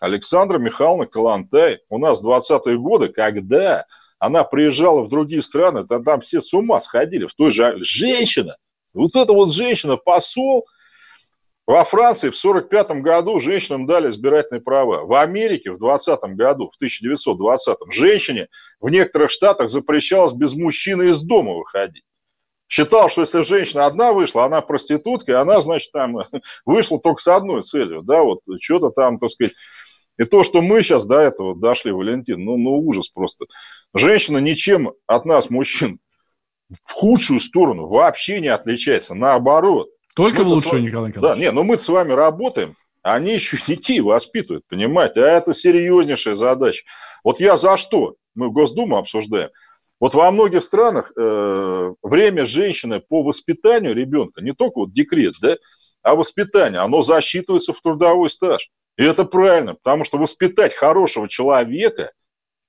Александра 0.00 0.58
Михайловна 0.58 1.06
Калантай. 1.06 1.80
У 1.90 1.98
нас 1.98 2.24
20-е 2.24 2.78
годы, 2.78 3.08
когда 3.08 3.84
она 4.18 4.44
приезжала 4.44 5.02
в 5.02 5.08
другие 5.08 5.42
страны, 5.42 5.86
там, 5.86 6.04
там 6.04 6.20
все 6.20 6.40
с 6.40 6.52
ума 6.52 6.80
сходили. 6.80 7.26
В 7.26 7.34
той 7.34 7.50
же 7.50 7.76
женщина, 7.82 8.56
вот 8.92 9.14
эта 9.16 9.32
вот 9.32 9.52
женщина, 9.52 9.96
посол, 9.96 10.66
Во 11.66 11.84
Франции 11.84 12.30
в 12.30 12.38
1945 12.38 13.02
году 13.02 13.40
женщинам 13.40 13.86
дали 13.86 14.08
избирательные 14.08 14.62
права. 14.62 15.04
В 15.04 15.12
Америке 15.14 15.70
в 15.70 15.78
20 15.78 16.18
году, 16.34 16.70
в 16.70 16.76
1920 16.76 17.76
женщине 17.90 18.48
в 18.80 18.88
некоторых 18.88 19.30
штатах 19.30 19.70
запрещалось 19.70 20.32
без 20.32 20.54
мужчины 20.54 21.10
из 21.10 21.20
дома 21.22 21.52
выходить. 21.52 22.04
Считал, 22.68 23.08
что 23.08 23.22
если 23.22 23.42
женщина 23.42 23.86
одна 23.86 24.12
вышла, 24.12 24.44
она 24.44 24.60
проститутка, 24.60 25.32
и 25.32 25.34
она, 25.34 25.60
значит, 25.62 25.90
там 25.90 26.18
вышла 26.66 27.00
только 27.00 27.22
с 27.22 27.28
одной 27.28 27.62
целью, 27.62 28.02
да, 28.02 28.22
вот 28.22 28.40
что-то 28.60 28.90
там, 28.90 29.18
так 29.18 29.30
сказать, 29.30 29.54
и 30.18 30.24
то, 30.24 30.42
что 30.42 30.60
мы 30.60 30.82
сейчас 30.82 31.06
до 31.06 31.18
этого 31.18 31.56
дошли, 31.56 31.92
Валентин, 31.92 32.44
ну, 32.44 32.56
ну 32.58 32.78
ужас 32.78 33.08
просто. 33.08 33.46
Женщина 33.94 34.38
ничем 34.38 34.92
от 35.06 35.24
нас, 35.24 35.48
мужчин, 35.48 36.00
в 36.84 36.92
худшую 36.92 37.40
сторону 37.40 37.88
вообще 37.88 38.40
не 38.40 38.48
отличается. 38.48 39.14
Наоборот. 39.14 39.88
Только 40.14 40.42
в 40.42 40.48
лучшую, 40.48 40.82
Николай 40.82 41.10
Николаевич. 41.10 41.36
Да, 41.36 41.40
нет, 41.40 41.54
но 41.54 41.62
мы 41.62 41.78
с 41.78 41.88
вами 41.88 42.12
работаем, 42.12 42.74
они 43.02 43.34
еще 43.34 43.58
детей 43.66 44.00
воспитывают, 44.00 44.64
понимаете? 44.68 45.22
А 45.22 45.28
это 45.28 45.54
серьезнейшая 45.54 46.34
задача. 46.34 46.84
Вот 47.22 47.40
я 47.40 47.56
за 47.56 47.76
что? 47.76 48.16
Мы 48.34 48.48
в 48.48 48.52
Госдуму 48.52 48.96
обсуждаем. 48.96 49.50
Вот 50.00 50.14
во 50.14 50.30
многих 50.30 50.62
странах 50.62 51.12
э, 51.16 51.92
время 52.02 52.44
женщины 52.44 53.00
по 53.00 53.22
воспитанию 53.22 53.94
ребенка, 53.94 54.40
не 54.40 54.52
только 54.52 54.78
вот 54.80 54.92
декрет, 54.92 55.34
да, 55.42 55.56
а 56.02 56.14
воспитание, 56.14 56.80
оно 56.80 57.02
засчитывается 57.02 57.72
в 57.72 57.80
трудовой 57.80 58.28
стаж. 58.28 58.70
И 58.98 59.04
это 59.04 59.24
правильно, 59.24 59.74
потому 59.74 60.04
что 60.04 60.18
воспитать 60.18 60.74
хорошего 60.74 61.28
человека, 61.28 62.12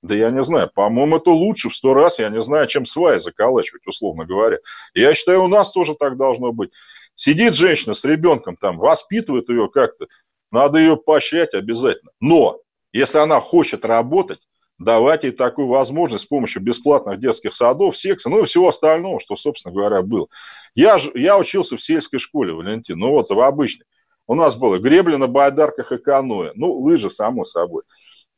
да 0.04 0.14
я 0.14 0.30
не 0.30 0.44
знаю, 0.44 0.70
по-моему, 0.74 1.18
это 1.18 1.32
лучше 1.32 1.70
в 1.70 1.76
сто 1.76 1.94
раз, 1.94 2.20
я 2.20 2.30
не 2.30 2.40
знаю, 2.40 2.68
чем 2.68 2.86
сваи 2.86 3.18
заколачивать, 3.18 3.86
условно 3.88 4.26
говоря. 4.26 4.60
Я 4.94 5.14
считаю, 5.16 5.44
у 5.44 5.48
нас 5.48 5.72
тоже 5.72 5.96
так 5.96 6.18
должно 6.18 6.54
быть. 6.54 6.72
Сидит 7.16 7.56
женщина 7.56 7.94
с 7.94 8.06
ребенком 8.06 8.56
там, 8.56 8.78
воспитывает 8.78 9.50
ее 9.50 9.70
как-то, 9.70 10.06
надо 10.52 10.78
ее 10.78 10.98
поощрять 10.98 11.56
обязательно. 11.56 12.12
Но 12.20 12.62
если 12.94 13.18
она 13.18 13.40
хочет 13.40 13.84
работать, 13.84 14.48
давать 14.78 15.24
ей 15.24 15.32
такую 15.32 15.68
возможность 15.68 16.26
с 16.26 16.28
помощью 16.28 16.62
бесплатных 16.62 17.18
детских 17.18 17.54
садов, 17.54 17.98
секса, 17.98 18.30
ну 18.30 18.44
и 18.44 18.46
всего 18.46 18.68
остального, 18.68 19.20
что, 19.20 19.36
собственно 19.36 19.74
говоря, 19.74 20.04
было. 20.04 20.28
Я, 20.76 21.00
я 21.16 21.38
учился 21.40 21.76
в 21.76 21.82
сельской 21.82 22.20
школе, 22.20 22.54
Валентин, 22.54 23.00
ну 23.00 23.10
вот 23.10 23.32
в 23.32 23.40
обычной. 23.40 23.86
У 24.30 24.36
нас 24.36 24.56
было 24.56 24.78
гребли 24.78 25.16
на 25.16 25.26
байдарках 25.26 25.92
и 25.92 25.98
каноэ. 25.98 26.52
Ну, 26.54 26.72
лыжи, 26.72 27.10
само 27.10 27.44
собой. 27.44 27.82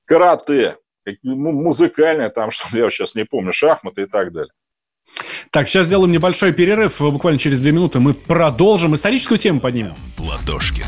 Карате, 0.06 0.78
музыкальное 1.22 2.30
там, 2.30 2.50
что 2.52 2.66
я 2.78 2.90
сейчас 2.90 3.14
не 3.14 3.26
помню, 3.26 3.52
шахматы 3.52 4.04
и 4.04 4.06
так 4.06 4.32
далее. 4.32 4.54
Так, 5.52 5.68
сейчас 5.68 5.88
сделаем 5.88 6.14
небольшой 6.14 6.54
перерыв. 6.54 7.02
Буквально 7.02 7.38
через 7.38 7.60
две 7.60 7.74
минуты 7.74 8.00
мы 8.00 8.14
продолжим. 8.14 8.96
Историческую 8.96 9.38
тему 9.38 9.60
поднимем. 9.60 9.96
Платошкина. 10.16 10.88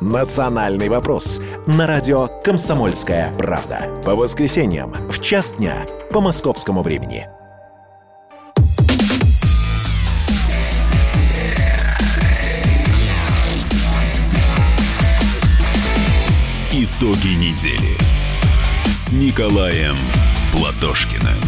«Национальный 0.00 0.88
вопрос» 0.88 1.40
на 1.66 1.86
радио 1.86 2.28
«Комсомольская 2.44 3.34
правда». 3.36 3.88
По 4.04 4.14
воскресеньям 4.14 4.92
в 5.10 5.20
час 5.20 5.54
дня 5.54 5.86
по 6.12 6.20
московскому 6.20 6.82
времени. 6.82 7.26
Итоги 16.72 17.34
недели 17.34 17.96
с 18.86 19.12
Николаем 19.12 19.96
Платошкиным. 20.52 21.47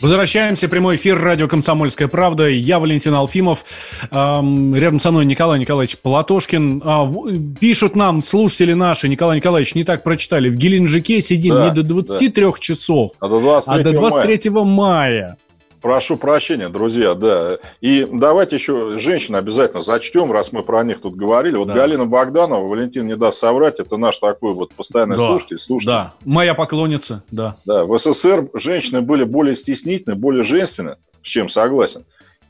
Возвращаемся. 0.00 0.68
Прямой 0.68 0.94
эфир. 0.94 1.18
Радио 1.18 1.48
«Комсомольская 1.48 2.06
правда». 2.06 2.46
Я 2.46 2.78
Валентин 2.78 3.14
Алфимов. 3.14 3.64
Эм, 4.12 4.74
рядом 4.76 5.00
со 5.00 5.10
мной 5.10 5.24
Николай 5.24 5.58
Николаевич 5.58 5.98
Платошкин. 5.98 6.82
А, 6.84 7.12
пишут 7.58 7.96
нам 7.96 8.22
слушатели 8.22 8.74
наши, 8.74 9.08
Николай 9.08 9.38
Николаевич, 9.38 9.74
не 9.74 9.82
так 9.82 10.04
прочитали. 10.04 10.50
В 10.50 10.56
Геленджике 10.56 11.20
сидим 11.20 11.54
да, 11.54 11.68
не 11.68 11.74
до 11.74 11.82
23 11.82 12.44
да. 12.44 12.52
часов, 12.60 13.12
а 13.18 13.28
до 13.28 13.40
23, 13.40 13.80
а 13.80 13.84
до 13.84 13.92
23 13.92 14.50
мая. 14.50 14.64
мая. 14.64 15.36
Прошу 15.80 16.16
прощения, 16.16 16.68
друзья, 16.68 17.14
да. 17.14 17.58
И 17.80 18.06
давайте 18.10 18.56
еще 18.56 18.98
женщин 18.98 19.36
обязательно 19.36 19.80
зачтем, 19.80 20.32
раз 20.32 20.50
мы 20.52 20.62
про 20.62 20.82
них 20.82 21.00
тут 21.00 21.14
говорили. 21.14 21.56
Вот 21.56 21.68
да. 21.68 21.74
Галина 21.74 22.06
Богданова, 22.06 22.66
Валентин 22.66 23.06
не 23.06 23.16
даст 23.16 23.38
соврать, 23.38 23.78
это 23.78 23.96
наш 23.96 24.18
такой 24.18 24.54
вот 24.54 24.74
постоянный 24.74 25.16
да. 25.16 25.24
слушатель. 25.24 25.58
слушатель. 25.58 25.92
Да, 25.92 26.06
моя 26.24 26.54
поклонница, 26.54 27.22
да. 27.30 27.56
Да, 27.64 27.84
в 27.84 27.96
СССР 27.96 28.48
женщины 28.54 29.02
были 29.02 29.24
более 29.24 29.54
стеснительны, 29.54 30.16
более 30.16 30.42
женственны, 30.42 30.96
с 31.22 31.28
чем 31.28 31.48
согласен. 31.48 32.04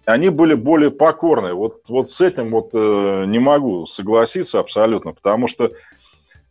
Они 0.07 0.31
были 0.31 0.55
более 0.55 0.91
покорны. 0.91 1.53
Вот, 1.53 1.83
вот 1.91 2.11
с 2.11 2.23
этим 2.23 2.51
вот 2.51 2.71
э, 2.73 3.25
не 3.27 3.39
могу 3.39 3.85
согласиться 3.85 4.59
абсолютно, 4.59 5.13
потому 5.13 5.49
что 5.49 5.73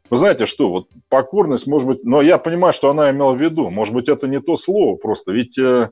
вы 0.09 0.17
знаете 0.17 0.45
что, 0.45 0.69
вот 0.69 0.88
покорность, 1.09 1.67
может 1.67 1.88
быть, 1.88 2.03
но 2.03 2.21
я 2.21 2.38
понимаю, 2.38 2.71
что 2.71 2.89
она 2.89 3.09
имела 3.11 3.34
в 3.34 3.41
виду, 3.41 3.69
может 3.69 3.93
быть, 3.93 4.07
это 4.07 4.28
не 4.28 4.39
то 4.39 4.55
слово 4.55 4.95
просто, 4.95 5.32
ведь 5.32 5.57
э, 5.57 5.89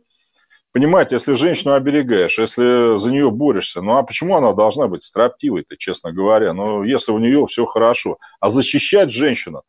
Понимаете, 0.76 1.16
если 1.16 1.36
женщину 1.36 1.74
оберегаешь, 1.74 2.38
если 2.38 2.98
за 2.98 3.10
нее 3.10 3.32
борешься, 3.32 3.82
ну 3.82 3.96
а 3.96 4.04
почему 4.04 4.36
она 4.36 4.52
должна 4.52 4.90
быть 4.90 5.04
строптивой-то, 5.04 5.78
честно 5.78 6.12
говоря? 6.12 6.52
Ну, 6.52 6.84
если 6.84 7.14
у 7.14 7.18
нее 7.18 7.46
все 7.48 7.66
хорошо. 7.66 8.18
А 8.42 8.50
защищать 8.50 9.10
женщину, 9.10 9.64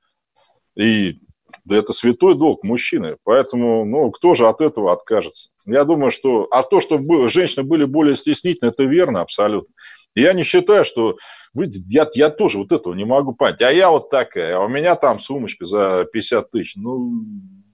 и 0.74 1.20
да 1.64 1.76
это 1.76 1.92
святой 1.92 2.34
долг 2.34 2.64
мужчины. 2.64 3.18
Поэтому, 3.22 3.84
ну, 3.84 4.10
кто 4.10 4.34
же 4.34 4.48
от 4.48 4.60
этого 4.60 4.92
откажется? 4.92 5.50
Я 5.64 5.84
думаю, 5.84 6.10
что... 6.10 6.48
А 6.50 6.64
то, 6.64 6.80
что 6.80 6.98
женщины 7.28 7.64
были 7.64 7.84
более 7.84 8.16
стеснительны, 8.16 8.70
это 8.70 8.82
верно 8.82 9.20
абсолютно. 9.20 9.72
Я 10.16 10.32
не 10.32 10.42
считаю, 10.42 10.84
что... 10.84 11.18
Вы, 11.54 11.66
я, 11.86 12.08
я 12.14 12.30
тоже 12.30 12.58
вот 12.58 12.72
этого 12.72 12.94
не 12.94 13.04
могу 13.04 13.32
понять. 13.32 13.62
А 13.62 13.70
я 13.70 13.90
вот 13.90 14.10
такая, 14.10 14.56
а 14.56 14.64
у 14.64 14.68
меня 14.68 14.96
там 14.96 15.20
сумочка 15.20 15.66
за 15.66 16.04
50 16.12 16.50
тысяч. 16.50 16.74
Ну, 16.74 17.12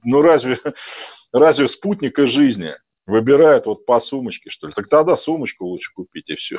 ну 0.04 0.20
разве, 0.20 0.58
разве 1.32 1.66
спутника 1.66 2.26
жизни 2.26 2.74
выбирают 3.12 3.66
вот 3.66 3.86
по 3.86 4.00
сумочке, 4.00 4.50
что 4.50 4.66
ли. 4.66 4.72
Так 4.74 4.88
тогда 4.88 5.14
сумочку 5.14 5.66
лучше 5.66 5.92
купить, 5.94 6.30
и 6.30 6.34
все. 6.34 6.56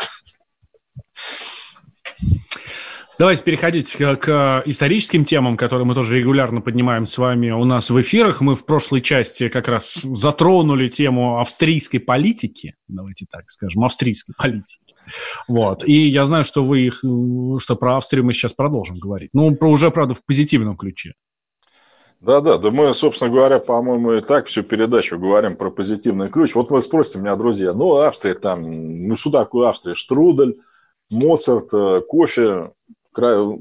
Давайте 3.20 3.43
переходить 3.43 3.95
к 3.95 4.64
историческим 4.66 5.24
темам, 5.24 5.56
которые 5.56 5.86
мы 5.86 5.93
тоже 5.93 6.18
регулярно 6.18 6.62
поднимаем 6.62 7.06
с 7.06 7.18
вами 7.20 7.51
у 7.51 7.64
нас 7.64 7.91
в 7.91 8.01
эфирах. 8.01 8.41
Мы 8.41 8.56
в 8.56 8.66
прошлой 8.66 9.01
части 9.01 9.49
как 9.49 9.68
раз 9.68 10.01
затронули 10.01 10.88
тему 10.88 11.39
австрийской 11.39 11.99
политики, 11.99 12.76
давайте 12.88 13.28
так 13.30 13.49
скажем, 13.51 13.84
австрийской 13.84 14.34
политики. 14.36 14.95
Вот. 15.47 15.88
И 15.88 16.08
я 16.08 16.26
знаю, 16.26 16.43
что 16.43 16.64
вы 16.64 16.88
их, 16.88 17.04
что 17.60 17.76
про 17.76 17.97
Австрию 17.97 18.26
мы 18.26 18.34
сейчас 18.34 18.54
продолжим 18.54 18.97
говорить. 18.97 19.30
Ну, 19.34 19.56
про 19.56 19.70
уже, 19.70 19.91
правда, 19.91 20.16
в 20.16 20.26
позитивном 20.26 20.76
ключе. 20.76 21.14
Да-да, 22.24 22.58
да 22.58 22.72
мы, 22.72 22.94
собственно 22.94 23.30
говоря, 23.30 23.60
по-моему, 23.60 24.14
и 24.14 24.22
так 24.22 24.48
всю 24.48 24.64
передачу 24.64 25.20
говорим 25.20 25.58
про 25.58 25.70
позитивный 25.70 26.30
ключ. 26.30 26.56
Вот 26.56 26.72
вы 26.72 26.80
спросите 26.80 27.20
меня, 27.20 27.36
друзья, 27.36 27.74
ну, 27.74 27.98
Австрия 27.98 28.34
там, 28.34 29.08
ну, 29.08 29.16
что 29.16 29.30
такое 29.30 29.68
Австрия? 29.68 29.94
Штрудель, 29.94 30.56
Моцарт, 31.12 31.74
э, 31.74 32.02
кофе, 32.08 32.72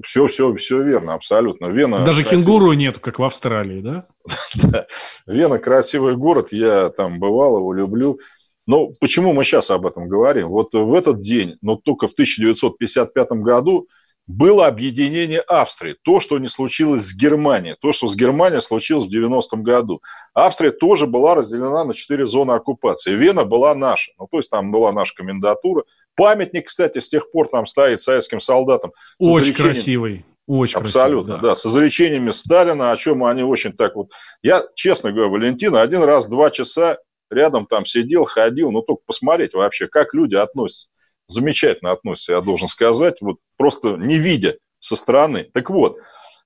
все, 0.04 0.26
все, 0.28 0.54
все 0.54 0.82
верно, 0.82 1.14
абсолютно. 1.14 1.66
Вена 1.66 2.04
Даже 2.04 2.22
красивый... 2.22 2.44
кенгуру 2.44 2.72
нету, 2.74 3.00
как 3.00 3.18
в 3.18 3.24
Австралии, 3.24 3.80
да? 3.80 4.06
да. 4.62 4.86
Вена 5.26 5.58
красивый 5.58 6.14
город, 6.14 6.52
я 6.52 6.88
там 6.90 7.18
бывал, 7.18 7.58
его 7.58 7.72
люблю. 7.72 8.20
Но 8.68 8.92
почему 9.00 9.32
мы 9.32 9.42
сейчас 9.42 9.72
об 9.72 9.86
этом 9.86 10.08
говорим? 10.08 10.48
Вот 10.48 10.72
в 10.72 10.94
этот 10.94 11.20
день, 11.20 11.56
но 11.62 11.74
только 11.74 12.06
в 12.06 12.12
1955 12.12 13.32
году 13.42 13.88
было 14.26 14.66
объединение 14.66 15.40
Австрии. 15.40 15.96
То, 16.02 16.20
что 16.20 16.38
не 16.38 16.48
случилось 16.48 17.02
с 17.02 17.16
Германией. 17.16 17.76
То, 17.80 17.92
что 17.92 18.06
с 18.06 18.16
Германией 18.16 18.60
случилось 18.60 19.06
в 19.06 19.10
90-м 19.10 19.62
году. 19.62 20.00
Австрия 20.34 20.70
тоже 20.70 21.06
была 21.06 21.34
разделена 21.34 21.84
на 21.84 21.94
четыре 21.94 22.26
зоны 22.26 22.52
оккупации. 22.52 23.14
Вена 23.14 23.44
была 23.44 23.74
наша. 23.74 24.12
Ну, 24.18 24.28
то 24.30 24.38
есть 24.38 24.50
там 24.50 24.70
была 24.70 24.92
наша 24.92 25.14
комендатура. 25.14 25.84
Памятник, 26.14 26.68
кстати, 26.68 26.98
с 26.98 27.08
тех 27.08 27.30
пор 27.30 27.48
там 27.48 27.66
стоит 27.66 28.00
советским 28.00 28.40
солдатам. 28.40 28.92
Очень 29.18 29.54
красивый. 29.54 30.24
Очень 30.46 30.78
Абсолютно, 30.78 31.34
красиво, 31.34 31.42
да. 31.42 31.48
да. 31.48 31.54
С 31.54 31.66
изречениями 31.66 32.30
Сталина, 32.30 32.90
о 32.90 32.96
чем 32.96 33.24
они 33.24 33.42
очень 33.42 33.72
так 33.72 33.94
вот... 33.96 34.10
Я, 34.42 34.62
честно 34.74 35.12
говоря, 35.12 35.30
Валентина, 35.30 35.80
один 35.80 36.02
раз 36.02 36.28
два 36.28 36.50
часа 36.50 36.98
рядом 37.30 37.66
там 37.66 37.86
сидел, 37.86 38.24
ходил, 38.24 38.70
ну, 38.70 38.82
только 38.82 39.02
посмотреть 39.06 39.54
вообще, 39.54 39.86
как 39.86 40.14
люди 40.14 40.34
относятся 40.34 40.91
замечательно 41.26 41.92
относится, 41.92 42.32
я 42.32 42.40
должен 42.40 42.68
сказать, 42.68 43.20
вот 43.20 43.36
просто 43.56 43.96
не 43.96 44.18
видя 44.18 44.56
со 44.80 44.96
стороны. 44.96 45.48
Так 45.52 45.70
вот, 45.70 45.98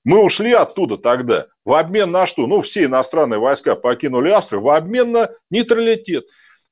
мы 0.05 0.23
ушли 0.23 0.53
оттуда 0.53 0.99
тогда. 0.99 1.47
В 1.65 1.75
обмен 1.75 2.13
на 2.13 2.27
что? 2.27 2.47
Ну, 2.47 2.61
все 2.61 2.85
иностранные 2.85 3.41
войска 3.41 3.75
покинули 3.75 4.31
Австрию 4.31 4.63
в 4.63 4.71
обмен 4.71 5.11
на 5.11 5.31
нейтралитет. 5.51 6.25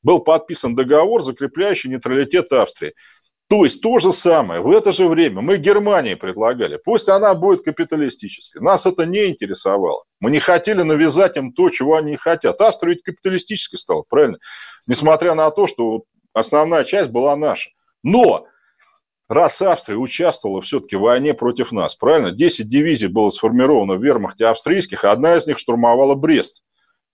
Был 0.03 0.21
подписан 0.21 0.77
договор, 0.77 1.23
закрепляющий 1.23 1.91
нейтралитет 1.91 2.53
Австрии. 2.53 2.93
То 3.49 3.65
есть 3.65 3.83
то 3.83 3.99
же 3.99 4.13
самое. 4.13 4.61
В 4.61 4.71
это 4.71 4.93
же 4.93 5.07
время 5.07 5.41
мы 5.43 5.59
Германии 5.59 6.15
предлагали. 6.15 6.79
Пусть 6.83 7.09
она 7.09 7.35
будет 7.35 7.63
капиталистической. 7.63 8.63
Нас 8.63 8.87
это 8.87 9.05
не 9.05 9.27
интересовало. 9.27 10.05
Мы 10.21 10.31
не 10.31 10.41
хотели 10.41 10.83
навязать 10.83 11.37
им 11.37 11.53
то, 11.53 11.69
чего 11.71 11.97
они 11.97 12.17
хотят. 12.17 12.61
Австрия 12.61 12.93
ведь 12.93 13.03
капиталистической 13.03 13.77
стала, 13.77 14.03
правильно? 14.09 14.39
Несмотря 14.87 15.35
на 15.35 15.51
то, 15.51 15.67
что 15.67 16.05
основная 16.33 16.85
часть 16.85 17.11
была 17.11 17.37
наша. 17.37 17.71
Но 18.05 18.47
раз 19.29 19.61
Австрия 19.63 19.97
участвовала 19.97 20.61
все-таки 20.61 20.95
в 20.95 21.01
войне 21.01 21.35
против 21.35 21.73
нас, 21.73 21.97
правильно? 21.97 22.31
10 22.31 22.69
дивизий 22.69 23.09
было 23.09 23.31
сформировано 23.31 23.95
в 23.95 24.05
вермахте 24.05 24.47
австрийских, 24.47 25.05
а 25.05 25.11
одна 25.11 25.37
из 25.37 25.49
них 25.49 25.59
штурмовала 25.59 26.15
Брест. 26.15 26.63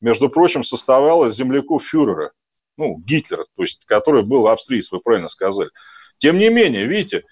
Между 0.03 0.29
прочим, 0.29 0.63
составляла 0.63 1.31
земляков 1.31 1.85
фюрера, 1.85 2.33
ну, 2.77 2.99
Гитлера, 2.99 3.45
то 3.57 3.63
есть, 3.63 3.85
который 3.87 4.23
был 4.23 4.49
австриец, 4.49 4.91
вы 4.91 4.99
правильно 4.99 5.29
сказали. 5.29 5.71
Тем 6.19 6.39
не 6.39 6.49
менее, 6.49 6.87
видите, 6.87 7.25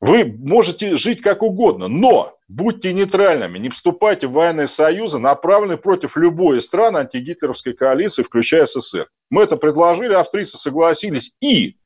вы 0.00 0.24
можете 0.24 0.96
жить 0.96 1.20
как 1.20 1.42
угодно, 1.42 1.86
но 1.86 2.32
будьте 2.48 2.92
нейтральными, 2.92 3.58
не 3.58 3.70
вступайте 3.70 4.26
в 4.26 4.32
военные 4.32 4.66
союзы, 4.66 5.20
направленные 5.20 5.78
против 5.78 6.16
любой 6.16 6.58
из 6.58 6.66
стран 6.66 6.96
антигитлеровской 6.96 7.72
коалиции, 7.72 8.24
включая 8.24 8.66
СССР. 8.66 9.08
Мы 9.30 9.44
это 9.44 9.56
предложили, 9.56 10.12
австрийцы 10.12 10.58
согласились, 10.58 11.36
и 11.40 11.76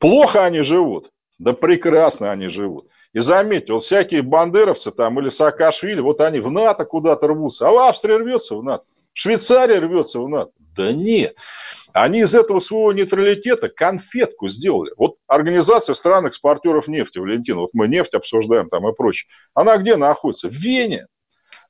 плохо 0.00 0.44
они 0.44 0.62
живут, 0.62 1.10
да 1.38 1.52
прекрасно 1.52 2.32
они 2.32 2.48
живут. 2.48 2.90
И 3.12 3.20
заметьте, 3.20 3.72
вот 3.72 3.84
всякие 3.84 4.22
бандеровцы 4.22 4.90
там 4.90 5.20
или 5.20 5.28
Саакашвили, 5.28 6.00
вот 6.00 6.20
они 6.20 6.40
в 6.40 6.50
НАТО 6.50 6.84
куда-то 6.84 7.28
рвутся, 7.28 7.68
а 7.68 7.70
в 7.70 7.78
Австрии 7.78 8.14
рвется 8.14 8.56
в 8.56 8.64
НАТО, 8.64 8.84
Швейцария 9.12 9.78
рвется 9.78 10.20
в 10.20 10.28
НАТО. 10.28 10.52
Да 10.76 10.92
нет. 10.92 11.36
Они 11.92 12.20
из 12.20 12.34
этого 12.34 12.60
своего 12.60 12.92
нейтралитета 12.92 13.68
конфетку 13.68 14.46
сделали. 14.48 14.92
Вот 14.96 15.16
организация 15.26 15.94
стран-экспортеров 15.94 16.86
нефти, 16.86 17.18
Валентин, 17.18 17.56
вот 17.56 17.70
мы 17.72 17.88
нефть 17.88 18.14
обсуждаем 18.14 18.68
там 18.68 18.88
и 18.88 18.94
прочее. 18.94 19.28
Она 19.54 19.76
где 19.76 19.96
находится? 19.96 20.48
В 20.48 20.52
Вене. 20.52 21.06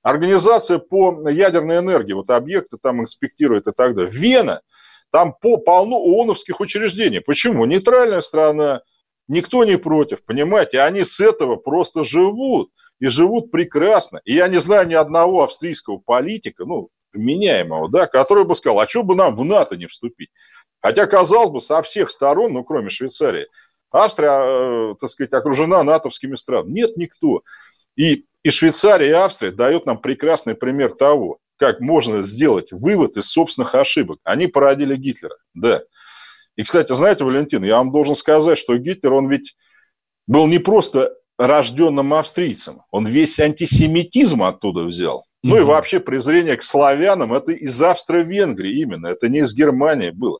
Организация 0.02 0.78
по 0.78 1.28
ядерной 1.28 1.78
энергии, 1.78 2.12
вот 2.12 2.30
объекты 2.30 2.78
там 2.80 3.00
инспектирует 3.00 3.66
и 3.66 3.72
так 3.72 3.94
далее. 3.94 4.10
Вена. 4.10 4.62
Там 5.10 5.34
по, 5.40 5.56
полно 5.56 5.96
ООНовских 5.96 6.60
учреждений. 6.60 7.20
Почему? 7.20 7.64
Нейтральная 7.64 8.20
страна, 8.20 8.82
никто 9.28 9.64
не 9.64 9.76
против, 9.76 10.24
понимаете? 10.24 10.80
Они 10.80 11.04
с 11.04 11.20
этого 11.20 11.56
просто 11.56 12.04
живут. 12.04 12.70
И 13.00 13.08
живут 13.08 13.50
прекрасно. 13.50 14.20
И 14.24 14.34
я 14.34 14.46
не 14.46 14.60
знаю 14.60 14.86
ни 14.86 14.92
одного 14.92 15.42
австрийского 15.42 15.96
политика, 15.96 16.66
ну, 16.66 16.90
вменяемого, 17.14 17.88
да, 17.88 18.06
который 18.06 18.44
бы 18.44 18.54
сказал, 18.54 18.78
а 18.80 18.86
что 18.86 19.02
бы 19.02 19.16
нам 19.16 19.36
в 19.36 19.44
НАТО 19.44 19.76
не 19.76 19.86
вступить? 19.86 20.28
Хотя, 20.80 21.06
казалось 21.06 21.50
бы, 21.50 21.60
со 21.60 21.80
всех 21.82 22.10
сторон, 22.10 22.52
ну, 22.52 22.62
кроме 22.62 22.90
Швейцарии, 22.90 23.46
Австрия, 23.90 24.92
э, 24.92 24.94
так 25.00 25.10
сказать, 25.10 25.32
окружена 25.32 25.82
натовскими 25.82 26.36
странами. 26.36 26.72
Нет 26.72 26.96
никто. 26.96 27.42
И, 27.96 28.26
и 28.42 28.50
Швейцария, 28.50 29.08
и 29.08 29.12
Австрия 29.12 29.50
дают 29.50 29.86
нам 29.86 29.98
прекрасный 29.98 30.54
пример 30.54 30.92
того, 30.92 31.38
как 31.60 31.80
можно 31.80 32.22
сделать 32.22 32.72
вывод 32.72 33.18
из 33.18 33.28
собственных 33.30 33.74
ошибок. 33.74 34.18
Они 34.24 34.46
породили 34.46 34.96
Гитлера, 34.96 35.36
да. 35.52 35.82
И, 36.56 36.62
кстати, 36.62 36.94
знаете, 36.94 37.24
Валентин, 37.24 37.62
я 37.62 37.76
вам 37.76 37.92
должен 37.92 38.14
сказать, 38.14 38.56
что 38.56 38.76
Гитлер, 38.78 39.12
он 39.12 39.28
ведь 39.28 39.56
был 40.26 40.46
не 40.46 40.58
просто 40.58 41.14
рожденным 41.38 42.14
австрийцем, 42.14 42.82
он 42.90 43.06
весь 43.06 43.38
антисемитизм 43.38 44.42
оттуда 44.42 44.84
взял. 44.84 45.26
Ну 45.42 45.58
и 45.58 45.62
вообще 45.62 46.00
презрение 46.00 46.56
к 46.56 46.62
славянам, 46.62 47.32
это 47.32 47.52
из 47.52 47.80
Австро-Венгрии 47.80 48.80
именно, 48.80 49.06
это 49.06 49.28
не 49.28 49.38
из 49.38 49.54
Германии 49.54 50.10
было. 50.10 50.38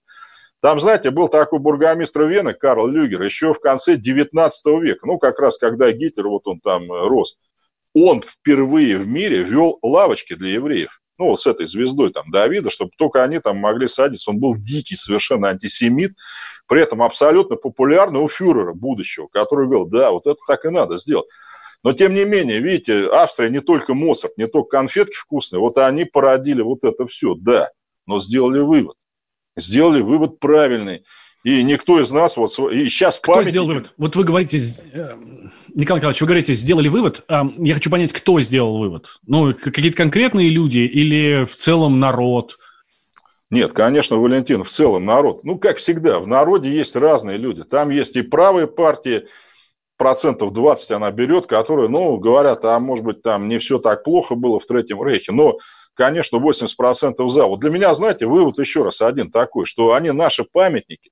Там, 0.60 0.78
знаете, 0.78 1.10
был 1.10 1.28
такой 1.28 1.58
бургомистр 1.58 2.24
Вены, 2.24 2.52
Карл 2.52 2.86
Люгер, 2.86 3.22
еще 3.22 3.54
в 3.54 3.60
конце 3.60 3.96
19 3.96 4.66
века, 4.82 5.06
ну, 5.06 5.18
как 5.18 5.38
раз 5.38 5.56
когда 5.56 5.90
Гитлер, 5.90 6.28
вот 6.28 6.46
он 6.46 6.60
там 6.60 6.82
э, 6.92 7.08
рос, 7.08 7.36
он 7.94 8.22
впервые 8.22 8.98
в 8.98 9.06
мире 9.06 9.42
вел 9.42 9.78
лавочки 9.82 10.34
для 10.34 10.50
евреев. 10.50 11.00
Ну, 11.20 11.26
вот 11.26 11.38
с 11.38 11.46
этой 11.46 11.66
звездой 11.66 12.12
там 12.12 12.30
Давида, 12.30 12.70
чтобы 12.70 12.92
только 12.96 13.22
они 13.22 13.40
там 13.40 13.58
могли 13.58 13.86
садиться. 13.86 14.30
Он 14.30 14.38
был 14.38 14.56
дикий 14.56 14.96
совершенно 14.96 15.48
антисемит, 15.50 16.16
при 16.66 16.80
этом 16.82 17.02
абсолютно 17.02 17.56
популярный 17.56 18.20
у 18.20 18.26
фюрера 18.26 18.72
будущего, 18.72 19.28
который 19.30 19.66
говорил, 19.66 19.84
да, 19.84 20.12
вот 20.12 20.26
это 20.26 20.38
так 20.48 20.64
и 20.64 20.70
надо 20.70 20.96
сделать. 20.96 21.28
Но, 21.84 21.92
тем 21.92 22.14
не 22.14 22.24
менее, 22.24 22.60
видите, 22.60 23.06
Австрия 23.12 23.50
не 23.50 23.60
только 23.60 23.92
Моцарт, 23.92 24.38
не 24.38 24.48
только 24.48 24.70
конфетки 24.70 25.14
вкусные, 25.14 25.60
вот 25.60 25.76
они 25.76 26.06
породили 26.06 26.62
вот 26.62 26.84
это 26.84 27.04
все, 27.04 27.34
да, 27.34 27.68
но 28.06 28.18
сделали 28.18 28.60
вывод. 28.60 28.96
Сделали 29.58 30.00
вывод 30.00 30.40
правильный. 30.40 31.04
И 31.42 31.62
никто 31.62 32.00
из 32.00 32.12
нас 32.12 32.36
вот... 32.36 32.50
И 32.70 32.88
сейчас 32.88 33.18
кто 33.18 33.32
памятники... 33.32 33.50
сделал 33.52 33.68
вывод? 33.68 33.94
Вот 33.96 34.16
вы 34.16 34.24
говорите, 34.24 34.58
э, 34.58 35.16
Николай 35.74 35.98
Николаевич, 35.98 36.20
вы 36.20 36.26
говорите, 36.26 36.54
сделали 36.54 36.88
вывод. 36.88 37.24
Я 37.28 37.74
хочу 37.74 37.90
понять, 37.90 38.12
кто 38.12 38.40
сделал 38.40 38.78
вывод. 38.78 39.08
Ну, 39.26 39.54
какие-то 39.54 39.96
конкретные 39.96 40.50
люди 40.50 40.80
или 40.80 41.44
в 41.44 41.54
целом 41.56 41.98
народ? 41.98 42.56
Нет, 43.50 43.72
конечно, 43.72 44.16
Валентин, 44.16 44.62
в 44.62 44.68
целом 44.68 45.06
народ. 45.06 45.42
Ну, 45.42 45.58
как 45.58 45.78
всегда, 45.78 46.20
в 46.20 46.26
народе 46.26 46.70
есть 46.70 46.94
разные 46.94 47.36
люди. 47.36 47.64
Там 47.64 47.90
есть 47.90 48.16
и 48.16 48.22
правые 48.22 48.66
партии, 48.66 49.26
процентов 50.00 50.52
20 50.52 50.92
она 50.92 51.10
берет, 51.10 51.46
которые, 51.46 51.90
ну, 51.90 52.16
говорят, 52.16 52.64
а 52.64 52.78
может 52.78 53.04
быть, 53.04 53.22
там 53.22 53.48
не 53.48 53.58
все 53.58 53.78
так 53.78 54.02
плохо 54.02 54.34
было 54.34 54.58
в 54.58 54.64
Третьем 54.64 55.02
Рейхе, 55.02 55.32
но, 55.32 55.58
конечно, 55.92 56.38
80% 56.38 57.28
за. 57.28 57.44
Вот 57.44 57.60
для 57.60 57.68
меня, 57.68 57.92
знаете, 57.92 58.26
вывод 58.26 58.58
еще 58.58 58.82
раз 58.82 59.02
один 59.02 59.30
такой, 59.30 59.66
что 59.66 59.92
они 59.92 60.10
наши 60.12 60.44
памятники, 60.44 61.10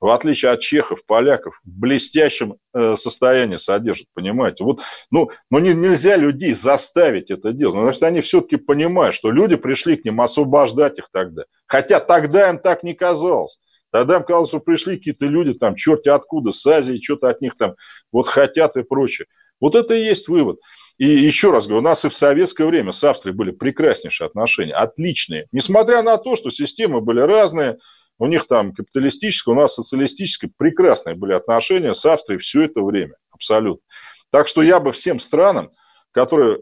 в 0.00 0.08
отличие 0.08 0.52
от 0.52 0.60
чехов, 0.60 1.04
поляков, 1.06 1.60
в 1.64 1.68
блестящем 1.68 2.56
э, 2.72 2.94
состоянии 2.96 3.56
содержат, 3.56 4.06
понимаете? 4.14 4.64
Вот, 4.64 4.80
ну, 5.10 5.28
ну 5.50 5.58
не, 5.58 5.74
нельзя 5.74 6.16
людей 6.16 6.52
заставить 6.52 7.30
это 7.30 7.52
делать, 7.52 7.74
потому 7.74 7.92
что 7.92 8.06
они 8.06 8.20
все-таки 8.20 8.56
понимают, 8.56 9.14
что 9.14 9.30
люди 9.30 9.56
пришли 9.56 9.96
к 9.96 10.04
ним 10.04 10.20
освобождать 10.20 10.98
их 10.98 11.08
тогда. 11.10 11.44
Хотя 11.66 12.00
тогда 12.00 12.50
им 12.50 12.58
так 12.58 12.82
не 12.82 12.94
казалось. 12.94 13.58
Тогда 13.90 14.16
им 14.16 14.22
казалось, 14.22 14.48
что 14.48 14.60
пришли 14.60 14.98
какие-то 14.98 15.26
люди, 15.26 15.54
там, 15.54 15.74
черти 15.74 16.08
откуда, 16.08 16.52
с 16.52 16.64
Азии, 16.66 17.00
что-то 17.02 17.28
от 17.28 17.40
них 17.40 17.54
там 17.54 17.74
вот 18.12 18.28
хотят 18.28 18.76
и 18.76 18.82
прочее. 18.82 19.26
Вот 19.60 19.74
это 19.74 19.94
и 19.94 20.04
есть 20.04 20.28
вывод. 20.28 20.60
И 20.98 21.06
еще 21.06 21.50
раз 21.50 21.66
говорю, 21.66 21.80
у 21.80 21.84
нас 21.84 22.04
и 22.04 22.08
в 22.08 22.14
советское 22.14 22.66
время 22.66 22.92
с 22.92 23.02
Австрией 23.02 23.36
были 23.36 23.50
прекраснейшие 23.52 24.26
отношения, 24.26 24.74
отличные. 24.74 25.46
Несмотря 25.52 26.02
на 26.02 26.16
то, 26.18 26.36
что 26.36 26.50
системы 26.50 27.00
были 27.00 27.20
разные, 27.20 27.78
у 28.18 28.26
них 28.26 28.46
там 28.46 28.72
капиталистическая, 28.74 29.52
у 29.52 29.54
нас 29.54 29.74
социалистическая, 29.74 30.50
прекрасные 30.56 31.16
были 31.16 31.32
отношения 31.32 31.94
с 31.94 32.04
Австрией 32.04 32.40
все 32.40 32.62
это 32.62 32.82
время, 32.82 33.14
абсолютно. 33.30 33.82
Так 34.30 34.48
что 34.48 34.62
я 34.62 34.80
бы 34.80 34.92
всем 34.92 35.20
странам, 35.20 35.70
которые 36.10 36.58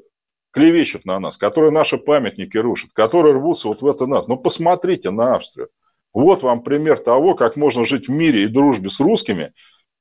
клевещут 0.52 1.04
на 1.04 1.18
нас, 1.18 1.36
которые 1.36 1.72
наши 1.72 1.98
памятники 1.98 2.57
рушат, 2.57 2.90
которые 2.92 3.34
рвутся 3.34 3.68
вот 3.68 3.82
в 3.82 3.86
это 3.86 4.07
НАТО, 4.07 4.28
ну 4.28 4.36
посмотрите 4.36 5.11
на 5.11 5.36
Австрию. 5.36 5.68
Вот 6.12 6.42
вам 6.42 6.62
пример 6.62 6.98
того, 6.98 7.34
как 7.34 7.57
можно 7.57 7.84
жить 7.84 8.09
в 8.09 8.11
мире 8.11 8.44
и 8.44 8.48
дружбе 8.48 8.88
с 8.88 9.00
русскими 9.00 9.52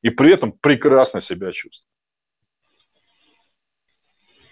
и 0.01 0.09
при 0.09 0.33
этом 0.33 0.53
прекрасно 0.53 1.19
себя 1.19 1.51
чувствовать. 1.51 1.89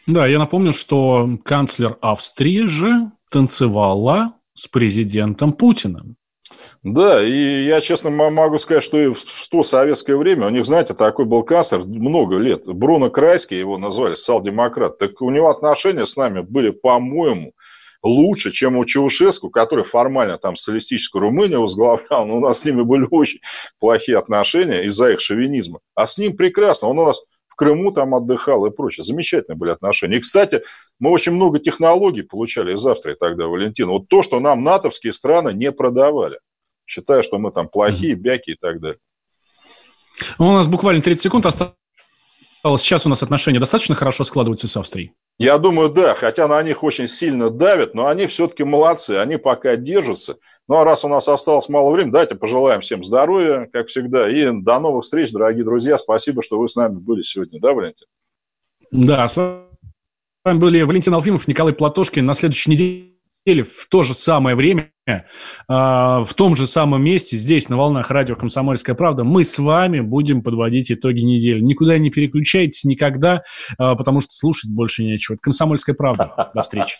Да, 0.07 0.27
я 0.27 0.39
напомню, 0.39 0.73
что 0.73 1.37
канцлер 1.45 1.97
Австрии 2.01 2.65
же 2.65 3.11
танцевала 3.29 4.37
с 4.53 4.67
президентом 4.67 5.53
Путиным. 5.53 6.17
Да, 6.83 7.23
и 7.23 7.63
я 7.65 7.81
честно 7.81 8.09
могу 8.09 8.57
сказать, 8.57 8.83
что 8.83 9.13
в 9.13 9.49
то 9.49 9.63
советское 9.63 10.15
время 10.17 10.47
у 10.47 10.49
них, 10.49 10.65
знаете, 10.65 10.93
такой 10.93 11.25
был 11.25 11.43
канцлер 11.43 11.85
много 11.85 12.37
лет. 12.37 12.65
Бруно 12.65 13.09
Крайский 13.09 13.57
его 13.57 13.77
назвали, 13.77 14.13
социал-демократ. 14.13 14.97
Так 14.97 15.21
у 15.21 15.29
него 15.29 15.49
отношения 15.49 16.05
с 16.05 16.17
нами 16.17 16.41
были, 16.41 16.71
по-моему, 16.71 17.53
лучше, 18.03 18.51
чем 18.51 18.77
у 18.77 18.85
Чаушеску, 18.85 19.49
который 19.49 19.85
формально 19.85 20.37
там 20.37 20.55
социалистическую 20.55 21.21
Румынию 21.21 21.61
возглавлял, 21.61 22.25
но 22.25 22.37
у 22.37 22.39
нас 22.41 22.59
с 22.59 22.65
ними 22.65 22.81
были 22.81 23.07
очень 23.09 23.39
плохие 23.79 24.17
отношения 24.17 24.83
из-за 24.83 25.11
их 25.11 25.21
шовинизма. 25.21 25.79
А 25.95 26.05
с 26.05 26.17
ним 26.17 26.35
прекрасно, 26.35 26.89
он 26.89 26.99
у 26.99 27.05
нас 27.05 27.21
в 27.47 27.55
Крыму 27.55 27.91
там 27.91 28.15
отдыхал 28.15 28.65
и 28.65 28.71
прочее. 28.71 29.03
Замечательные 29.03 29.57
были 29.57 29.69
отношения. 29.71 30.17
И, 30.17 30.19
кстати, 30.19 30.63
мы 30.99 31.11
очень 31.11 31.33
много 31.33 31.59
технологий 31.59 32.23
получали 32.23 32.73
из 32.73 32.85
Австрии 32.85 33.15
тогда, 33.19 33.47
Валентин. 33.47 33.87
Вот 33.89 34.07
то, 34.07 34.23
что 34.23 34.39
нам 34.39 34.63
натовские 34.63 35.13
страны 35.13 35.53
не 35.53 35.71
продавали. 35.71 36.39
Считая, 36.85 37.21
что 37.21 37.37
мы 37.37 37.51
там 37.51 37.67
плохие, 37.67 38.15
бяки 38.15 38.51
и 38.51 38.55
так 38.55 38.79
далее. 38.79 38.99
Ну, 40.37 40.49
у 40.49 40.51
нас 40.53 40.67
буквально 40.67 41.01
30 41.01 41.23
секунд 41.23 41.45
осталось. 41.45 41.73
Сейчас 42.77 43.05
у 43.05 43.09
нас 43.09 43.21
отношения 43.23 43.59
достаточно 43.59 43.95
хорошо 43.95 44.23
складываются 44.23 44.67
с 44.67 44.77
Австрией? 44.77 45.11
Я 45.37 45.57
думаю, 45.57 45.89
да, 45.89 46.13
хотя 46.13 46.47
на 46.47 46.61
них 46.63 46.83
очень 46.83 47.07
сильно 47.07 47.49
давят, 47.49 47.93
но 47.93 48.07
они 48.07 48.27
все-таки 48.27 48.63
молодцы, 48.63 49.11
они 49.17 49.37
пока 49.37 49.75
держатся. 49.75 50.37
Ну, 50.69 50.75
а 50.75 50.85
раз 50.85 51.03
у 51.03 51.09
нас 51.09 51.27
осталось 51.27 51.67
мало 51.67 51.91
времени, 51.91 52.11
давайте 52.11 52.35
пожелаем 52.35 52.79
всем 52.79 53.03
здоровья, 53.03 53.67
как 53.73 53.87
всегда, 53.87 54.29
и 54.29 54.49
до 54.51 54.79
новых 54.79 55.03
встреч, 55.03 55.31
дорогие 55.31 55.65
друзья. 55.65 55.97
Спасибо, 55.97 56.41
что 56.41 56.57
вы 56.57 56.69
с 56.69 56.75
нами 56.75 56.95
были 56.95 57.21
сегодня, 57.21 57.59
да, 57.59 57.73
Валентин? 57.73 58.07
Да, 58.91 59.27
с 59.27 59.62
вами 60.43 60.57
были 60.57 60.81
Валентин 60.81 61.13
Алфимов, 61.13 61.47
Николай 61.47 61.73
Платошкин. 61.73 62.25
На 62.25 62.33
следующей 62.33 62.71
неделе 62.71 63.63
в 63.63 63.87
то 63.89 64.03
же 64.03 64.13
самое 64.13 64.55
время, 64.55 64.91
а, 65.67 66.23
в 66.23 66.33
том 66.33 66.55
же 66.55 66.67
самом 66.67 67.03
месте, 67.03 67.37
здесь, 67.37 67.69
на 67.69 67.77
волнах 67.77 68.09
радио 68.11 68.35
«Комсомольская 68.35 68.95
правда», 68.95 69.23
мы 69.23 69.43
с 69.43 69.57
вами 69.59 69.99
будем 69.99 70.41
подводить 70.41 70.91
итоги 70.91 71.21
недели. 71.21 71.59
Никуда 71.59 71.97
не 71.97 72.09
переключайтесь 72.09 72.83
никогда, 72.83 73.43
а, 73.77 73.95
потому 73.95 74.21
что 74.21 74.31
слушать 74.31 74.71
больше 74.71 75.03
нечего. 75.03 75.35
Это 75.35 75.41
«Комсомольская 75.41 75.95
правда». 75.95 76.51
До 76.53 76.61
встречи. 76.61 76.97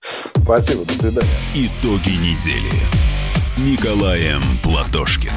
Спасибо, 0.00 0.84
до 0.84 0.92
свидания. 0.92 1.28
Итоги 1.54 2.10
недели 2.10 2.70
с 3.36 3.58
Николаем 3.58 4.40
Платошкиным. 4.62 5.32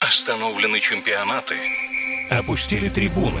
Остановлены 0.00 0.80
чемпионаты. 0.80 1.56
Опустили 2.30 2.88
трибуны. 2.88 3.40